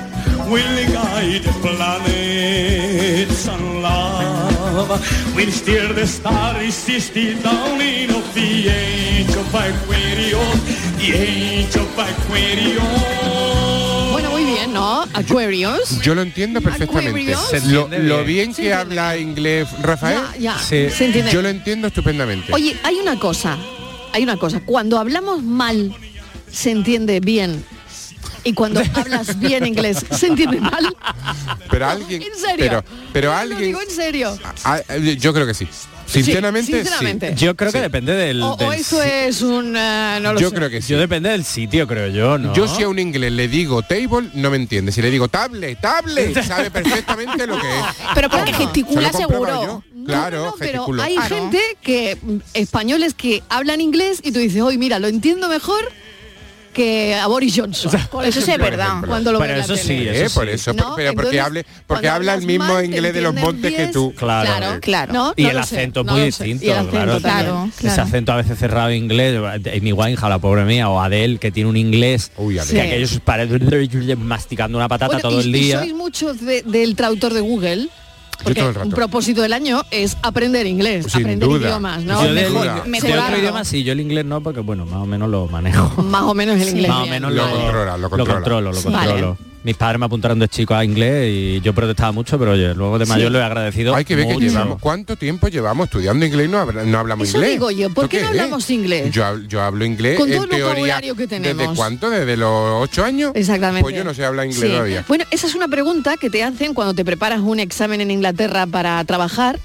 will 0.51 0.77
guide 0.93 1.43
the 1.43 1.55
planets 1.63 3.47
and 3.47 3.81
love. 3.81 4.89
Will 5.35 5.51
steer 5.51 5.93
the 5.93 6.07
stars 6.07 6.73
system 6.73 7.41
down 7.41 7.81
in 7.81 8.09
of 8.11 8.33
the 8.33 8.69
age 8.69 9.35
of 9.35 9.53
Aquarius 9.53 10.85
the 11.05 11.13
age 11.13 11.75
of 11.75 11.99
Aquarius 11.99 13.64
Aquarius. 15.15 16.01
Yo 16.01 16.15
lo 16.15 16.21
entiendo 16.21 16.61
perfectamente. 16.61 17.35
Lo, 17.99 18.23
bien. 18.23 18.53
que 18.53 18.73
habla 18.73 19.17
inglés 19.17 19.67
Rafael, 19.81 20.19
Ya, 20.33 20.37
ya, 20.37 20.59
Sí. 20.59 20.89
se 20.89 21.05
entiende. 21.05 21.31
yo 21.31 21.41
lo 21.41 21.49
entiendo 21.49 21.87
estupendamente. 21.87 22.53
Oye, 22.53 22.77
hay 22.83 22.95
una 22.95 23.17
cosa, 23.19 23.57
hay 24.13 24.23
una 24.23 24.37
cosa. 24.37 24.59
Cuando 24.65 24.99
hablamos 24.99 25.43
mal, 25.43 25.95
se 26.51 26.71
entiende 26.71 27.19
bien. 27.19 27.63
Y 28.43 28.53
cuando 28.53 28.79
hablas 28.93 29.39
bien 29.39 29.65
inglés, 29.65 30.05
se 30.11 30.27
entiende 30.27 30.59
mal. 30.61 30.95
pero 31.69 31.87
alguien, 31.89 32.21
¿En 32.21 32.35
serio? 32.39 32.57
pero, 32.57 32.83
pero 33.11 33.27
Lo 33.29 33.35
alguien, 33.37 33.61
digo 33.61 33.81
en 33.81 33.89
serio. 33.89 34.37
ah, 34.63 34.79
eh, 34.89 35.17
yo 35.19 35.33
creo 35.33 35.47
que 35.47 35.53
sí. 35.55 35.67
Sinceramente, 36.05 36.71
sí. 36.71 36.77
sinceramente. 36.79 37.33
Yo 37.35 37.55
creo 37.55 37.71
que 37.71 37.81
depende 37.81 38.13
del, 38.13 38.41
O, 38.43 38.53
o 38.53 38.57
del 38.57 38.79
eso 38.79 39.01
es 39.01 39.41
un... 39.41 39.75
eh, 39.75 40.19
no 40.21 40.33
lo 40.33 40.39
Yo 40.39 40.49
sé. 40.49 40.55
creo 40.55 40.69
que 40.69 40.81
sí. 40.81 40.93
Yo 40.93 40.99
depende 40.99 41.29
del 41.29 41.43
sitio, 41.43 41.87
creo 41.87 42.07
yo, 42.07 42.37
¿no? 42.37 42.53
Yo 42.53 42.67
si 42.67 42.83
a 42.83 42.89
un 42.89 42.99
inglés 42.99 43.31
le 43.31 43.47
digo 43.47 43.81
table, 43.81 44.29
no 44.33 44.49
me 44.49 44.57
entiende. 44.57 44.91
Si 44.91 45.01
le 45.01 45.09
digo 45.11 45.27
tablet, 45.27 45.79
tablet, 45.81 46.41
sabe 46.47 46.69
perfectamente 46.71 47.47
lo 47.47 47.59
que 47.59 47.67
es. 47.79 47.85
Pero 48.13 48.29
porque 48.29 48.51
Claro. 48.51 48.63
gesticula 48.65 49.11
Se 49.11 49.17
seguro. 49.17 49.63
yo. 49.63 49.83
Claro, 50.05 50.53
Pero 50.59 50.71
gesticulo. 50.73 51.01
hay 51.03 51.17
gente 51.17 51.59
que, 51.81 52.17
españoles 52.53 53.15
que 53.15 53.41
hablan 53.49 53.81
inglés 53.81 54.19
y 54.23 54.31
tú 54.31 54.37
dices, 54.39 54.61
oye, 54.61 54.77
mira, 54.77 54.99
lo 54.99 55.07
entiendo 55.07 55.49
mejor 55.49 55.91
que 56.75 57.15
a 57.15 57.25
Boris 57.27 57.53
Johnson. 57.57 57.91
por 58.11 58.25
eso 58.25 58.33
sí 58.33 58.43
es 58.43 58.47
ejemplo, 58.49 58.69
verdad. 58.69 59.01
Cuando 59.07 59.31
lo 59.31 59.39
Pero 59.39 59.53
en 59.55 59.59
eso 59.61 59.75
sí, 59.75 59.93
Eh, 60.07 60.27
por 60.33 60.45
sí. 60.45 60.51
eso, 60.51 60.73
No, 60.73 60.93
pero 60.95 61.13
porque 61.13 61.29
entonces, 61.37 61.41
hable, 61.41 61.65
porque 61.87 62.09
habla 62.09 62.33
el 62.35 62.45
mismo 62.45 62.79
inglés 62.81 63.13
de 63.13 63.21
los 63.21 63.33
montes 63.33 63.73
que 63.73 63.87
tú. 63.87 64.13
Claro. 64.15 64.49
Claro, 64.57 64.79
Claro. 64.81 65.13
No, 65.13 65.33
Y 65.35 65.43
no 65.43 65.49
el 65.51 65.57
acento 65.57 66.01
es 66.01 66.05
muy 66.07 66.21
distinto, 66.21 66.63
Y 66.63 66.67
el 66.69 66.73
acento 66.77 66.91
claro. 66.91 67.11
también. 67.21 67.43
Claro, 67.45 67.65
Ese 67.71 67.81
claro. 67.87 68.03
acento 68.03 68.31
a 68.33 68.35
veces 68.35 68.59
cerrado 68.59 68.91
inglés, 68.91 69.39
Amy 69.75 69.93
Winehouse, 69.93 70.29
la 70.29 70.39
pobre 70.39 70.65
mía, 70.65 70.89
o 70.89 70.99
Adele, 70.99 71.37
que 71.39 71.51
tiene 71.51 71.69
un 71.69 71.77
inglés 71.77 72.31
Uy, 72.37 72.55
que 72.55 72.59
Adele. 72.61 72.81
aquellos 72.81 73.19
parecen 73.23 73.69
masticando 74.25 74.77
una 74.77 74.87
patata 74.89 75.13
Bueno, 75.13 75.29
todo 75.29 75.39
y, 75.41 75.43
el 75.45 75.55
y 75.55 75.59
día. 75.59 75.79
sois 75.79 75.93
muchos 75.93 76.41
de- 76.41 76.61
del 76.63 76.95
traductor 76.95 77.33
de 77.33 77.39
Google. 77.41 77.87
Porque 78.43 78.61
un 78.83 78.91
propósito 78.91 79.41
del 79.41 79.53
año 79.53 79.83
es 79.91 80.17
aprender 80.21 80.67
inglés, 80.67 81.05
Sin 81.09 81.21
aprender 81.21 81.47
duda. 81.49 81.67
idiomas, 81.67 82.03
¿no? 82.03 82.23
yo 82.23 82.33
de, 82.33 82.49
Mejor- 82.49 83.01
de 83.11 83.19
otro 83.19 83.37
idioma 83.37 83.63
sí, 83.65 83.83
yo 83.83 83.91
el 83.93 83.99
inglés 84.01 84.25
no, 84.25 84.41
porque 84.41 84.59
bueno, 84.59 84.85
más 84.85 85.01
o 85.01 85.05
menos 85.05 85.29
lo 85.29 85.47
manejo. 85.47 86.01
Más 86.03 86.23
o 86.23 86.33
menos 86.33 86.59
el 86.61 86.69
inglés. 86.69 86.89
más 86.89 87.03
o 87.03 87.07
menos 87.07 87.31
Lo 87.33 87.45
lo, 87.47 87.51
controla, 87.51 87.97
lo 87.97 88.09
controla. 88.09 88.33
controlo, 88.33 88.71
lo 88.71 88.81
controlo. 88.81 89.37
Mis 89.65 89.75
padres 89.75 89.99
me 89.99 90.05
apuntaron 90.05 90.37
de 90.37 90.47
chico 90.47 90.75
a 90.75 90.85
inglés 90.85 91.27
y 91.27 91.59
yo 91.61 91.73
protestaba 91.73 92.11
mucho, 92.11 92.37
pero 92.37 92.51
oye, 92.51 92.75
luego 92.75 92.99
de 92.99 93.07
mayor 93.07 93.31
lo 93.31 93.39
he 93.39 93.43
agradecido. 93.43 93.95
Hay 93.95 94.05
que 94.05 94.15
ver 94.15 94.27
que 94.27 94.35
llevamos, 94.37 94.79
¿cuánto 94.79 95.15
tiempo 95.15 95.47
llevamos 95.47 95.85
estudiando 95.85 96.23
inglés 96.23 96.47
y 96.47 96.51
no, 96.51 96.59
habla- 96.59 96.83
no 96.83 96.99
hablamos 96.99 97.27
Eso 97.27 97.37
inglés? 97.37 97.53
digo 97.53 97.71
yo, 97.71 97.89
¿por 97.89 98.05
¿Esto 98.05 98.09
qué 98.09 98.17
no 98.21 98.23
es? 98.25 98.29
hablamos 98.39 98.69
inglés? 98.69 99.11
Yo, 99.11 99.23
hab- 99.23 99.47
yo 99.47 99.61
hablo 99.63 99.83
inglés 99.83 100.19
Con 100.19 100.27
todo 100.29 100.37
en 100.37 100.43
el 100.43 100.49
teoría. 100.49 100.65
vocabulario 100.67 101.15
que 101.15 101.25
¿Desde 101.25 101.35
tenemos. 101.41 101.75
cuánto? 101.75 102.11
¿Desde 102.11 102.37
los 102.37 102.83
ocho 102.83 103.03
años? 103.03 103.31
Exactamente. 103.33 103.81
Pues 103.81 103.95
yo 103.95 104.03
no 104.03 104.13
sé 104.13 104.23
hablar 104.23 104.45
inglés 104.45 104.61
Sí. 104.61 104.67
todavía. 104.67 105.03
Bueno, 105.07 105.25
esa 105.31 105.47
es 105.47 105.55
una 105.55 105.67
pregunta 105.67 106.15
que 106.17 106.29
te 106.29 106.43
hacen 106.43 106.75
cuando 106.75 106.93
te 106.93 107.03
preparas 107.03 107.39
un 107.39 107.59
examen 107.59 108.01
en 108.01 108.11
Inglaterra 108.11 108.67
para 108.67 109.03
trabajar. 109.05 109.59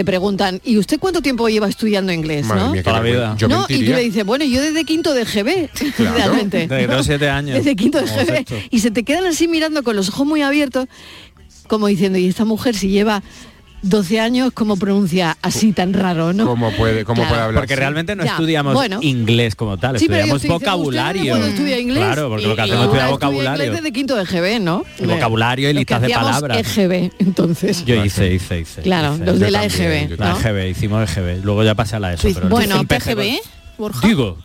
Te 0.00 0.04
preguntan, 0.06 0.62
¿y 0.64 0.78
usted 0.78 0.98
cuánto 0.98 1.20
tiempo 1.20 1.46
lleva 1.50 1.68
estudiando 1.68 2.10
inglés? 2.10 2.46
Madre 2.46 2.62
¿no? 2.62 2.70
mía, 2.70 2.80
qué 2.80 2.84
Toda 2.84 2.96
la 2.96 3.02
vergüenza. 3.02 3.34
vida. 3.34 3.36
Yo 3.36 3.48
no, 3.48 3.66
y 3.68 3.84
tú 3.84 3.92
le 3.92 4.00
dices, 4.00 4.24
bueno, 4.24 4.46
yo 4.46 4.62
desde 4.62 4.82
quinto 4.86 5.12
de 5.12 5.24
GB, 5.24 5.68
Claro. 5.96 6.16
realmente. 6.16 6.66
Desde 6.66 6.86
los 6.86 7.04
siete 7.04 7.28
años. 7.28 7.58
Desde 7.58 7.76
quinto 7.76 7.98
de 8.00 8.06
GB. 8.06 8.46
Y 8.70 8.80
se 8.80 8.90
te 8.90 9.02
quedan 9.02 9.26
así 9.26 9.46
mirando 9.46 9.82
con 9.82 9.96
los 9.96 10.08
ojos 10.08 10.26
muy 10.26 10.40
abiertos, 10.40 10.86
como 11.68 11.86
diciendo, 11.86 12.18
¿y 12.18 12.28
esta 12.28 12.46
mujer 12.46 12.74
si 12.74 12.88
lleva 12.88 13.22
12 13.82 14.20
años, 14.20 14.50
cómo 14.52 14.76
pronuncia 14.76 15.38
así 15.40 15.72
tan 15.72 15.94
raro, 15.94 16.32
no? 16.34 16.44
¿Cómo 16.46 16.70
puede, 16.72 17.04
cómo 17.04 17.16
Claro. 17.22 17.28
puede 17.30 17.42
hablar? 17.42 17.60
Porque 17.62 17.74
así? 17.74 17.78
realmente 17.80 18.14
no 18.14 18.24
Ya, 18.24 18.32
estudiamos 18.32 18.74
bueno. 18.74 18.98
inglés 19.00 19.54
como 19.56 19.78
tal, 19.78 19.98
Sí, 19.98 20.04
estudiamos 20.04 20.46
vocabulario. 20.46 21.22
"Usted 21.22 21.32
no 21.32 21.38
puede 21.38 21.50
estudiar 21.52 21.80
inglés. 21.80 21.98
Claro, 22.04 22.28
porque 22.28 22.46
lo 22.46 22.56
que 22.56 22.60
hacemos 22.62 22.80
es 22.80 22.84
estudiar 22.86 23.10
vocabulario. 23.10 23.64
inglés 23.64 23.82
desde 23.82 23.92
quinto 23.92 24.16
de 24.16 24.24
GB, 24.26 24.60
¿no? 24.60 24.84
Y 24.98 25.06
vocabulario 25.06 25.70
y 25.70 25.72
Los 25.72 25.80
listas 25.80 26.02
de 26.02 26.10
palabras. 26.10 26.58
EGB, 26.58 27.10
entonces. 27.20 27.84
Yo 27.86 28.04
hice, 28.04 28.32
hice, 28.34 28.60
hice. 28.60 28.82
Claro, 28.82 29.14
hice. 29.14 29.24
los 29.24 29.38
de 29.40 29.46
Yo 29.46 29.50
la 29.50 29.60
también, 29.68 30.04
EGB, 30.12 30.18
La. 30.20 30.30
EGB, 30.32 30.68
hicimos 30.70 31.10
EGB. 31.10 31.42
Luego 31.44 31.64
ya 31.64 31.74
pasé 31.74 31.96
a 31.96 32.00
la 32.00 32.12
ESO. 32.12 32.28
Sí, 32.28 32.34
pero 32.34 32.48
Bueno, 32.50 32.84
PGB, 32.84 33.38
Borja. 33.78 34.06
Digo, 34.06 34.36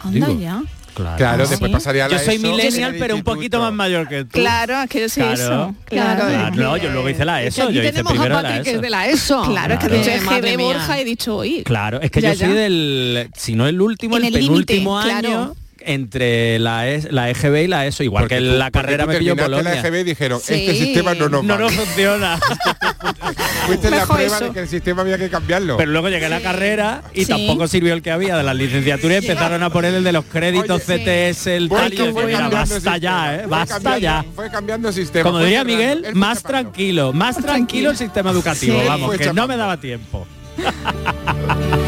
Anda 0.00 0.26
digo. 0.28 0.40
ya. 0.40 0.62
Claro. 0.94 1.16
Claro, 1.16 1.44
Ah, 1.44 1.46
después 1.48 1.70
pasaría 1.72 2.08
la 2.08 2.16
Yo 2.18 2.24
soy 2.24 2.34
ESO, 2.36 2.46
millennial, 2.48 2.96
pero 2.98 3.14
un 3.14 3.22
poquito 3.22 3.60
más 3.60 3.72
mayor 3.72 4.08
que 4.08 4.24
tú. 4.24 4.30
Claro, 4.32 4.82
es 4.82 4.90
que 4.90 5.00
yo 5.00 5.08
sé 5.08 5.20
Claro. 5.20 5.34
eso. 5.34 5.74
Claro. 5.86 6.26
Claro, 6.26 6.54
no, 6.56 6.76
yo 6.76 6.90
luego 6.90 7.08
hice 7.08 7.24
la 7.24 7.42
Es 7.42 7.54
que 7.54 7.60
ESO, 7.60 7.68
aquí 7.68 7.74
yo 7.76 7.82
hice 7.82 7.90
tenemos 7.92 8.12
primero 8.12 8.38
a 8.38 8.42
la 8.42 8.52
que 8.54 8.60
es 8.60 8.66
ESO. 8.74 8.80
de 8.82 8.90
la 8.90 9.08
ESO. 9.08 9.42
Claro, 9.44 9.74
es 9.74 9.80
que 9.80 9.86
Claro. 9.88 10.02
te 10.04 10.10
he 10.10 10.14
dicho 10.14 10.24
Madre 10.30 10.50
GB 10.52 10.56
mía. 10.56 10.66
Borja 10.66 10.98
y 10.98 11.00
he 11.00 11.04
dicho, 11.04 11.36
oye. 11.36 11.62
Claro, 11.64 12.00
es 12.00 12.10
que 12.10 12.20
Ya, 12.20 12.32
yo 12.34 12.46
soy 12.46 12.54
del, 12.54 13.30
si 13.36 13.54
no 13.54 13.66
el 13.66 13.80
último, 13.80 14.16
En 14.16 14.24
el, 14.24 14.32
penúltimo 14.32 14.98
año 14.98 15.20
claro. 15.20 15.56
Entre 15.84 16.58
la, 16.58 16.88
es- 16.88 17.10
la 17.12 17.30
EGB 17.30 17.64
y 17.64 17.66
la 17.68 17.86
ESO, 17.86 18.02
igual 18.02 18.24
Porque 18.24 18.36
que 18.36 18.40
tú- 18.42 18.56
la 18.56 18.70
carrera 18.70 19.06
me 19.06 19.16
pilló 19.18 19.36
Polonia. 19.36 19.62
la 19.74 19.78
EGB 19.80 20.00
y 20.00 20.04
dijeron, 20.04 20.38
este 20.40 20.74
sistema 20.74 21.14
no 21.14 21.28
nos 21.28 21.44
No 21.44 21.58
nos 21.58 21.72
funciona. 21.72 22.38
Fuiste 23.66 23.90
la 23.90 23.98
Mejor 23.98 24.16
prueba 24.16 24.36
eso. 24.36 24.44
de 24.46 24.52
que 24.52 24.60
el 24.60 24.68
sistema 24.68 25.02
había 25.02 25.18
que 25.18 25.28
cambiarlo. 25.30 25.76
Pero 25.76 25.90
luego 25.92 26.08
llegué 26.08 26.26
a 26.26 26.28
la 26.30 26.40
carrera 26.40 27.02
y 27.14 27.24
Sí. 27.24 27.30
tampoco 27.30 27.68
sirvió 27.68 27.92
el 27.94 28.02
que 28.02 28.10
había 28.10 28.36
de 28.36 28.42
las 28.42 28.56
licenciaturas 28.56 29.22
y 29.22 29.26
empezaron 29.26 29.62
a 29.62 29.70
poner 29.70 29.94
el 29.94 30.04
de 30.04 30.12
los 30.12 30.24
créditos 30.24 30.82
Oye, 30.88 30.98
CTS, 31.32 31.46
el 31.56 31.68
tal 31.68 31.92
y 31.94 31.98
mira, 32.26 32.48
basta 32.48 32.96
ya, 32.98 33.34
eh, 33.34 33.38
fue 33.40 33.46
basta 33.48 33.74
cambiando- 33.74 33.98
ya. 34.00 34.24
Fue 34.34 34.50
cambiando 34.50 34.92
sistema. 34.92 35.24
Como 35.24 35.38
diría. 35.40 35.64
Miguel, 35.64 36.06
más 36.14 36.42
tranquilo, 36.42 37.12
más 37.12 37.36
tranquilo 37.36 37.90
el 37.90 37.96
sistema 37.96 38.30
educativo, 38.30 38.80
vamos, 38.86 39.16
que 39.16 39.32
no 39.32 39.46
me 39.46 39.56
daba 39.56 39.76
tiempo. 39.78 40.26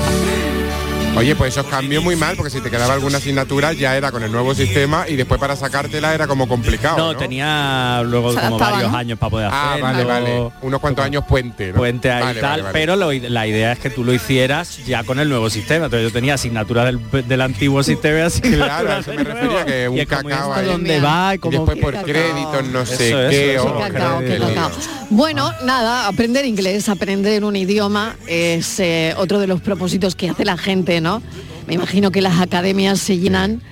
Oye, 1.15 1.37
pues 1.37 1.53
esos 1.57 1.67
cambios 1.67 2.03
muy 2.03 2.17
mal, 2.17 2.37
porque 2.37 2.51
si 2.51 2.61
te 2.63 2.71
quedaba 2.71 2.95
alguna 2.95 3.19
asignatura 3.19 3.75
ya 3.75 3.97
era 3.97 4.11
con 4.11 4.23
el 4.23 4.33
nuevo 4.33 4.55
sistema 4.55 5.05
y 5.07 5.15
después 5.15 5.39
para 5.39 5.55
sacártela 5.55 6.15
era 6.15 6.27
como 6.27 6.49
complicado. 6.49 6.97
No, 6.97 7.13
No, 7.13 7.19
tenía 7.19 8.03
luego 8.05 8.35
como 8.35 8.59
varios 8.59 8.91
¿no? 8.91 8.97
años 8.99 9.19
para 9.19 9.31
poder 9.31 9.49
Ah, 9.53 9.75
hacerlo. 9.75 9.87
vale, 9.87 10.05
vale. 10.05 10.51
Unos 10.63 10.81
cuantos 10.81 11.05
años 11.05 11.25
puente. 11.29 11.69
¿no? 11.69 11.75
puente 11.75 12.11
ahí 12.11 12.23
Vale, 12.23 12.39
y 12.39 12.41
tal, 12.41 12.51
vale, 12.51 12.63
vale. 12.63 12.73
pero 12.73 12.97
lo- 12.97 13.13
la 13.13 13.47
idea 13.47 13.73
es 13.73 13.79
que 13.79 13.91
tú 13.91 14.05
lo 14.05 14.15
hicieras 14.15 14.79
ya 14.87 15.05
con 15.05 15.21
el 15.21 15.29
nuevo 15.29 15.51
sistema. 15.51 15.85
Entonces 15.85 16.09
yo 16.09 16.13
tenía 16.13 16.35
asignatura 16.35 16.85
del, 16.87 16.99
del 17.29 17.41
antiguo 17.43 17.83
sistema 17.83 18.25
asignaturas 18.27 18.69
Claro, 18.69 18.93
a 18.93 18.99
eso 19.01 19.13
me 19.13 19.23
refería, 19.23 19.45
nuevo. 19.51 19.67
que 19.67 19.89
un 19.91 19.97
Y 19.99 20.01
es 20.01 20.09
como, 20.09 20.23
cacao 20.31 20.49
¿esto 20.49 20.61
ahí. 20.61 20.67
dónde 20.67 21.01
va? 21.01 21.33
Y 21.33 21.37
Y 21.37 21.39
como 21.41 21.67
después 21.67 21.79
por 21.79 22.05
créditos, 22.05 22.65
no 22.73 22.87
sé 22.87 23.09
Eso, 23.09 23.17
qué. 23.31 23.55
eso, 23.55 23.65
oh, 23.65 23.69
eso, 23.69 23.79
cacao, 23.93 24.21
qué 24.21 24.27
qué 24.27 24.39
lío. 24.39 24.49
cacao. 24.49 24.71
Bueno, 25.11 25.53
nada, 25.65 26.09
aprender 26.09 26.47
inglés, 26.47 26.89
aprender 26.89 27.45
un 27.45 27.55
idioma 27.55 28.17
es 28.27 28.81
eh, 28.81 29.13
otro 29.19 29.39
de 29.41 29.47
los 29.47 29.61
propósitos 29.61 30.15
que 30.17 30.31
hace 30.31 30.47
la 30.47 30.57
gente, 30.57 31.02
¿no? 31.03 31.23
Me 31.67 31.75
imagino 31.75 32.11
que 32.11 32.21
las 32.23 32.41
academias 32.41 32.99
se 33.01 33.19
llenan 33.19 33.63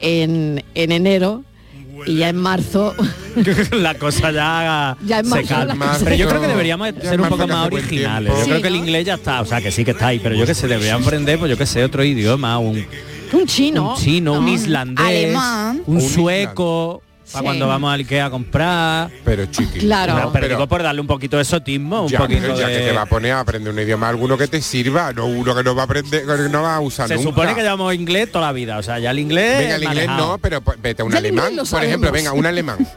en, 0.00 0.64
en 0.74 0.92
enero 0.92 1.44
y 2.06 2.16
ya 2.16 2.30
en 2.30 2.36
marzo 2.36 2.94
la 3.72 3.94
cosa 3.94 4.30
ya, 4.32 4.96
se 5.24 5.44
calma. 5.44 5.98
Pero 6.02 6.16
yo 6.16 6.28
creo 6.28 6.40
que 6.40 6.46
deberíamos 6.48 6.94
Ya 6.94 7.10
ser 7.10 7.20
un 7.20 7.28
poco 7.28 7.46
más 7.46 7.66
originales. 7.66 8.32
Yo 8.40 8.44
creo 8.46 8.62
que 8.62 8.68
el 8.68 8.76
inglés 8.76 9.04
ya 9.06 9.14
está, 9.14 9.40
o 9.42 9.44
sea, 9.44 9.60
que 9.60 9.70
sí 9.70 9.84
que 9.84 9.90
está 9.92 10.08
ahí, 10.08 10.18
pero 10.18 10.34
yo 10.34 10.46
que 10.46 10.54
se 10.54 10.66
deberían 10.66 11.02
aprender, 11.02 11.38
pues 11.38 11.50
yo 11.50 11.56
que 11.58 11.66
sé, 11.66 11.84
otro 11.84 12.02
idioma, 12.02 12.58
un, 12.58 12.84
un 13.32 13.46
chino, 13.46 13.90
un 13.90 13.96
chino, 13.96 14.32
un 14.38 14.46
¿no? 14.46 14.52
islandés, 14.52 15.06
Alemán. 15.06 15.82
un 15.86 15.96
Un 15.96 16.02
sueco, 16.02 17.02
para 17.32 17.38
Sí. 17.40 17.44
cuando 17.44 17.68
vamos 17.68 17.92
al 17.92 18.00
Ikea 18.00 18.26
a 18.26 18.30
comprar. 18.30 19.10
Pero 19.24 19.46
chiqui. 19.46 19.78
Claro. 19.80 20.14
No, 20.18 20.32
pero, 20.32 20.48
digo 20.48 20.66
por 20.68 20.82
darle 20.82 21.00
un 21.00 21.06
poquito 21.06 21.36
de 21.36 21.42
exotismo, 21.42 22.02
un 22.02 22.08
Ya, 22.08 22.18
poquito 22.18 22.54
ya 22.54 22.68
de... 22.68 22.78
que 22.78 22.84
te 22.86 22.92
va 22.92 23.02
a 23.02 23.06
poner 23.06 23.32
a 23.32 23.40
aprender 23.40 23.72
un 23.72 23.78
idioma 23.78 24.08
alguno 24.08 24.36
que 24.36 24.46
te 24.48 24.60
sirva, 24.60 25.12
no 25.12 25.26
uno 25.26 25.54
que 25.54 25.62
no 25.62 25.74
va 25.74 25.82
a 25.82 25.84
aprender, 25.84 26.24
que 26.26 26.48
no 26.48 26.62
va 26.62 26.76
a 26.76 26.80
usar 26.80 27.08
Se 27.08 27.14
nunca. 27.14 27.28
supone 27.30 27.54
que 27.54 27.62
llevamos 27.62 27.94
inglés 27.94 28.30
toda 28.32 28.46
la 28.46 28.52
vida, 28.52 28.78
o 28.78 28.82
sea, 28.82 28.98
ya 28.98 29.10
el 29.10 29.18
inglés... 29.18 29.58
Venga, 29.58 29.76
el 29.76 29.82
inglés 29.84 30.06
manejado. 30.06 30.26
no, 30.32 30.38
pero 30.38 30.60
pues, 30.60 30.80
vete 30.82 31.02
a 31.02 31.04
un 31.04 31.12
Ya 31.12 31.18
alemán, 31.18 31.52
por 31.70 31.84
ejemplo, 31.84 32.12
venga, 32.12 32.32
un 32.32 32.46
alemán. 32.46 32.78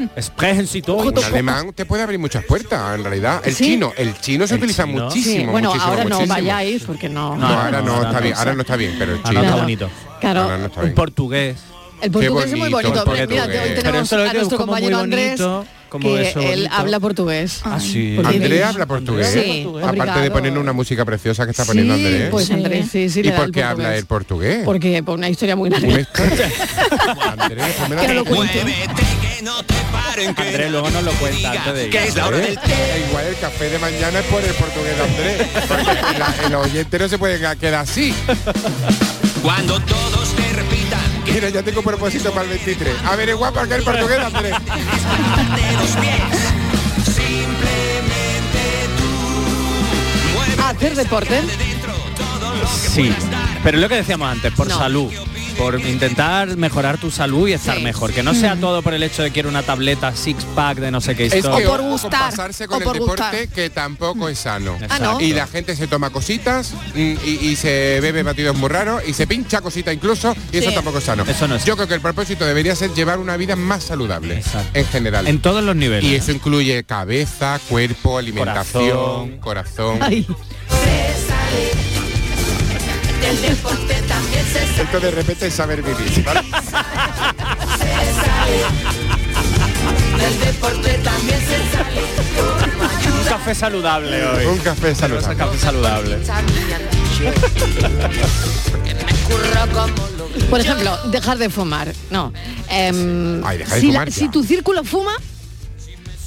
Un 1.13 1.23
alemán 1.23 1.71
te 1.73 1.85
puede 1.85 2.03
abrir 2.03 2.19
muchas 2.19 2.43
puertas, 2.45 2.95
en 2.95 3.03
realidad. 3.03 3.41
El 3.45 3.53
Sí. 3.55 3.63
chino, 3.65 3.91
el 3.97 4.19
chino 4.19 4.47
se 4.47 4.55
El 4.55 4.59
utiliza 4.61 4.85
chino. 4.85 5.05
muchísimo, 5.05 5.39
Sí, 5.45 5.45
bueno, 5.45 5.69
muchísimo, 5.69 5.91
ahora 5.93 6.03
no 6.05 6.25
vayáis 6.27 6.83
porque 6.83 7.09
no. 7.09 7.35
No, 7.35 7.47
ahora 7.47 7.81
no, 7.81 7.93
ahora 7.93 8.07
está 8.07 8.19
no. 8.19 8.23
bien, 8.23 8.35
ahora 8.37 8.53
no 8.53 8.61
está 8.61 8.75
bien, 8.75 8.95
pero 8.97 9.11
el 9.13 9.17
no, 9.21 9.29
chino 9.29 9.43
está 9.43 9.55
bonito. 9.55 9.89
Claro. 10.19 10.41
ahora 10.43 10.57
no 10.57 10.65
está 10.67 10.81
Un 10.81 10.93
portugués. 10.93 11.57
El 12.03 12.11
portugués 12.11 12.45
es 12.51 12.57
muy 12.57 12.69
bonito, 12.69 13.05
Mira, 13.29 13.45
hoy 13.45 13.75
tenemos 13.75 14.13
a 14.13 14.33
nuestro 14.33 14.57
compañero 14.57 14.97
Andrés, 14.99 15.41
que 16.01 16.21
eso 16.21 16.39
él 16.41 16.67
habla 16.71 16.99
portugués. 16.99 17.61
Ah, 17.63 17.79
sí. 17.79 18.17
Andrés 18.23 18.63
habla 18.63 18.85
portugués, 18.85 19.29
Sí, 19.31 19.67
aparte 19.81 20.19
de 20.21 20.31
poner 20.31 20.57
una 20.57 20.73
música 20.73 21.05
preciosa 21.05 21.45
que 21.45 21.51
está 21.51 21.63
poniendo 21.65 21.95
Sí, 21.95 22.05
Andrés. 22.05 22.29
pues 22.31 22.51
Andrés, 22.51 22.87
sí, 22.91 23.09
sí, 23.09 23.21
¿Y 23.23 23.31
por 23.31 23.51
qué 23.51 23.63
habla 23.63 23.95
el 23.95 24.05
portugués? 24.05 24.61
Porque 24.65 25.01
por 25.03 25.17
una 25.17 25.29
historia 25.29 25.55
muy 25.55 25.69
larga. 25.69 25.87
Andrés, 27.37 27.75
la- 27.89 27.95
Que 28.01 28.07
no 28.07 28.13
lo 28.15 28.25
cuente. 28.25 28.61
Andrés 30.37 30.71
luego 30.71 30.89
nos 30.89 31.03
lo 31.03 31.11
cuenta 31.13 31.51
antes 31.51 31.73
de 31.73 31.87
ir. 31.87 31.95
¿Eh? 31.95 33.05
Igual 33.09 33.25
el 33.27 33.37
café 33.37 33.69
de 33.69 33.79
mañana 33.79 34.19
es 34.19 34.25
por 34.25 34.43
el 34.43 34.53
portugués 34.53 34.97
de 34.97 35.03
Andrés. 35.03 35.47
Porque 35.67 36.19
la- 36.19 36.35
el 36.47 36.55
oyente 36.55 36.99
no 36.99 37.07
se 37.07 37.17
puede 37.17 37.39
quedar 37.57 37.75
así. 37.81 38.13
Cuando 39.41 39.79
todos 39.81 40.33
te 40.35 40.53
repitan 40.53 41.02
Mira, 41.25 41.49
ya 41.49 41.63
tengo 41.63 41.81
propósito 41.81 42.31
para 42.31 42.43
el 42.43 42.49
23. 42.49 42.95
Averigua 43.05 43.51
por 43.51 43.67
qué 43.67 43.75
el 43.75 43.83
portugués 43.83 44.19
Andrés. 44.19 44.53
Hacer 50.65 50.95
deporte. 50.95 51.41
Sí, 52.93 53.13
pero 53.63 53.77
es 53.77 53.81
lo 53.81 53.89
que 53.89 53.95
decíamos 53.95 54.29
antes, 54.31 54.53
por 54.53 54.67
No. 54.67 54.77
salud. 54.77 55.11
Por 55.57 55.79
intentar 55.79 56.57
mejorar 56.57 56.97
tu 56.97 57.11
salud 57.11 57.47
y 57.47 57.53
estar 57.53 57.77
Sí. 57.77 57.83
mejor. 57.83 58.11
Que 58.11 58.23
no 58.23 58.33
sea 58.33 58.55
todo 58.55 58.81
por 58.81 58.93
el 58.93 59.03
hecho 59.03 59.21
de 59.23 59.31
quiero 59.31 59.49
una 59.49 59.63
tableta 59.63 60.15
six 60.15 60.43
pack 60.55 60.79
de 60.79 60.91
no 60.91 60.99
sé 61.01 61.15
qué 61.15 61.25
Es 61.27 61.35
historia. 61.35 61.59
que 61.59 61.65
por 61.65 61.79
ojo 61.79 61.89
con 61.89 61.91
gustar, 61.91 62.33
o 62.33 62.43
el 62.77 62.83
por 62.83 62.93
deporte 62.93 62.99
gustar. 63.23 63.47
que 63.49 63.69
tampoco 63.69 64.29
es 64.29 64.39
sano. 64.39 64.77
Ah, 64.89 64.99
¿no? 64.99 65.21
Y 65.21 65.33
la 65.33 65.47
gente 65.47 65.75
se 65.75 65.87
toma 65.87 66.09
cositas 66.09 66.73
mm, 66.95 66.99
y, 67.25 67.29
y 67.49 67.55
se 67.55 67.99
bebe 68.01 68.23
batidos 68.23 68.55
muy 68.57 68.69
raros 68.69 69.01
y 69.07 69.13
se 69.13 69.27
pincha 69.27 69.61
cositas 69.61 69.93
incluso 69.93 70.35
y 70.51 70.57
eso 70.57 70.71
tampoco 70.71 70.97
es 70.97 71.03
sano. 71.03 71.23
Eso 71.27 71.47
no 71.47 71.55
es 71.55 71.65
Yo 71.65 71.75
creo 71.75 71.87
que 71.87 71.93
el 71.95 72.01
propósito 72.01 72.45
debería 72.45 72.75
ser 72.75 72.91
llevar 72.93 73.19
una 73.19 73.37
vida 73.37 73.55
más 73.55 73.83
saludable 73.83 74.37
Exacto. 74.37 74.69
en 74.77 74.85
general. 74.87 75.27
En 75.27 75.39
todos 75.39 75.63
los 75.63 75.75
niveles. 75.75 76.09
y 76.11 76.15
eso 76.15 76.31
incluye 76.31 76.83
cabeza, 76.83 77.59
cuerpo, 77.69 78.17
alimentación, 78.17 79.37
corazón. 79.39 79.99
Ay, 80.01 80.25
Esto 84.55 84.99
de 84.99 85.11
repente 85.11 85.47
es 85.47 85.53
saber 85.53 85.81
vivir. 85.81 86.23
¿vale? 86.23 86.41
Un 93.23 93.23
café 93.29 93.55
saludable 93.55 94.25
hoy. 94.25 94.45
Un 94.45 94.57
café 94.59 94.89
Un 94.89 94.95
saludable. 94.95 95.37
café 95.37 95.57
saludable. 95.57 96.17
por 100.49 100.59
ejemplo, 100.59 100.97
dejar 101.09 101.37
de 101.37 101.49
fumar. 101.49 101.91
No. 102.09 102.31
Em, 102.69 103.43
Ay, 103.45 103.57
deja 103.59 103.75
de 103.75 103.81
si, 103.81 103.87
fumar 103.87 104.11
si 104.11 104.29
tu 104.29 104.43
círculo 104.43 104.83
fuma, 104.83 105.13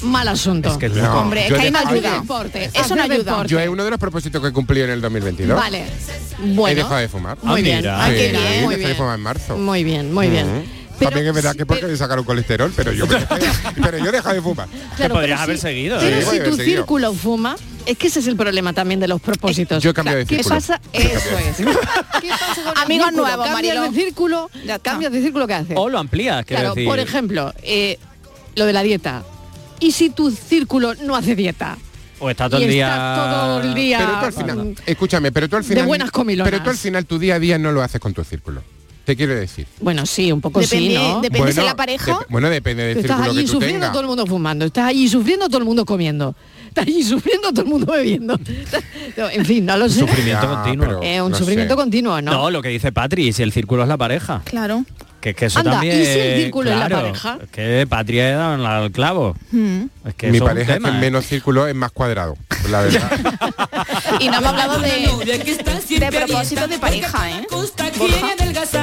mal 0.02 0.28
asunto. 0.28 0.70
Es 0.70 0.76
que 0.78 0.88
No, 0.88 1.20
Hombre, 1.20 1.46
es 1.46 1.52
que 1.52 1.60
ahí 1.60 1.68
he 1.68 1.70
no 1.70 1.78
ayuda. 1.78 2.20
deporte. 2.20 2.70
Eso 2.74 2.96
no 2.96 3.02
ayuda. 3.02 3.18
deporte. 3.18 3.48
Yo 3.52 3.60
es 3.60 3.68
uno 3.68 3.84
de 3.84 3.90
los 3.90 3.98
propósitos 3.98 4.40
que 4.42 4.48
he 4.48 4.52
cumplido 4.52 4.84
en 4.86 4.92
el 4.92 5.00
2022. 5.00 5.58
Vale. 5.58 5.84
He 5.84 6.54
Bueno. 6.54 6.76
dejado 6.76 6.96
de 6.96 7.08
fumar. 7.08 7.38
Muy 7.42 7.60
Ah, 7.60 7.64
bien. 7.64 7.86
Ah, 7.88 8.06
Sí, 8.08 8.14
qué 8.14 8.20
bien, 8.30 8.32
dejé 8.42 8.62
muy 8.62 8.74
de 8.76 8.84
bien. 8.84 8.96
fumar 8.96 9.14
en 9.16 9.22
marzo. 9.22 9.56
Muy 9.56 9.84
bien, 9.84 10.12
muy 10.12 10.28
bien. 10.28 10.46
Ujú. 10.48 10.64
Pero- 10.98 11.10
También 11.10 11.26
es 11.28 11.34
verdad 11.34 11.54
que 11.54 11.66
porque 11.66 11.86
me 11.86 11.96
sacaron 11.96 12.24
colesterol, 12.24 12.72
pero 12.74 12.90
yo, 12.90 13.06
me 13.06 13.14
dejé- 13.18 13.82
pero 13.82 13.98
yo 13.98 14.06
he 14.06 14.12
dejado 14.12 14.34
de 14.34 14.40
fumar. 14.40 14.66
Claro, 14.96 15.14
podrías 15.16 15.40
pero 15.40 15.42
haber 15.44 15.56
si- 15.56 15.62
seguido, 15.62 15.98
Pero 16.00 16.16
¿eh? 16.16 16.22
si 16.22 16.38
tu 16.38 16.56
seguido. 16.56 16.64
círculo 16.64 17.12
fuma, 17.12 17.54
es 17.84 17.98
que 17.98 18.06
ese 18.06 18.20
es 18.20 18.26
el 18.28 18.36
problema 18.36 18.72
también 18.72 18.98
de 18.98 19.06
los 19.06 19.20
propósitos. 19.20 19.82
Yo 19.82 19.90
he 19.90 19.94
cambiado 19.94 20.18
de 20.20 20.24
¿Qué 20.26 20.36
círculo. 20.36 20.54
pasa? 20.54 20.80
Eso 20.94 21.38
es. 21.38 21.56
¿Qué 22.22 22.28
pasa 22.30 22.62
con 22.64 22.78
Amigos 22.78 23.08
círculo? 23.08 23.10
nuevos, 23.26 23.46
Cambias 23.46 23.92
de 23.92 24.00
círculo, 24.00 24.50
cambias 24.82 25.12
de 25.12 25.20
círculo, 25.22 25.46
¿qué 25.46 25.54
haces? 25.54 25.76
O 25.78 25.88
lo 25.90 25.98
amplías, 25.98 26.46
quiero 26.46 26.60
Claro, 26.62 26.74
decir. 26.74 26.88
por 26.88 26.98
ejemplo, 26.98 27.52
eh, 27.62 27.98
lo 28.54 28.64
de 28.64 28.72
la 28.72 28.82
dieta. 28.82 29.22
¿Y 29.80 29.92
si 29.92 30.10
tu 30.10 30.30
círculo 30.30 30.94
no 30.94 31.14
hace 31.16 31.34
dieta? 31.36 31.76
O 32.18 32.30
está 32.30 32.48
todo 32.48 32.60
y 32.60 32.64
el 32.64 32.70
día. 32.70 32.88
estás 32.88 33.30
todo 33.30 33.60
el 33.62 33.74
día 33.74 33.98
Pero 33.98 34.18
tú 34.18 34.24
al 34.24 34.32
final, 34.32 34.74
escúchame, 34.86 35.32
pero 35.32 35.48
tú 35.48 35.56
al 35.56 35.62
de 35.62 35.68
final 35.68 35.86
buenas 35.86 36.10
comilonas. 36.10 36.50
Pero 36.50 36.62
tú 36.64 36.70
al 36.70 36.76
final 36.78 37.04
tu 37.04 37.18
día 37.18 37.34
a 37.34 37.38
día 37.38 37.58
no 37.58 37.72
lo 37.72 37.82
haces 37.82 38.00
con 38.00 38.14
tu 38.14 38.24
círculo. 38.24 38.62
Te 39.04 39.14
quiero 39.14 39.34
decir. 39.36 39.68
Bueno, 39.80 40.04
sí, 40.04 40.32
un 40.32 40.40
poco 40.40 40.58
Depende, 40.60 40.88
sí, 40.88 40.94
¿no? 40.94 41.20
depende 41.20 41.52
si 41.52 41.56
Bueno, 41.58 41.68
la 41.70 41.76
pareja. 41.76 42.18
bueno, 42.28 42.50
depende 42.50 42.82
del 42.84 42.94
Tú 42.96 43.00
estás 43.02 43.20
allí 43.20 43.36
que 43.36 43.42
tú 43.44 43.52
sufriendo 43.52 43.86
todo 43.92 44.00
el 44.00 44.06
mundo 44.08 44.26
fumando, 44.26 44.64
estás 44.64 44.84
allí 44.86 45.08
sufriendo 45.08 45.46
todo 45.46 45.58
el 45.58 45.64
mundo 45.64 45.84
comiendo, 45.84 46.34
estás 46.66 46.86
allí 46.88 47.04
sufriendo 47.04 47.50
todo 47.50 47.62
el 47.62 47.68
mundo 47.68 47.92
bebiendo. 47.92 48.36
No, 49.16 49.30
en 49.30 49.46
fin, 49.46 49.64
no 49.64 49.76
lo 49.78 49.88
sé. 49.88 50.00
Sufrimiento 50.00 50.42
Ya, 50.42 50.62
continuo. 50.62 51.00
Eh, 51.02 51.22
un 51.22 51.30
no 51.30 51.38
sufrimiento 51.38 51.72
sé. 51.74 51.76
continuo, 51.80 52.20
¿no? 52.20 52.32
No, 52.32 52.50
lo 52.50 52.60
que 52.60 52.68
dice 52.68 52.92
Patri, 52.92 53.32
si 53.32 53.42
el 53.42 53.52
círculo 53.52 53.82
es 53.82 53.88
la 53.88 53.96
pareja. 53.96 54.42
Claro. 54.44 54.84
Que 55.20 55.30
es 55.30 55.36
que 55.36 55.46
eso 55.46 55.58
Anda, 55.58 55.72
también. 55.72 56.00
¿y 56.00 56.04
si 56.04 56.18
el 56.18 56.42
círculo 56.42 56.70
es 56.70 56.78
la 56.78 56.86
claro, 56.86 57.02
pareja? 57.06 57.38
Es 57.42 57.50
que 57.50 57.86
Patri 57.88 58.20
ha 58.20 58.36
dado 58.36 58.66
al 58.66 58.92
clavo. 58.92 59.36
Mm. 59.50 59.82
Es 60.06 60.14
que 60.14 60.30
Mi 60.30 60.36
eso 60.36 60.44
es 60.44 60.50
un 60.50 60.54
pareja 60.54 60.72
es 60.72 60.76
tema, 60.78 60.90
que 60.90 60.96
¿eh? 60.96 61.00
menos 61.00 61.26
círculo 61.26 61.66
es 61.66 61.74
más 61.74 61.90
cuadrado, 61.92 62.36
la 62.70 62.82
verdad. 62.82 63.10
Y 64.20 64.28
no 64.28 64.36
hemos 64.38 64.48
hablado 64.50 64.78
de, 64.78 64.88
de 65.98 66.12
propósitos 66.12 66.68
de 66.68 66.78
pareja, 66.78 67.30
¿eh? 67.30 67.46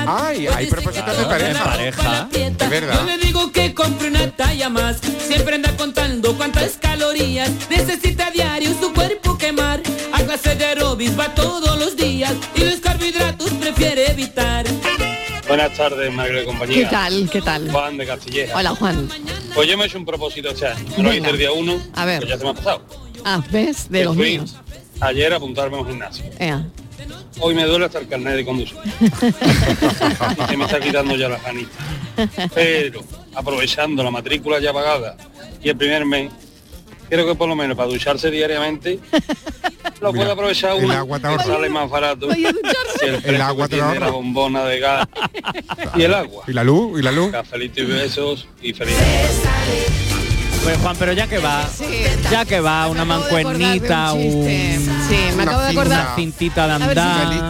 Ay, 0.07 0.47
hay 0.47 0.67
propósitos 0.67 1.17
de 1.17 1.25
pareja. 1.25 1.63
pareja. 1.63 2.27
Es 2.31 2.69
verdad. 2.69 2.93
Yo 2.95 3.05
le 3.05 3.17
digo 3.17 3.51
que 3.51 3.73
compre 3.73 4.07
una 4.09 4.29
talla 4.31 4.69
más. 4.69 4.97
Siempre 5.27 5.55
anda 5.55 5.75
contando 5.77 6.35
cuántas 6.35 6.77
calorías 6.77 7.49
necesita 7.69 8.31
diario 8.31 8.71
su 8.79 8.93
cuerpo 8.93 9.37
quemar. 9.37 9.81
A 10.13 10.21
clase 10.23 10.55
de 10.55 10.65
aerobics 10.65 11.17
va 11.19 11.33
todos 11.33 11.77
los 11.79 11.95
días 11.95 12.33
y 12.55 12.63
los 12.63 12.79
carbohidratos 12.79 13.49
prefiere 13.51 14.11
evitar. 14.11 14.65
Buenas 15.47 15.73
tardes, 15.77 16.11
y 16.13 16.17
¿Qué 16.17 16.45
compañía. 16.45 16.89
tal? 16.89 17.29
¿Qué 17.31 17.41
tal? 17.41 17.69
Juan 17.71 17.97
de 17.97 18.05
Castilleja. 18.05 18.57
Hola, 18.57 18.69
Juan. 18.75 19.09
Pues 19.53 19.67
yo 19.69 19.77
me 19.77 19.83
he 19.83 19.87
hecho 19.87 19.97
un 19.97 20.05
propósito 20.05 20.49
este 20.49 20.67
año. 20.67 20.85
Me 20.97 21.03
lo 21.03 21.13
hice 21.13 21.29
el 21.29 21.37
día 21.37 21.51
uno, 21.51 21.79
A 21.95 22.05
ver. 22.05 22.19
pues 22.19 22.29
ya 22.29 22.37
se 22.37 22.43
me 22.43 22.49
ha 22.51 22.53
pasado. 22.53 22.81
Ah, 23.25 23.43
¿ves? 23.51 23.89
De 23.89 23.99
Que 23.99 24.05
los 24.05 24.15
míos. 24.15 24.55
Ayer 24.99 25.33
apuntarme 25.33 25.77
a 25.77 25.81
un 25.81 25.87
gimnasio. 25.87 26.25
Ea. 26.39 26.65
Hoy 27.39 27.55
me 27.55 27.65
duele 27.65 27.85
hasta 27.85 27.99
el 27.99 28.07
carnet 28.07 28.35
de 28.35 28.45
conducir. 28.45 28.77
y 29.01 30.45
se 30.49 30.57
me 30.57 30.65
está 30.65 30.79
quitando 30.79 31.15
ya 31.15 31.29
las 31.29 31.43
ganitas. 31.43 31.77
Pero, 32.53 33.01
aprovechando 33.35 34.03
la 34.03 34.11
matrícula 34.11 34.59
ya 34.59 34.71
pagada 34.71 35.17
y 35.61 35.69
el 35.69 35.75
primer 35.75 36.05
mes, 36.05 36.31
creo 37.09 37.25
que 37.25 37.35
por 37.35 37.47
lo 37.47 37.55
menos 37.55 37.75
para 37.77 37.89
ducharse 37.89 38.31
diariamente, 38.31 38.99
lo 40.01 40.13
puede 40.13 40.31
aprovechar 40.31 40.77
el 40.77 40.85
uno, 40.85 40.93
agua 40.93 41.19
te 41.19 41.27
que 41.37 41.43
sale 41.43 41.69
más 41.69 41.89
barato 41.89 42.29
el, 42.31 42.53
precio 43.21 43.43
agua 43.43 43.67
te 43.67 43.77
la 43.77 44.09
bombona 44.09 44.65
de 44.65 44.79
gas 44.79 45.07
y 45.95 46.01
el 46.03 46.13
agua. 46.13 46.43
¿Y 46.47 46.53
la 46.53 46.63
luz? 46.63 46.99
¿Y 46.99 47.03
la 47.03 47.11
luz? 47.11 47.31
Cafelito 47.31 47.81
y 47.81 47.85
besos 47.85 48.47
y 48.61 48.73
feliz. 48.73 48.95
Pues 50.63 50.77
Juan, 50.77 50.95
pero 50.97 51.11
ya 51.11 51.27
que 51.27 51.39
va, 51.39 51.69
ya 52.31 52.45
que 52.45 52.61
va, 52.61 52.87
una 52.87 53.03
mancuernita, 53.03 54.13
un, 54.13 54.47
Sí, 54.47 55.17
me 55.35 55.43
acabo 55.43 55.61
de 55.61 55.67
acordar. 55.67 56.05
una 56.05 56.15
cintita 56.15 56.67
de 56.67 56.73
A 56.73 56.87
ver 56.87 56.97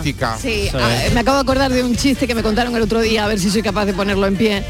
si- 0.03 0.13
andar. 0.15 0.39
Sí, 0.39 0.69
me 1.13 1.19
acabo 1.19 1.37
de 1.37 1.41
acordar 1.43 1.71
de 1.71 1.83
un 1.83 1.95
chiste 1.95 2.25
que 2.25 2.33
me 2.33 2.41
contaron 2.41 2.75
el 2.75 2.81
otro 2.81 3.01
día, 3.01 3.25
a 3.25 3.27
ver 3.27 3.39
si 3.39 3.51
soy 3.51 3.61
capaz 3.61 3.85
de 3.85 3.93
ponerlo 3.93 4.25
en 4.25 4.35
pie. 4.35 4.63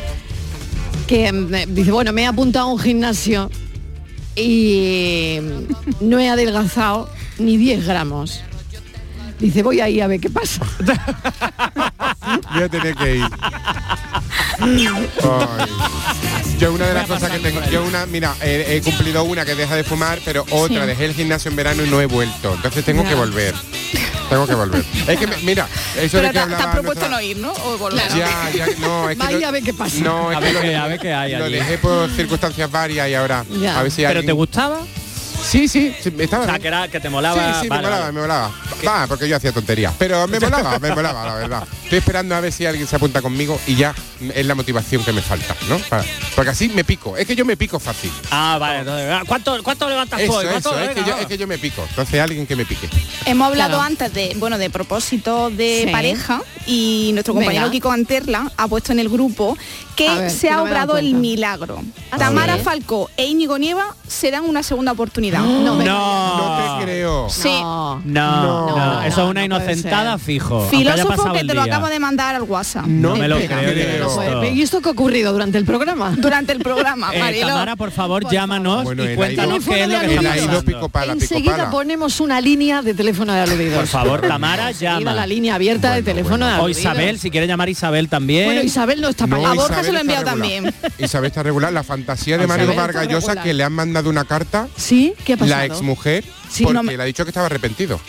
Que 1.07 1.31
mm, 1.31 1.73
dice, 1.73 1.91
bueno, 1.91 2.11
me 2.11 2.23
he 2.23 2.25
apuntado 2.25 2.67
a 2.67 2.73
un 2.73 2.79
gimnasio 2.79 3.49
y 4.35 5.37
no 6.01 6.19
he 6.19 6.29
adelgazado 6.29 7.09
ni 7.39 7.57
10 7.57 7.85
gramos. 7.85 8.41
Dice, 9.39 9.61
voy 9.63 9.81
ahí 9.81 9.99
a 9.99 10.07
ver 10.07 10.19
qué 10.21 10.29
pasa. 10.29 10.61
Voy 12.53 12.63
a 12.63 12.69
tener 12.69 12.95
que 12.95 13.15
ir. 13.17 13.27
Ay. 14.59 15.69
Yo 16.59 16.73
una 16.73 16.87
de 16.87 16.93
las 16.93 17.07
cosas 17.07 17.29
que 17.31 17.39
tengo, 17.39 17.59
yo 17.69 17.83
una, 17.83 18.05
mira, 18.05 18.35
he, 18.41 18.77
he 18.77 18.81
cumplido 18.81 19.23
una 19.23 19.43
que 19.43 19.55
deja 19.55 19.75
de 19.75 19.83
fumar, 19.83 20.19
pero 20.23 20.45
otra, 20.51 20.81
Sí. 20.81 20.87
dejé 20.87 21.05
el 21.05 21.13
gimnasio 21.13 21.49
en 21.51 21.57
verano 21.57 21.83
y 21.83 21.89
no 21.89 21.99
he 21.99 22.05
vuelto. 22.05 22.53
Entonces 22.53 22.85
tengo 22.85 23.03
Ya. 23.03 23.09
que 23.09 23.15
volver. 23.15 23.53
Tengo 24.33 24.47
que 24.47 24.55
volver. 24.55 24.83
Es 25.07 25.19
que, 25.19 25.27
mira, 25.43 25.67
eso 25.97 26.17
Pero 26.17 26.21
de 26.21 26.27
te, 26.27 26.27
que 26.27 26.33
te 26.33 26.39
hablaba 26.39 26.63
has 26.63 26.69
propuesto 26.71 27.07
nuestra- 27.07 27.09
no 27.09 27.21
ir, 27.21 27.37
¿no? 27.37 27.51
O 27.53 27.77
volver. 27.77 28.07
Ya, 28.09 28.49
ya, 28.51 28.65
no, 28.79 29.09
es 29.09 29.15
que 29.17 29.23
Vaya 29.23 29.39
lo- 29.39 29.47
a 29.47 29.51
ver 29.51 29.63
qué 29.63 29.73
pasa. 29.73 29.97
No, 30.03 30.31
es 30.31 30.37
A 30.37 30.39
que 30.39 30.45
ver 30.45 30.53
lo, 30.55 30.61
qué- 30.61 30.75
a 30.75 30.87
ver 30.87 30.99
qué 30.99 31.13
hay 31.13 31.31
lo 31.35 31.45
allí. 31.45 31.55
dejé 31.55 31.77
por 31.77 32.09
circunstancias 32.11 32.71
varias 32.71 33.09
y 33.09 33.13
ahora 33.15 33.45
Ya. 33.61 33.79
a 33.79 33.83
ver 33.83 33.91
si 33.91 33.97
¿Pero 33.97 34.09
alguien- 34.09 34.25
te 34.25 34.31
gustaba? 34.31 34.79
Sí, 35.43 35.67
sí, 35.67 35.93
sí, 36.01 36.13
estaba 36.19 36.43
O 36.43 36.47
sea, 36.47 36.57
que, 36.59 36.67
era, 36.67 36.87
que 36.87 36.99
te 36.99 37.09
molaba. 37.09 37.55
Sí, 37.55 37.59
sí, 37.63 37.67
vale, 37.67 37.81
me 37.83 37.87
molaba, 37.89 37.99
vale. 38.05 38.13
me 38.13 38.21
molaba. 38.21 38.51
Va, 38.87 39.07
porque 39.07 39.27
yo 39.27 39.35
hacía 39.35 39.51
tonterías. 39.51 39.93
Pero 39.99 40.27
me 40.27 40.39
molaba, 40.39 40.79
me 40.79 40.93
molaba, 40.95 41.25
la 41.25 41.35
verdad. 41.35 41.67
Estoy 41.83 41.99
esperando 41.99 42.35
a 42.35 42.39
ver 42.39 42.51
si 42.51 42.65
alguien 42.65 42.87
se 42.87 42.95
apunta 42.95 43.21
conmigo 43.21 43.59
y 43.67 43.75
ya 43.75 43.93
es 44.33 44.45
la 44.45 44.55
motivación 44.55 45.03
que 45.03 45.11
me 45.13 45.21
falta, 45.21 45.55
¿no? 45.69 45.77
Para- 45.89 46.03
porque 46.35 46.51
así 46.51 46.69
me 46.69 46.83
pico. 46.83 47.15
Es 47.17 47.27
que 47.27 47.35
yo 47.35 47.45
me 47.45 47.55
pico 47.57 47.79
fácil. 47.79 48.11
Ah, 48.31 48.57
vale, 48.59 48.79
entonces, 48.79 49.07
ah, 49.11 49.21
¿cuánto, 49.27 49.61
cuánto 49.63 49.87
levantas 49.89 50.21
Eso, 50.21 50.33
hoy? 50.33 50.45
¿Cuánto? 50.45 50.69
eso, 50.71 50.79
es, 50.79 50.95
que 50.95 51.03
yo, 51.03 51.17
es 51.17 51.25
que 51.27 51.37
yo 51.37 51.45
me 51.47 51.57
pico. 51.57 51.85
Entonces 51.89 52.19
alguien 52.21 52.47
que 52.47 52.55
me 52.55 52.65
pique. 52.65 52.89
Hemos 53.25 53.47
hablado 53.49 53.73
Claro. 53.73 53.83
antes 53.83 54.13
de, 54.13 54.33
bueno, 54.37 54.57
de 54.57 54.69
propósito 54.69 55.49
de 55.49 55.83
Sí. 55.85 55.91
pareja 55.91 56.41
y 56.65 57.11
nuestro 57.13 57.33
compañero 57.33 57.65
Venga. 57.65 57.71
Kiko 57.73 57.91
Anterla 57.91 58.51
ha 58.57 58.67
puesto 58.67 58.91
en 58.91 58.99
el 58.99 59.09
grupo 59.09 59.57
que 59.95 60.09
ver, 60.09 60.31
se 60.31 60.49
ha 60.49 60.55
no 60.55 60.63
obrado 60.63 60.97
el 60.97 61.13
milagro. 61.13 61.83
¿Ah, 62.11 62.17
Tamara? 62.17 62.57
Falcó 62.57 63.09
e 63.17 63.25
Íñigo 63.25 63.57
Nieva 63.57 63.95
se 64.07 64.31
dan 64.31 64.45
una 64.45 64.63
segunda 64.63 64.91
oportunidad. 64.93 65.32
No, 65.63 65.75
me- 65.75 65.85
No, 65.85 66.37
No 66.37 66.77
te 66.79 66.85
creo. 66.85 67.29
Sí. 67.29 67.49
No. 67.61 68.01
no, 68.05 68.67
no, 68.67 68.75
No, 68.75 69.03
eso 69.03 69.23
es 69.23 69.29
una 69.29 69.43
inocentada 69.45 70.17
fijo. 70.17 70.67
Filósofo 70.69 71.31
que 71.33 71.43
te 71.43 71.53
lo 71.53 71.61
acabo 71.61 71.87
de 71.87 71.99
mandar 71.99 72.35
al 72.35 72.43
WhatsApp. 72.43 72.85
No 72.87 73.15
me 73.15 73.27
lo 73.27 73.37
creo. 73.39 74.43
¿Y 74.53 74.61
esto 74.61 74.81
qué 74.81 74.89
ha 74.89 74.91
ocurrido 74.91 75.31
durante 75.31 75.57
el 75.57 75.65
programa? 75.65 76.11
Durante 76.23 76.51
el 76.53 76.59
programa, 76.59 77.13
Eh, 77.13 77.19
Marilo. 77.19 77.47
Tamara, 77.47 77.75
por 77.75 77.91
favor, 77.91 78.29
llámanos 78.29 78.83
Bueno, 78.83 79.03
y 79.09 79.15
cuéntanos 79.15 79.63
ido- 79.63 79.73
qué 79.73 79.83
es 79.83 79.89
lo 79.89 79.99
que 79.99 80.71
está 80.71 80.87
pasando. 80.89 81.13
Enseguida 81.13 81.69
ponemos 81.69 82.19
una 82.19 82.39
línea 82.41 82.81
de 82.81 82.93
teléfono 82.93 83.33
de 83.33 83.41
aludidos. 83.41 83.77
Por 83.77 83.87
favor, 83.87 84.21
Tamara, 84.21 84.71
llama. 84.71 85.13
la 85.13 85.25
línea 85.27 85.55
abierta 85.55 85.93
de 85.93 86.01
Bueno, 86.01 86.05
teléfono 86.05 86.47
de 86.47 86.59
O. 86.59 86.69
Isabel, 86.69 87.19
si 87.19 87.29
quiere 87.31 87.47
llamar 87.47 87.69
Isabel 87.69 88.09
también. 88.09 88.45
Bueno, 88.45 88.61
Isabel 88.63 89.01
no 89.01 89.09
está 89.09 89.27
No, 89.27 89.37
para 89.37 89.51
A. 89.51 89.53
Borja 89.55 89.83
se 89.83 89.91
lo 89.91 89.97
he 89.97 90.01
enviado 90.01 90.25
regular. 90.25 90.39
también. 90.61 90.73
Isabel 90.97 91.27
está 91.27 91.43
regular. 91.43 91.73
La 91.73 91.83
fantasía 91.83 92.37
de 92.37 92.47
Mario 92.47 92.69
está 92.69 92.81
Vargas 92.81 93.07
Llosa 93.07 93.27
regular. 93.27 93.43
que 93.43 93.53
le 93.53 93.63
han 93.63 93.73
mandado 93.73 94.09
una 94.09 94.25
carta 94.25 94.67
¿Sí? 94.75 95.13
¿Qué 95.25 95.33
ha 95.33 95.37
pasado? 95.37 95.57
la 95.59 95.65
exmujer 95.65 96.23
Sí, 96.49 96.63
porque 96.63 96.73
no 96.75 96.83
me- 96.83 96.95
le 96.97 97.03
ha 97.03 97.05
dicho 97.05 97.23
que 97.25 97.29
estaba 97.31 97.45
arrepentido. 97.47 97.99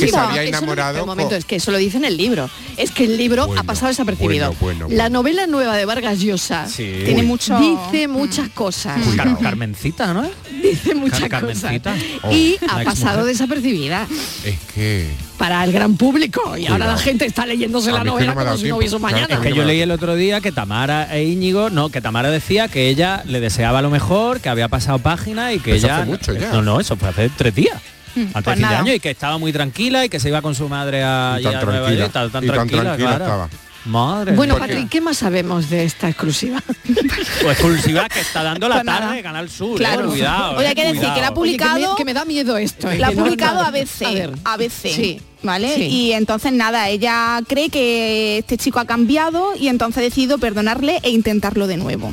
Que 0.00 0.08
se 0.08 0.16
había 0.16 0.60
no- 0.60 1.06
momento, 1.06 1.34
es 1.36 1.44
que 1.44 1.56
eso 1.56 1.70
lo 1.70 1.78
dice 1.78 1.96
en 1.96 2.04
el 2.04 2.16
libro. 2.16 2.48
Es 2.76 2.90
que 2.90 3.04
el 3.04 3.16
libro 3.16 3.46
Bueno, 3.46 3.60
ha 3.60 3.64
pasado 3.64 3.88
desapercibido. 3.88 4.54
bueno, 4.60 4.86
bueno, 4.86 4.96
La 4.96 5.08
novela 5.08 5.46
nueva 5.46 5.76
de 5.76 5.84
Vargas 5.84 6.20
Llosa 6.20 6.66
Sí. 6.68 7.02
Tiene 7.04 7.22
mucho... 7.22 7.58
dice 7.58 8.08
muchas 8.08 8.48
cosas. 8.50 8.98
Car- 9.16 9.38
Carmencita, 9.40 10.12
¿no? 10.14 10.28
Dice 10.62 10.94
muchas 10.94 11.28
Car- 11.28 11.42
cosas. 11.42 11.62
Carmencita. 11.62 11.94
Y 12.32 12.56
Oh, 12.62 12.66
ha 12.70 12.84
pasado 12.84 13.24
desapercibida 13.24 14.06
Es 14.44 14.58
que 14.74 15.10
para 15.38 15.62
el 15.64 15.72
gran 15.72 15.96
público. 15.96 16.56
Y 16.56 16.66
ahora 16.66 16.86
la 16.86 16.96
gente 16.96 17.26
está 17.26 17.44
leyéndose 17.44 17.90
A 17.90 17.94
la 17.94 18.04
novela 18.04 18.34
no 18.34 18.44
como 18.44 18.56
si 18.56 18.68
no 18.68 18.76
hubiese 18.76 18.96
Claro, 18.96 19.14
mañana. 19.14 19.34
Es 19.34 19.40
que 19.40 19.52
yo 19.52 19.64
leí 19.64 19.80
el 19.80 19.90
otro 19.90 20.14
día 20.14 20.40
que 20.40 20.52
Tamara 20.52 21.14
e 21.14 21.24
Íñigo, 21.24 21.70
no, 21.70 21.88
que 21.90 22.00
Tamara 22.00 22.30
decía 22.30 22.68
que 22.68 22.88
ella 22.88 23.22
le 23.26 23.40
deseaba 23.40 23.82
lo 23.82 23.90
mejor, 23.90 24.40
que 24.40 24.48
había 24.48 24.68
pasado 24.68 24.98
página 25.00 25.52
y 25.52 25.58
que 25.58 25.74
Eso 25.76 25.86
ella 25.86 25.96
hace 25.98 26.06
mucho 26.06 26.32
ya. 26.34 26.50
No, 26.52 26.62
no, 26.62 26.80
eso 26.80 26.96
fue 26.96 27.08
hace 27.08 27.28
tres 27.30 27.54
días. 27.54 27.80
Antes 28.16 28.32
pues 28.32 28.44
de 28.44 28.52
fin 28.52 28.56
de 28.56 28.62
nada. 28.62 28.78
año 28.80 28.92
y 28.94 29.00
que 29.00 29.10
estaba 29.10 29.38
muy 29.38 29.52
tranquila 29.52 30.04
y 30.04 30.08
que 30.08 30.20
se 30.20 30.28
iba 30.28 30.40
con 30.42 30.54
su 30.54 30.68
madre 30.68 31.02
a, 31.02 31.36
Y 31.40 31.42
tan 31.44 31.52
allá 31.56 31.60
a 31.60 31.64
Nueva 31.64 31.92
York, 31.92 32.12
tan, 32.12 32.30
tan 32.30 32.44
y 32.44 32.46
tan 32.46 32.54
tranquila, 32.56 32.82
tranquila 32.82 33.08
claro. 33.10 33.24
estaba. 33.24 33.48
Madre 33.86 34.32
Bueno. 34.32 34.56
Patrick, 34.56 34.88
¿qué 34.88 35.02
más 35.02 35.18
sabemos 35.18 35.68
de 35.68 35.84
esta 35.84 36.08
exclusiva? 36.08 36.62
Pues 36.86 37.58
exclusiva 37.58 38.08
que 38.08 38.20
está 38.20 38.42
dando 38.42 38.66
la 38.66 38.76
Pues 38.76 38.86
tarde 38.86 39.16
de 39.16 39.22
Canal 39.22 39.50
Sur, 39.50 39.76
Claro. 39.76 40.04
eh, 40.04 40.08
cuidado. 40.08 40.56
Oye, 40.56 40.64
eh, 40.64 40.68
hay 40.68 40.74
que 40.74 40.82
decir 40.84 40.96
cuidado. 41.00 41.14
que 41.14 41.20
la 41.20 41.26
ha 41.26 41.30
Oye, 41.32 41.34
que 41.34 41.58
me- 41.58 41.66
publicado... 41.68 41.96
que, 41.96 42.04
me, 42.06 42.14
da 42.14 42.24
miedo 42.24 42.56
esto. 42.56 42.90
eh, 42.90 42.98
La 42.98 43.08
ha 43.08 43.10
que 43.10 43.16
no- 43.16 43.24
publicado 43.24 43.60
no- 43.62 43.66
ABC, 43.68 44.02
A 44.06 44.10
ver. 44.12 44.30
ABC, 44.44 44.88
Sí. 44.94 45.20
¿vale? 45.42 45.74
Sí. 45.76 45.82
Y 45.82 46.12
entonces 46.12 46.52
nada, 46.52 46.88
ella 46.88 47.40
cree 47.46 47.68
que 47.68 48.38
este 48.38 48.56
chico 48.56 48.78
ha 48.80 48.86
cambiado 48.86 49.54
y 49.54 49.68
entonces 49.68 49.98
ha 49.98 50.02
decidido 50.02 50.38
perdonarle 50.38 51.00
e 51.02 51.10
intentarlo 51.10 51.66
de 51.66 51.76
nuevo. 51.76 52.10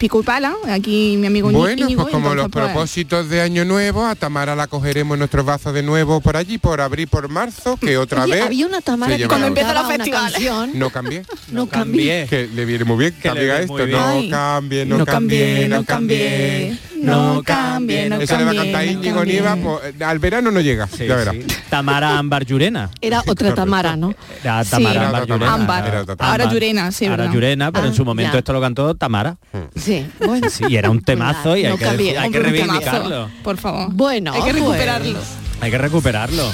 Pico 0.00 0.20
y 0.20 0.22
pala, 0.24 0.54
aquí 0.70 1.16
mi 1.18 1.26
amigo 1.26 1.50
Bueno, 1.52 1.82
Íñigo, 1.84 2.04
pues 2.04 2.12
como 2.14 2.28
entonces, 2.32 2.42
los 2.44 2.50
pues, 2.50 2.64
propósitos 2.72 3.28
de 3.28 3.42
Año 3.42 3.66
Nuevo, 3.66 4.06
a 4.06 4.14
Tamara 4.14 4.56
la 4.56 4.66
cogeremos 4.66 5.18
nuestros 5.18 5.44
vasos 5.44 5.74
de 5.74 5.82
nuevo 5.82 6.22
por 6.22 6.38
allí, 6.38 6.56
por 6.56 6.80
abril, 6.80 7.06
por 7.06 7.28
marzo, 7.28 7.76
que 7.76 7.98
otra 7.98 8.24
Oye, 8.24 8.36
vez 8.36 8.42
había 8.46 8.66
una 8.66 8.80
Tamara 8.80 9.14
que 9.18 9.28
cuando 9.28 9.48
empieza 9.48 9.74
la 9.74 9.84
festivales. 9.84 10.40
No 10.74 10.88
cambié. 10.88 11.22
no 11.52 11.66
cambié. 11.68 12.26
Que 12.30 12.46
le 12.48 12.64
viene 12.64 12.84
muy 12.86 12.96
bien, 12.96 13.14
Que 13.20 13.30
viene 13.30 13.58
esto. 13.60 13.74
bien. 13.74 13.90
No 13.90 14.30
cambie, 14.30 14.86
no, 14.86 14.96
No 14.98 15.04
cambie, 15.04 15.38
cambie, 15.38 15.68
no 15.68 15.76
no 15.76 15.84
cambie. 15.84 16.78
no 16.96 17.42
cambie, 17.44 18.08
no 18.08 18.16
Eso 18.22 18.38
le 18.38 18.44
va 18.44 18.50
a 18.52 18.54
cambie, 18.54 18.72
cantar 18.72 18.86
no 18.86 18.92
Íñigo 18.92 19.16
cambie. 19.18 19.32
Nieva, 19.34 19.56
pues, 19.56 20.00
al 20.02 20.18
verano 20.18 20.50
no 20.50 20.60
llega, 20.62 20.86
Sí, 20.88 21.06
ya 21.06 21.16
verás. 21.16 21.34
sí. 21.34 21.46
Tamara 21.68 22.16
Ámbar 22.18 22.46
Llurena. 22.46 22.88
Era 23.02 23.22
otra 23.26 23.54
Tamara, 23.54 23.96
¿no? 23.96 24.14
Era. 24.42 24.64
Tamara 24.64 25.08
Ámbar 25.08 25.26
Llurena. 25.28 26.16
Ahora 26.18 26.44
Llurena, 26.50 26.90
sí, 26.90 27.04
Ahora. 27.04 27.30
Llurena, 27.30 27.70
pero 27.70 27.86
en 27.86 27.94
su 27.94 28.00
Ah, 28.00 28.06
momento 28.06 28.38
esto 28.38 28.54
lo 28.54 28.62
cantó 28.62 28.94
Tamara. 28.94 29.36
Sí, 29.76 29.89
bueno. 30.26 30.50
Sí, 30.50 30.64
y 30.68 30.76
era 30.76 30.90
un 30.90 31.00
temazo 31.00 31.56
y 31.56 31.64
hay 31.64 31.72
no 31.72 31.78
que, 31.78 31.84
cambié. 31.84 32.18
hay 32.18 32.30
que 32.30 32.38
temazo, 32.38 32.50
reivindicarlo. 32.50 33.30
Por 33.42 33.56
favor. 33.56 33.88
Bueno, 33.92 34.32
hay 34.32 34.42
que 34.42 34.50
pues, 34.50 34.62
recuperarlo. 34.62 35.18
Hay 35.60 35.70
que 35.70 35.78
recuperarlo. 35.78 36.44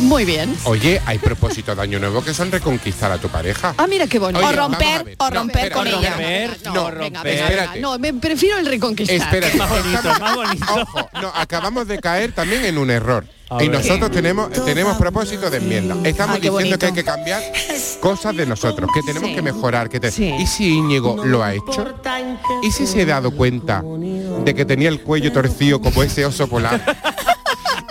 Muy 0.00 0.24
bien. 0.24 0.56
Oye, 0.64 1.00
hay 1.04 1.18
propósitos 1.18 1.76
de 1.76 1.82
Año 1.82 1.98
Nuevo 1.98 2.22
que 2.24 2.32
son 2.32 2.50
reconquistar 2.50 3.12
a 3.12 3.18
tu 3.18 3.28
pareja. 3.28 3.74
Ah, 3.76 3.86
mira 3.86 4.06
qué 4.06 4.18
bonito. 4.18 4.38
Oye, 4.44 4.48
o 4.48 4.60
romper, 4.60 5.16
o 5.18 5.30
romper 5.30 5.70
con 5.72 5.88
no, 5.90 5.98
ella. 5.98 6.10
romper, 6.10 6.58
No, 6.64 6.72
no, 6.72 6.84
venga, 6.84 6.90
romper. 6.90 7.22
venga, 7.24 7.42
Espérate. 7.44 7.74
venga. 7.74 7.88
No, 7.88 7.98
me 7.98 8.14
prefiero 8.14 8.58
el 8.58 8.66
reconquistar. 8.66 9.16
Espérate, 9.16 9.56
Más 9.58 9.68
bonito, 9.70 10.20
más 10.20 10.34
bonito. 10.36 10.66
Ojo, 10.74 11.10
no, 11.20 11.28
acabamos 11.34 11.86
de 11.86 11.98
caer 11.98 12.32
también 12.32 12.64
en 12.64 12.78
un 12.78 12.90
error. 12.90 13.26
A 13.52 13.62
y 13.64 13.68
ver. 13.68 13.78
nosotros 13.80 14.12
tenemos 14.12 14.48
tenemos 14.64 14.96
propósito 14.96 15.50
de 15.50 15.56
enmienda. 15.58 15.96
Estamos 16.04 16.36
Ah, 16.36 16.38
diciendo 16.40 16.78
que 16.78 16.86
hay 16.86 16.92
que 16.92 17.02
cambiar 17.04 17.42
cosas 18.00 18.36
de 18.36 18.46
nosotros, 18.46 18.88
que 18.94 19.02
tenemos 19.02 19.28
Sí. 19.28 19.34
que 19.34 19.42
mejorar. 19.42 19.88
Que 19.90 19.98
te- 19.98 20.12
Sí. 20.12 20.32
¿Y 20.38 20.46
si 20.46 20.68
Íñigo 20.76 21.24
lo 21.24 21.42
ha 21.42 21.52
hecho? 21.52 21.84
¿Y 22.62 22.70
si 22.70 22.86
se 22.86 23.02
ha 23.02 23.06
dado 23.06 23.32
cuenta 23.32 23.82
de 24.44 24.54
que 24.54 24.64
tenía 24.64 24.88
el 24.88 25.00
cuello 25.02 25.32
torcido 25.32 25.80
como 25.80 26.02
ese 26.04 26.24
oso 26.24 26.46
polar? 26.48 26.80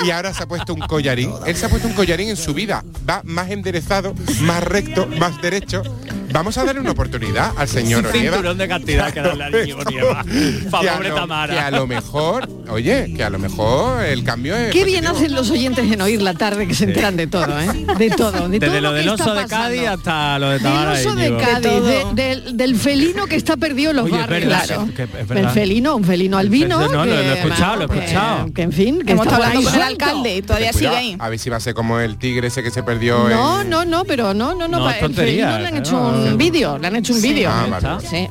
Y 0.05 0.11
ahora 0.11 0.33
se 0.33 0.43
ha 0.43 0.47
puesto 0.47 0.73
un 0.73 0.81
collarín. 0.81 1.31
Él 1.45 1.55
se 1.55 1.65
ha 1.65 1.69
puesto 1.69 1.87
un 1.87 1.93
collarín 1.93 2.29
en 2.29 2.37
su 2.37 2.53
vida. 2.53 2.83
Va 3.07 3.21
más 3.23 3.49
enderezado, 3.51 4.13
más 4.41 4.63
recto, 4.63 5.07
más 5.07 5.41
derecho. 5.41 5.83
Vamos 6.31 6.57
a 6.57 6.63
darle 6.63 6.81
una 6.81 6.91
oportunidad 6.91 7.53
al 7.57 7.67
señor 7.67 8.01
Un 8.05 8.11
Onieva. 8.11 8.35
cinturón 8.35 8.57
de 8.57 8.67
cantidad 8.67 9.11
que 9.13 9.21
darle 9.21 9.43
al 9.45 9.55
Íñigo 9.55 9.83
Nieva. 9.83 10.23
Pa' 10.71 10.81
Que 10.81 10.89
a 10.89 10.93
pobre 10.93 11.09
lo- 11.09 11.15
Tamara. 11.15 11.53
que 11.53 11.59
a 11.59 11.71
lo 11.71 11.87
mejor, 11.87 12.47
oye, 12.69 13.13
que 13.15 13.23
a 13.23 13.29
lo 13.29 13.39
mejor 13.39 14.03
el 14.05 14.23
cambio 14.23 14.55
es. 14.55 14.71
Qué 14.71 14.83
bien 14.85 15.07
hacen 15.07 15.33
los 15.33 15.49
oyentes 15.49 15.91
en 15.91 16.01
oír 16.01 16.21
la 16.21 16.33
tarde 16.33 16.67
que 16.67 16.73
se 16.75 16.85
enteran 16.85 17.17
de 17.17 17.27
todo, 17.27 17.59
¿eh? 17.59 17.67
De 17.97 18.09
todo, 18.11 18.47
de 18.47 18.59
todo 18.59 18.69
Desde 18.69 18.81
lo 18.81 18.91
que 18.91 18.97
del 18.99 19.09
oso 19.09 19.33
de. 19.33 19.45
Cádiz 19.47 19.87
hasta 19.87 20.37
lo 20.39 20.47
de 20.49 20.53
Del 20.53 20.63
Tamara 20.63 20.91
oso 20.93 21.15
de. 21.15 21.37
Cádiz, 21.37 21.61
De 21.63 21.81
de- 21.81 22.01
todo. 22.01 22.13
del, 22.13 22.57
del 22.57 22.75
felino 22.75 23.25
que 23.25 23.35
está 23.35 23.57
perdido 23.57 23.89
en 23.91 23.97
los 23.97 24.05
Oye, 24.05 24.17
barrios. 24.17 24.41
verdad, 24.49 24.65
Claro. 24.65 24.85
que- 24.95 25.07
que 25.07 25.39
el 25.39 25.49
felino, 25.49 25.95
un 25.95 26.03
felino 26.03 26.37
albino. 26.37 26.79
No, 26.87 27.05
lo- 27.05 27.05
lo 27.05 27.19
he 27.19 27.23
que, 27.23 27.33
escuchado, 27.39 27.75
lo 27.77 27.85
he 27.85 27.87
que- 27.89 27.99
escuchado. 28.05 28.53
Que, 28.53 28.61
en 28.61 28.71
fin, 28.71 29.01
que 29.01 29.13
Hemos 29.13 29.25
estado 29.25 29.43
hablando 29.43 29.63
con 29.69 29.75
el 29.75 29.81
alcalde 29.81 30.35
y 30.37 30.41
todavía 30.43 30.73
sigue 30.73 30.87
ahí. 30.89 31.15
A 31.19 31.29
ver 31.29 31.39
si 31.39 31.49
va 31.49 31.57
a 31.57 31.59
ser 31.59 31.73
como 31.73 31.99
el 31.99 32.17
tigre 32.17 32.47
ese 32.47 32.61
que 32.63 32.69
se 32.71 32.83
perdió 32.83 33.27
No, 33.29 33.61
en- 33.61 33.69
no, 33.69 33.85
no, 33.85 34.05
pero 34.05 34.33
no, 34.33 34.53
no, 34.53 34.67
no. 34.67 34.79
No, 34.79 34.89
es 34.89 34.95
el 34.97 35.01
tontería, 35.01 35.47
felino 35.51 35.59
le 35.61 35.67
han 35.67 35.77
hecho 35.77 35.93
no, 35.93 36.18
un 36.19 36.37
vídeo, 36.37 36.77
le 36.77 36.87
han 36.87 36.95
hecho 36.97 37.13
un 37.13 37.21
Sí, 37.21 37.29
vídeo. 37.33 37.49
ah, 37.51 37.67
vale. 37.69 38.07
Sí, 38.07 38.27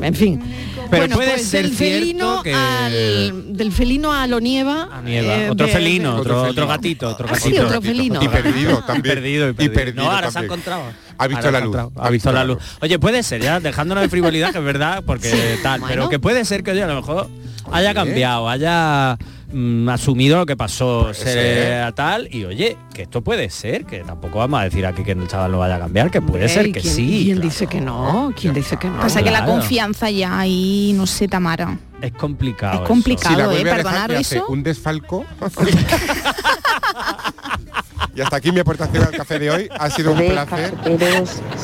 en 0.00 0.14
fin. 0.14 0.42
Pero 0.90 1.02
bueno, 1.04 1.16
puede 1.16 1.30
pues 1.34 1.46
ser 1.46 1.64
del 1.64 1.72
felino 1.74 2.42
cierto 2.42 2.42
que- 2.42 2.54
al 2.54 3.56
del 3.56 3.72
felino 3.72 4.12
a 4.12 4.26
lo 4.26 4.40
nieva. 4.40 4.88
A 4.92 5.00
Nieva. 5.00 5.34
eh, 5.36 5.50
otro 5.50 5.66
de- 5.66 5.72
felino, 5.72 6.14
de- 6.14 6.20
otro, 6.20 6.32
Otro 6.32 6.42
otro 6.42 6.52
felino. 6.54 6.66
gatito, 6.68 7.08
otro 7.08 7.26
Ah, 7.30 7.34
sí, 7.36 7.44
gatito. 7.50 7.66
otro 7.66 7.82
felino. 7.82 8.22
Y 8.22 8.28
perdido 8.28 8.78
también. 8.86 8.98
Y 8.98 9.02
perdido, 9.14 9.48
y 9.48 9.64
Y 9.64 9.68
perdido. 9.70 10.04
no, 10.04 10.10
ahora 10.10 10.30
se 10.30 10.38
ha 10.40 10.42
encontrado. 10.42 10.82
Ha 11.18 11.26
visto 11.28 11.46
Ahora 11.46 11.60
la 11.60 11.64
luz, 11.66 11.76
ha 11.96 12.10
visto 12.10 12.32
la 12.32 12.44
luz. 12.44 12.58
Oye, 12.80 12.98
puede 12.98 13.22
ser, 13.22 13.40
ya, 13.42 13.60
dejándonos 13.60 14.02
de 14.02 14.08
frivolidad, 14.10 14.52
que 14.52 14.58
es 14.58 14.64
verdad, 14.64 15.02
porque 15.06 15.58
tal, 15.62 15.80
Bueno. 15.80 15.94
pero 15.94 16.08
que 16.08 16.18
puede 16.18 16.44
ser 16.44 16.62
que 16.62 16.72
oye, 16.72 16.82
a 16.82 16.86
lo 16.88 16.96
mejor 16.96 17.28
haya 17.70 17.94
cambiado, 17.94 18.48
haya 18.48 19.16
mm, 19.52 19.88
asumido 19.88 20.38
lo 20.38 20.46
que 20.46 20.56
pasó 20.56 21.12
ser 21.14 21.28
ser. 21.32 21.82
a 21.82 21.92
tal 21.92 22.28
y 22.34 22.44
oye, 22.44 22.76
que 22.94 23.02
esto 23.02 23.22
puede 23.22 23.50
ser, 23.50 23.84
que 23.84 24.00
tampoco 24.00 24.38
vamos 24.38 24.60
a 24.60 24.64
decir 24.64 24.84
aquí 24.86 25.02
que 25.04 25.12
el 25.12 25.26
chaval 25.28 25.52
no 25.52 25.58
vaya 25.58 25.76
a 25.76 25.80
cambiar, 25.80 26.10
que 26.10 26.20
puede 26.20 26.48
ser 26.48 26.72
que 26.72 26.80
¿quién- 26.80 26.94
sí. 26.94 27.22
¿Quién 27.26 27.40
dice 27.40 27.66
que 27.66 27.80
no? 27.80 28.32
¿Quién 28.38 28.54
dice 28.54 28.76
que 28.76 28.88
no? 28.88 29.00
Pasa 29.00 29.22
que 29.22 29.30
la 29.30 29.44
claro. 29.44 29.52
confianza 29.60 30.10
ya 30.10 30.38
ahí, 30.38 30.92
no 30.96 31.06
sé, 31.06 31.28
Tamara. 31.28 31.78
Es 32.00 32.12
complicado. 32.12 32.82
Es 32.82 32.88
complicado, 32.88 33.34
si 33.34 33.40
la 33.40 33.44
¿eh? 33.44 33.46
a 33.46 33.64
dejar, 33.64 33.76
Perdonar 33.76 34.10
eso. 34.12 34.46
un 34.48 34.62
desfalco. 34.62 35.24
y 38.14 38.20
hasta 38.20 38.36
aquí 38.36 38.52
mi 38.52 38.60
aportación 38.60 39.04
al 39.04 39.12
café 39.12 39.38
de 39.38 39.50
hoy. 39.50 39.68
Ha 39.78 39.90
sido 39.90 40.12
un 40.12 40.18
de 40.18 40.30
placer. 40.30 40.74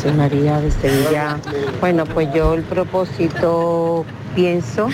soy 0.01 0.13
María 0.13 0.61
de 0.61 0.71
Sevilla. 0.71 1.39
Bueno, 1.81 2.05
pues 2.07 2.29
yo 2.35 2.55
el 2.55 2.63
propósito 2.63 4.05
pienso 4.35 4.89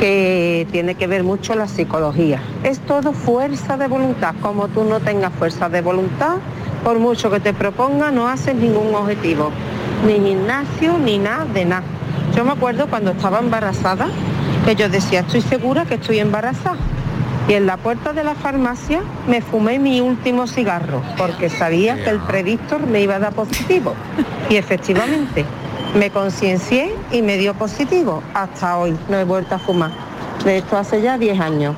que 0.00 0.66
tiene 0.72 0.94
que 0.96 1.06
ver 1.06 1.22
mucho 1.22 1.54
la 1.54 1.68
psicología. 1.68 2.40
Es 2.64 2.80
todo 2.80 3.12
fuerza 3.12 3.76
de 3.76 3.86
voluntad. 3.86 4.34
Como 4.42 4.68
tú 4.68 4.84
no 4.84 5.00
tengas 5.00 5.32
fuerza 5.34 5.68
de 5.68 5.82
voluntad, 5.82 6.36
por 6.82 6.98
mucho 6.98 7.30
que 7.30 7.40
te 7.40 7.52
proponga, 7.52 8.10
no 8.10 8.28
haces 8.28 8.54
ningún 8.54 8.94
objetivo. 8.94 9.50
Ni 10.06 10.14
gimnasio, 10.14 10.98
ni 10.98 11.18
nada 11.18 11.44
de 11.44 11.64
nada. 11.64 11.84
Yo 12.34 12.44
me 12.44 12.52
acuerdo 12.52 12.88
cuando 12.88 13.12
estaba 13.12 13.38
embarazada, 13.38 14.08
que 14.64 14.74
yo 14.74 14.88
decía, 14.88 15.20
estoy 15.20 15.42
segura 15.42 15.84
que 15.84 15.94
estoy 15.94 16.18
embarazada. 16.18 16.76
Y 17.48 17.54
en 17.54 17.66
la 17.66 17.78
puerta 17.78 18.12
de 18.12 18.24
la 18.24 18.34
farmacia 18.34 19.02
me 19.26 19.40
fumé 19.40 19.78
mi 19.78 20.02
último 20.02 20.46
cigarro, 20.46 21.02
porque 21.16 21.48
sabía 21.48 21.96
que 22.04 22.10
el 22.10 22.20
predictor 22.20 22.86
me 22.86 23.00
iba 23.00 23.16
a 23.16 23.18
dar 23.18 23.32
positivo. 23.32 23.94
Y 24.50 24.56
efectivamente, 24.56 25.46
me 25.94 26.10
conciencié 26.10 26.94
y 27.10 27.22
me 27.22 27.38
dio 27.38 27.54
positivo. 27.54 28.22
Hasta 28.34 28.76
hoy 28.76 28.94
no 29.08 29.16
he 29.18 29.24
vuelto 29.24 29.54
a 29.54 29.58
fumar. 29.58 29.92
De 30.44 30.58
esto 30.58 30.76
hace 30.76 31.00
ya 31.00 31.16
10 31.16 31.40
años. 31.40 31.76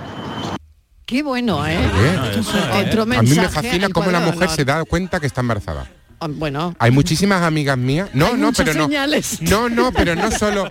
Qué 1.06 1.22
bueno, 1.22 1.64
¿eh? 1.66 1.78
Otro 2.86 3.02
a 3.02 3.06
mí 3.06 3.30
me 3.34 3.48
fascina 3.48 3.88
cómo 3.90 4.10
la 4.10 4.20
mujer 4.20 4.48
se 4.48 4.64
da 4.64 4.84
cuenta 4.84 5.20
que 5.20 5.26
está 5.26 5.40
embarazada. 5.40 5.86
Ah, 6.22 6.28
Bueno, 6.30 6.74
Hay 6.78 6.90
muchísimas 6.90 7.42
amigas 7.42 7.78
mías. 7.78 8.10
No, 8.12 8.26
Hay 8.28 8.34
no, 8.36 8.52
pero 8.52 8.74
no. 8.74 8.84
señales. 8.86 9.40
No, 9.42 9.68
no, 9.70 9.90
pero 9.90 10.14
no 10.14 10.30
solo. 10.30 10.68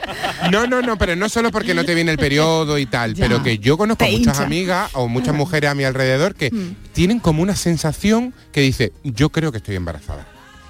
No, 0.52 0.68
no, 0.68 0.82
no, 0.82 0.98
pero 0.98 1.16
no 1.16 1.28
solo 1.28 1.52
porque 1.52 1.74
no 1.74 1.84
te 1.86 1.96
viene 1.96 2.12
el 2.12 2.18
periodo 2.20 2.78
y 2.78 2.86
tal, 2.86 3.16
Ya. 3.16 3.26
pero 3.28 3.42
que 3.44 3.58
yo 3.58 3.78
conozco 3.78 4.06
Te 4.06 4.12
muchas 4.12 4.36
hincha. 4.36 4.44
amigas 4.46 4.92
o 4.94 5.08
muchas 5.08 5.34
mujeres 5.36 5.72
a 5.72 5.76
mi 5.76 5.84
alrededor 5.84 6.36
que 6.36 6.52
Mm. 6.52 6.76
tienen 6.94 7.20
como 7.20 7.42
una 7.42 7.56
sensación 7.56 8.34
que 8.52 8.62
dice, 8.62 8.94
yo 9.04 9.30
creo 9.30 9.52
que 9.52 9.58
estoy 9.58 9.76
embarazada. 9.76 10.28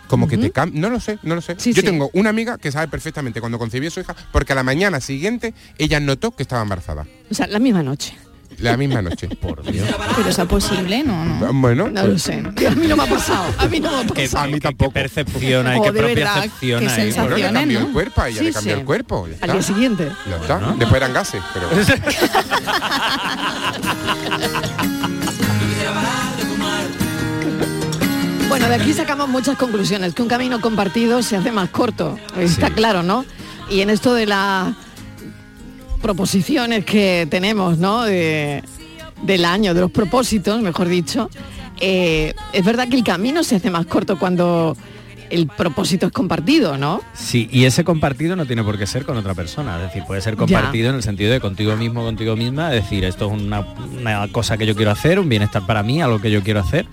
Como 0.08 0.28
que 0.28 0.38
te 0.40 0.50
cam 0.50 0.72
no 0.74 0.90
lo 0.90 1.00
sé, 1.00 1.20
no 1.24 1.36
lo 1.36 1.42
sé. 1.42 1.56
Sí, 1.60 1.72
yo 1.74 1.82
sí. 1.82 1.86
tengo 1.86 2.10
una 2.14 2.30
amiga 2.32 2.58
que 2.58 2.72
sabe 2.72 2.88
perfectamente 2.88 3.42
cuando 3.42 3.60
concibió 3.60 3.90
a 3.90 3.92
su 3.92 4.00
hija, 4.00 4.16
porque 4.32 4.54
a 4.54 4.56
la 4.56 4.64
mañana 4.64 5.02
siguiente 5.02 5.54
ella 5.78 6.00
notó 6.00 6.32
que 6.32 6.42
estaba 6.42 6.62
embarazada. 6.64 7.06
o 7.30 7.34
sea, 7.36 7.46
la 7.48 7.60
misma 7.60 7.84
noche. 7.84 8.18
La 8.58 8.76
misma 8.76 9.02
noche. 9.02 9.30
Por 9.30 9.62
Dios. 9.64 9.88
Pero 10.18 10.30
eso 10.30 10.42
es 10.42 10.48
posible, 10.50 11.04
no, 11.04 11.24
no. 11.24 11.54
Bueno, 11.54 11.90
No 11.90 12.08
lo 12.08 12.20
sé. 12.20 12.44
A 12.68 12.72
mí 12.76 12.88
no 12.88 12.98
me 12.98 13.04
ha 13.04 13.06
pasado. 13.06 13.46
A 13.58 13.68
mí 13.68 13.80
no 13.80 13.90
me 13.92 13.98
ha 13.98 14.08
Que, 14.14 14.24
pasado. 14.24 14.44
a 14.44 14.48
mí 14.48 14.60
tampoco. 14.60 14.92
percepción 14.92 15.68
hay, 15.68 15.82
que 15.82 15.92
de 15.92 16.00
propia 16.02 16.34
percepción 16.34 16.80
qué 16.82 16.88
hay. 16.90 16.96
Bueno, 16.96 17.06
le 17.06 17.14
Sensaciones, 17.14 17.52
cambió 17.54 17.80
¿no? 17.80 17.86
el 17.88 17.94
cuerpo, 17.94 18.24
ella 18.26 18.40
Sí, 18.40 18.46
le 18.46 18.54
cambió 18.54 18.74
sí. 18.74 18.80
el 18.80 18.86
cuerpo. 18.86 19.28
ya 19.28 19.30
Al 19.30 19.34
está. 19.36 19.54
día 19.54 19.62
siguiente. 19.62 20.12
Ya 20.30 20.36
está. 20.38 20.60
Después 20.78 20.94
eran 21.02 21.14
gases, 21.14 21.42
pero. 21.54 21.70
Bueno, 28.50 28.68
de 28.68 28.76
aquí 28.76 28.94
sacamos 28.94 29.30
muchas 29.30 29.58
conclusiones, 29.58 30.14
que 30.16 30.24
un 30.24 30.28
camino 30.28 30.60
compartido 30.60 31.22
se 31.22 31.38
hace 31.38 31.52
más 31.52 31.70
corto, 31.70 32.18
está 32.38 32.72
claro, 32.72 33.04
¿no? 33.04 33.24
Y 33.70 33.82
en 33.82 33.92
esto 33.92 34.14
de 34.16 34.26
las 34.26 34.74
proposiciones 36.02 36.86
que 36.86 37.28
tenemos, 37.30 37.78
¿no? 37.78 38.04
De- 38.04 38.64
del 39.24 39.44
año, 39.46 39.74
de 39.74 39.82
los 39.82 39.92
propósitos, 39.92 40.62
mejor 40.62 40.88
dicho, 40.88 41.30
eh, 41.82 42.34
es 42.54 42.64
verdad 42.66 42.88
que 42.88 42.96
el 42.96 43.04
camino 43.04 43.44
se 43.44 43.58
hace 43.58 43.70
más 43.70 43.86
corto 43.86 44.18
cuando 44.18 44.78
el 45.30 45.46
propósito 45.48 46.08
es 46.08 46.12
compartido, 46.14 46.78
¿no? 46.78 47.02
Sí, 47.14 47.48
y 47.52 47.66
ese 47.66 47.84
compartido 47.84 48.36
no 48.38 48.46
tiene 48.46 48.64
por 48.64 48.78
qué 48.80 48.88
ser 48.88 49.04
con 49.06 49.18
otra 49.18 49.34
persona, 49.36 49.76
es 49.76 49.84
decir, 49.84 50.04
puede 50.08 50.22
ser 50.22 50.36
compartido 50.38 50.90
en 50.90 50.96
el 50.96 51.04
sentido 51.04 51.32
de 51.34 51.40
contigo 51.42 51.76
mismo, 51.76 52.02
contigo 52.04 52.36
misma, 52.38 52.74
es 52.74 52.84
decir, 52.84 53.04
esto 53.04 53.28
es 53.28 53.34
una, 53.42 53.60
una 54.00 54.28
cosa 54.30 54.58
que 54.58 54.66
yo 54.66 54.74
quiero 54.76 54.92
hacer, 54.92 55.20
un 55.20 55.28
bienestar 55.30 55.66
para 55.68 55.84
mí, 55.84 56.02
algo 56.02 56.20
que 56.22 56.32
yo 56.32 56.42
quiero 56.42 56.62
hacer, 56.62 56.88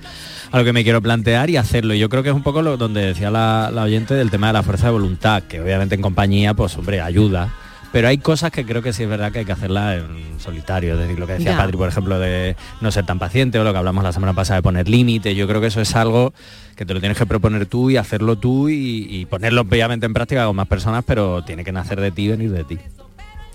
algo 0.50 0.64
que 0.66 0.72
me 0.72 0.82
quiero 0.82 1.00
plantear 1.00 1.48
y 1.48 1.56
hacerlo. 1.56 1.94
Y 1.94 1.98
yo 2.00 2.08
creo 2.08 2.22
que 2.24 2.28
es 2.30 2.34
un 2.34 2.42
poco 2.42 2.60
lo 2.60 2.76
donde 2.76 3.06
decía 3.06 3.30
la, 3.30 3.70
la 3.72 3.82
oyente 3.84 4.14
del 4.14 4.30
tema 4.30 4.48
de 4.48 4.52
la 4.54 4.62
fuerza 4.64 4.86
de 4.86 4.92
voluntad, 4.92 5.44
que 5.44 5.60
obviamente 5.60 5.94
en 5.94 6.02
compañía, 6.02 6.54
pues 6.54 6.76
hombre, 6.76 7.00
ayuda. 7.00 7.54
Pero 7.92 8.08
hay 8.08 8.18
cosas 8.18 8.50
que 8.50 8.64
creo 8.64 8.82
que 8.82 8.92
sí 8.92 9.04
es 9.04 9.08
verdad 9.08 9.32
que 9.32 9.40
hay 9.40 9.44
que 9.44 9.52
hacerlas 9.52 10.02
en 10.02 10.40
solitario, 10.40 10.94
es 10.94 11.00
decir, 11.00 11.18
lo 11.18 11.26
que 11.26 11.34
decía 11.34 11.52
Ya. 11.52 11.56
Patri, 11.56 11.76
por 11.76 11.88
ejemplo, 11.88 12.18
de 12.18 12.56
no 12.80 12.90
ser 12.90 13.06
tan 13.06 13.18
paciente 13.18 13.58
o 13.58 13.64
lo 13.64 13.72
que 13.72 13.78
hablamos 13.78 14.04
la 14.04 14.12
semana 14.12 14.34
pasada 14.34 14.58
de 14.58 14.62
poner 14.62 14.88
límite, 14.88 15.34
yo 15.34 15.46
creo 15.46 15.60
que 15.60 15.68
eso 15.68 15.80
es 15.80 15.94
algo 15.96 16.34
que 16.76 16.84
te 16.84 16.92
lo 16.92 17.00
tienes 17.00 17.16
que 17.16 17.26
proponer 17.26 17.66
tú 17.66 17.90
y 17.90 17.96
hacerlo 17.96 18.36
tú 18.36 18.68
y, 18.68 19.06
y 19.08 19.26
ponerlo 19.26 19.62
obviamente 19.62 20.06
en 20.06 20.12
práctica 20.12 20.46
con 20.46 20.56
más 20.56 20.68
personas, 20.68 21.04
pero 21.06 21.42
tiene 21.42 21.64
que 21.64 21.72
nacer 21.72 22.00
de 22.00 22.10
ti 22.10 22.24
y 22.24 22.28
venir 22.28 22.50
de 22.50 22.64
ti. 22.64 22.78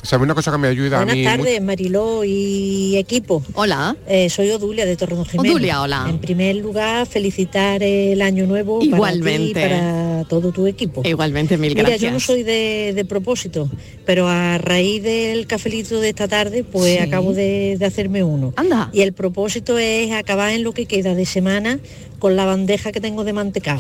¿Sabe 0.04 0.24
una 0.24 0.34
cosa 0.34 0.52
que 0.52 0.58
me 0.58 0.68
ayuda 0.68 0.98
a 0.98 1.06
Buenas 1.06 1.16
mí? 1.16 1.24
tardes, 1.24 1.62
Mariló 1.62 2.24
y 2.24 2.98
equipo. 2.98 3.44
Hola. 3.54 3.96
Eh, 4.08 4.30
soy 4.32 4.50
Odulia 4.50 4.86
de 4.86 4.96
Torredonjimeno. 4.98 5.52
Odulia, 5.54 5.82
hola. 5.82 6.08
En 6.10 6.18
primer 6.18 6.56
lugar, 6.56 7.06
felicitar 7.06 7.84
el 7.84 8.20
año 8.24 8.48
nuevo 8.48 8.80
Igualmente. 8.82 9.54
para 9.62 9.68
ti 9.70 9.76
y 9.76 9.80
para 9.84 10.24
todo 10.28 10.52
tu 10.52 10.66
equipo. 10.66 11.02
Igualmente, 11.06 11.56
mil 11.58 11.70
Mira, 11.76 11.84
gracias. 11.90 12.02
yo 12.02 12.12
no 12.12 12.20
soy 12.20 12.42
de, 12.42 12.94
de 12.96 13.06
propósito, 13.06 13.70
pero 14.06 14.28
a 14.28 14.58
raíz 14.58 15.04
del 15.04 15.46
cafelito 15.46 16.00
de 16.00 16.10
esta 16.10 16.28
tarde, 16.28 16.64
pues 16.64 16.94
Sí. 16.94 16.98
acabo 16.98 17.34
de, 17.34 17.78
de 17.78 17.86
hacerme 17.86 18.24
uno. 18.24 18.54
Anda. 18.56 18.90
Y 18.94 19.02
el 19.02 19.14
propósito 19.14 19.78
es 19.78 20.12
acabar 20.14 20.52
en 20.52 20.64
lo 20.64 20.74
que 20.74 20.88
queda 20.88 21.14
de 21.14 21.26
semana 21.28 21.80
con 22.22 22.36
la 22.36 22.46
bandeja 22.46 22.92
que 22.92 23.02
tengo 23.02 23.24
de 23.24 23.34
mantecado. 23.34 23.80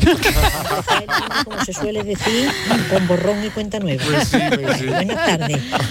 Como 1.46 1.64
se 1.64 1.74
suele 1.74 2.04
decir, 2.04 2.50
con 2.90 3.08
borrón 3.08 3.46
y 3.46 3.50
cuenta 3.52 3.80
nueva. 3.80 4.04
Buenas 4.04 4.32
tardes. 4.32 4.82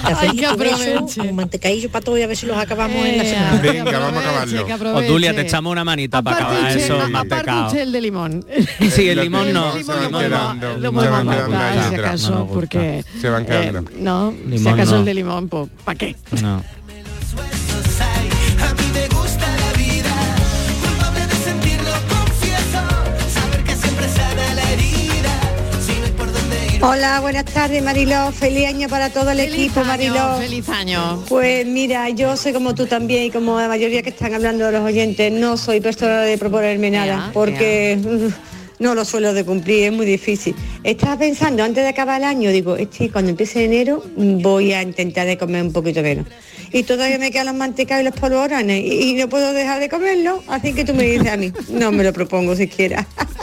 Ay, 0.03 0.37
que 0.37 0.43
Cafelito, 0.43 0.57
beso, 0.57 1.23
un 1.23 1.37
mantecadillo 1.37 1.89
para 1.91 2.05
todo 2.05 2.19
y 2.19 2.23
a 2.23 2.27
ver 2.27 2.37
si 2.37 2.47
los 2.47 2.57
acabamos 2.59 2.97
en 3.07 3.19
la 3.19 3.23
Eh, 3.25 3.31
semana. 3.31 3.61
Venga, 3.63 3.99
vamos 4.01 4.25
a 4.25 4.29
acabarlo. 4.29 4.97
Odulia, 4.97 5.33
te 5.33 5.43
echamos 5.43 5.71
una 5.71 5.85
manita 5.85 6.21
para 6.23 6.37
acabar 6.37 6.77
eso, 6.77 7.01
aparte 7.01 7.83
el 7.83 7.93
de 7.93 8.01
limón. 8.01 8.45
Sí, 8.91 9.09
el 9.09 9.21
limón 9.21 9.53
no. 9.53 9.67
lo 9.67 9.73
se 9.79 9.85
podemos 9.85 10.23
si 11.89 11.95
acaso, 11.95 12.49
porque... 12.53 13.05
Se 13.21 13.31
van 13.31 13.47
quedando. 13.47 13.81
eh, 13.91 13.95
no, 13.99 14.35
si 14.57 14.69
acaso 14.69 14.97
el 14.97 15.05
de 15.05 15.15
limón, 15.15 15.49
pues, 15.49 15.69
¿para 15.85 15.97
qué? 15.97 16.17
No. 16.43 16.63
Hola, 26.83 27.21
buenas 27.21 27.45
tardes 27.45 27.83
Mariló, 27.83 28.33
feliz 28.33 28.67
año 28.67 28.89
para 28.89 29.11
todo 29.11 29.31
el 29.33 29.39
Feliz 29.39 29.55
equipo 29.55 29.81
año, 29.81 29.89
Mariló. 29.89 30.37
Feliz 30.39 30.69
año. 30.71 31.23
Pues 31.29 31.67
mira, 31.67 32.09
yo 32.09 32.39
soy 32.39 32.55
como 32.55 32.75
tú 32.75 32.87
también 32.87 33.25
y 33.25 33.31
como 33.31 33.61
la 33.61 33.69
mayoría 33.69 34.03
que 34.03 34.09
están 34.09 34.33
hablando 34.33 34.65
de 34.65 34.73
los 34.73 34.83
oyentes, 34.83 35.31
no 35.31 35.59
soy 35.59 35.83
persona 35.83 36.23
de 36.23 36.39
proponerme 36.39 36.91
nada, 36.91 37.31
porque 37.35 37.99
no 38.79 38.95
lo 38.95 39.05
suelo 39.05 39.35
de 39.35 39.45
cumplir, 39.45 39.85
es 39.85 39.93
muy 39.93 40.07
difícil. 40.07 40.57
Estaba 40.83 41.19
pensando 41.19 41.63
antes 41.63 41.85
de 41.85 41.91
acabar 41.91 42.19
el 42.19 42.25
año, 42.25 42.51
digo, 42.51 42.77
este, 42.77 43.11
cuando 43.11 43.31
empiece 43.31 43.63
enero 43.63 44.03
mm, 44.17 44.41
voy 44.41 44.73
a 44.73 44.83
intentar 44.83 45.27
de 45.27 45.37
comer 45.37 45.63
un 45.63 45.73
poquito 45.75 46.01
menos. 46.01 46.27
Y 46.73 46.85
todavía 46.85 47.19
me 47.19 47.31
quedan 47.31 47.47
los 47.47 47.57
mantecados 47.57 48.01
y 48.01 48.05
los 48.07 48.15
polvorones 48.19 48.83
y, 48.83 49.11
y 49.11 49.15
no 49.15 49.29
puedo 49.29 49.53
dejar 49.53 49.81
de 49.81 49.91
comerlo, 49.91 50.43
así 50.49 50.73
que 50.73 50.87
tú 50.87 50.95
me 50.95 51.03
dices 51.03 51.29
a 51.29 51.37
mí, 51.37 51.53
no 51.69 51.93
me 51.93 52.05
lo 52.05 52.15
propongo 52.15 52.57
siquiera. 52.57 53.07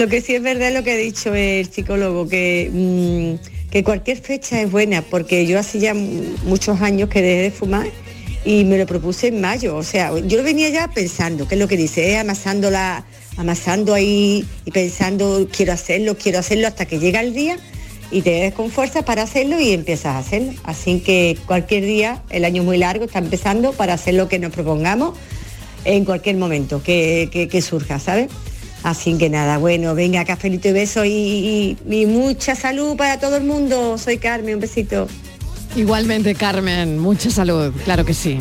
Lo 0.00 0.08
que 0.08 0.22
sí 0.22 0.34
es 0.34 0.40
verdad 0.42 0.68
es 0.68 0.74
lo 0.74 0.82
que 0.82 0.92
ha 0.92 0.96
dicho 0.96 1.34
el 1.34 1.70
psicólogo, 1.70 2.26
que, 2.26 2.70
mm, 2.72 3.68
que 3.70 3.84
cualquier 3.84 4.16
fecha 4.16 4.58
es 4.62 4.70
buena, 4.70 5.02
porque 5.02 5.46
yo 5.46 5.58
hace 5.58 5.78
ya 5.78 5.92
muchos 5.92 6.80
años 6.80 7.10
que 7.10 7.20
dejé 7.20 7.42
de 7.42 7.50
fumar 7.50 7.86
y 8.42 8.64
me 8.64 8.78
lo 8.78 8.86
propuse 8.86 9.26
en 9.26 9.42
mayo. 9.42 9.76
O 9.76 9.82
sea, 9.82 10.18
yo 10.20 10.42
venía 10.42 10.70
ya 10.70 10.88
pensando, 10.88 11.46
que 11.46 11.56
es 11.56 11.58
lo 11.60 11.68
que 11.68 11.76
dice, 11.76 12.12
eh, 12.12 12.16
amasando, 12.16 13.92
ahí 13.92 14.46
y 14.64 14.70
pensando, 14.70 15.46
quiero 15.54 15.74
hacerlo, 15.74 16.16
quiero 16.16 16.38
hacerlo, 16.38 16.66
hasta 16.68 16.86
que 16.86 16.98
llega 16.98 17.20
el 17.20 17.34
día 17.34 17.58
y 18.10 18.22
te 18.22 18.40
ves 18.40 18.54
con 18.54 18.70
fuerza 18.70 19.04
para 19.04 19.24
hacerlo 19.24 19.60
y 19.60 19.74
empiezas 19.74 20.14
a 20.16 20.18
hacerlo. 20.20 20.54
Así 20.64 21.00
que 21.00 21.36
cualquier 21.44 21.84
día, 21.84 22.22
el 22.30 22.46
año 22.46 22.62
muy 22.62 22.78
largo, 22.78 23.04
está 23.04 23.18
empezando 23.18 23.74
para 23.74 23.92
hacer 23.92 24.14
lo 24.14 24.30
que 24.30 24.38
nos 24.38 24.50
propongamos 24.50 25.18
en 25.84 26.06
cualquier 26.06 26.36
momento 26.38 26.82
que- 26.82 27.48
que 27.50 27.60
surja, 27.60 27.98
¿sabes? 27.98 28.28
Así 28.82 29.16
que 29.18 29.28
nada, 29.28 29.58
bueno, 29.58 29.94
venga, 29.94 30.24
cafelito 30.24 30.68
y 30.68 30.72
beso 30.72 31.04
y, 31.04 31.10
y- 31.10 31.78
y 31.90 32.06
mucha 32.06 32.54
salud 32.54 32.96
para 32.96 33.20
todo 33.20 33.36
el 33.36 33.44
mundo. 33.44 33.98
Soy 33.98 34.16
Carmen, 34.18 34.54
un 34.54 34.60
besito. 34.60 35.06
Igualmente, 35.76 36.34
Carmen, 36.34 36.98
mucha 36.98 37.30
salud, 37.30 37.72
claro 37.84 38.04
que 38.04 38.14
sí. 38.14 38.38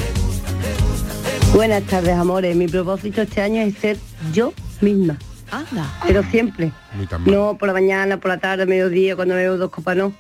Buenas 1.53 1.83
tardes, 1.83 2.15
amores. 2.15 2.55
Mi 2.55 2.67
propósito 2.67 3.21
este 3.23 3.41
año 3.41 3.61
es 3.61 3.75
ser 3.77 3.97
yo 4.33 4.53
misma, 4.81 5.17
Anda. 5.51 5.91
pero 6.07 6.23
siempre. 6.31 6.71
No 7.25 7.57
por 7.57 7.67
la 7.67 7.73
mañana, 7.73 8.17
por 8.17 8.29
la 8.29 8.37
tarde, 8.37 8.65
mediodía, 8.65 9.15
cuando 9.15 9.35
veo 9.35 9.57
dos 9.57 9.69
copas, 9.71 9.97
no. 9.97 10.13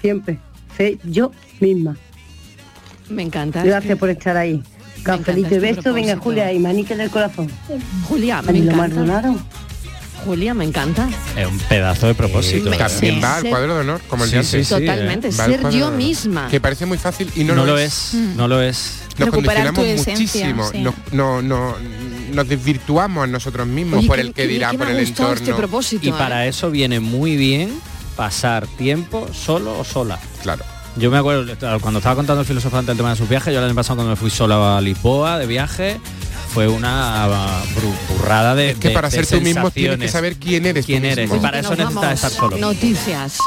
Siempre. 0.00 0.38
Ser 0.76 0.98
yo 1.04 1.32
misma. 1.60 1.96
Me 3.08 3.22
encanta. 3.22 3.62
Gracias 3.64 3.98
por 3.98 4.08
estar 4.10 4.36
ahí. 4.36 4.62
Cafelito 5.02 5.54
y 5.56 5.58
beso, 5.58 5.92
venga 5.92 6.16
Julia 6.16 6.50
y 6.52 6.58
manique 6.58 6.96
del 6.96 7.10
corazón. 7.10 7.50
Julia, 8.08 8.40
me 8.42 8.52
encanta. 8.58 8.76
Maldonado. 8.76 9.36
Julia, 10.24 10.54
me 10.54 10.64
encanta. 10.64 11.08
Es 11.36 11.46
un 11.46 11.58
pedazo 11.58 12.06
de 12.06 12.14
propósito. 12.14 12.70
Me- 12.70 12.76
También 12.76 13.14
sí, 13.16 13.20
va 13.20 13.36
al 13.36 13.48
cuadro 13.48 13.74
de 13.74 13.80
honor, 13.80 14.00
como 14.08 14.24
el 14.24 14.30
de 14.30 14.42
Sí, 14.42 14.56
antes. 14.56 14.68
sí, 14.68 14.74
sí, 14.74 14.80
Totalmente, 14.80 15.28
eh. 15.28 15.32
Ser 15.32 15.70
yo 15.70 15.90
de 15.90 15.96
misma. 15.96 16.48
Que 16.48 16.60
parece 16.60 16.86
muy 16.86 16.98
fácil 16.98 17.30
y 17.36 17.44
no, 17.44 17.54
No, 17.54 17.64
lo, 17.64 17.72
lo 17.72 17.78
es. 17.78 18.14
es, 18.14 18.14
no 18.36 18.48
lo 18.48 18.60
es. 18.62 19.00
Nos 19.18 19.28
Recuperar 19.30 19.68
tu 19.68 19.74
condicionamos 19.74 20.08
esencia, 20.08 20.46
muchísimo, 20.54 20.70
sí. 20.72 20.78
nos, 20.80 20.94
no, 21.12 21.42
no- 21.42 21.76
nos 22.32 22.48
desvirtuamos 22.48 23.24
a 23.24 23.26
nosotros 23.28 23.66
mismos 23.66 24.00
Oye, 24.00 24.08
por 24.08 24.16
qué- 24.16 24.22
el 24.22 24.32
que 24.34 24.46
me 24.48 24.78
por 24.78 24.88
el 24.90 25.00
gustado 25.06 25.28
entorno. 25.30 25.34
este 25.34 25.54
propósito, 25.54 26.04
Y 26.06 26.08
¿eh? 26.10 26.14
para 26.18 26.46
eso 26.46 26.70
viene 26.70 26.98
muy 27.00 27.36
bien 27.36 27.78
pasar 28.16 28.66
tiempo 28.66 29.28
solo 29.32 29.78
o 29.78 29.84
sola. 29.84 30.18
Claro. 30.42 30.64
Yo 30.96 31.10
me 31.10 31.18
acuerdo, 31.18 31.44
cuando 31.80 31.98
estaba 31.98 32.14
contando 32.14 32.40
el 32.42 32.46
filósofo 32.46 32.76
antes 32.78 32.92
el 32.92 32.96
tema 32.96 33.10
de 33.10 33.16
sus 33.16 33.28
viajes, 33.28 33.52
yo 33.52 33.58
el 33.58 33.64
año 33.66 33.74
pasado 33.74 33.96
cuando 33.96 34.10
me 34.10 34.16
fui 34.16 34.30
solo 34.30 34.64
a 34.76 34.80
Lisboa 34.80 35.38
de 35.38 35.46
viaje, 35.46 36.00
fue 36.54 36.68
una 36.68 37.26
bru- 37.74 38.16
burrada 38.16 38.54
de 38.54 38.70
Es 38.70 38.76
que 38.78 38.88
de- 38.88 38.94
para 38.94 39.08
de 39.10 39.16
ser 39.24 39.26
tú 39.26 39.44
mismo 39.44 39.70
tienes 39.72 39.98
que 39.98 40.08
saber 40.08 40.36
quién 40.36 40.64
eres 40.66 40.84
tú 40.84 40.92
quién 40.92 41.04
eres. 41.04 41.24
mismo. 41.28 41.36
Y 41.36 41.40
para 41.40 41.58
eso 41.58 41.74
necesitas 41.74 42.14
estar 42.14 42.30
solo. 42.30 42.56
Noticias. 42.56 43.38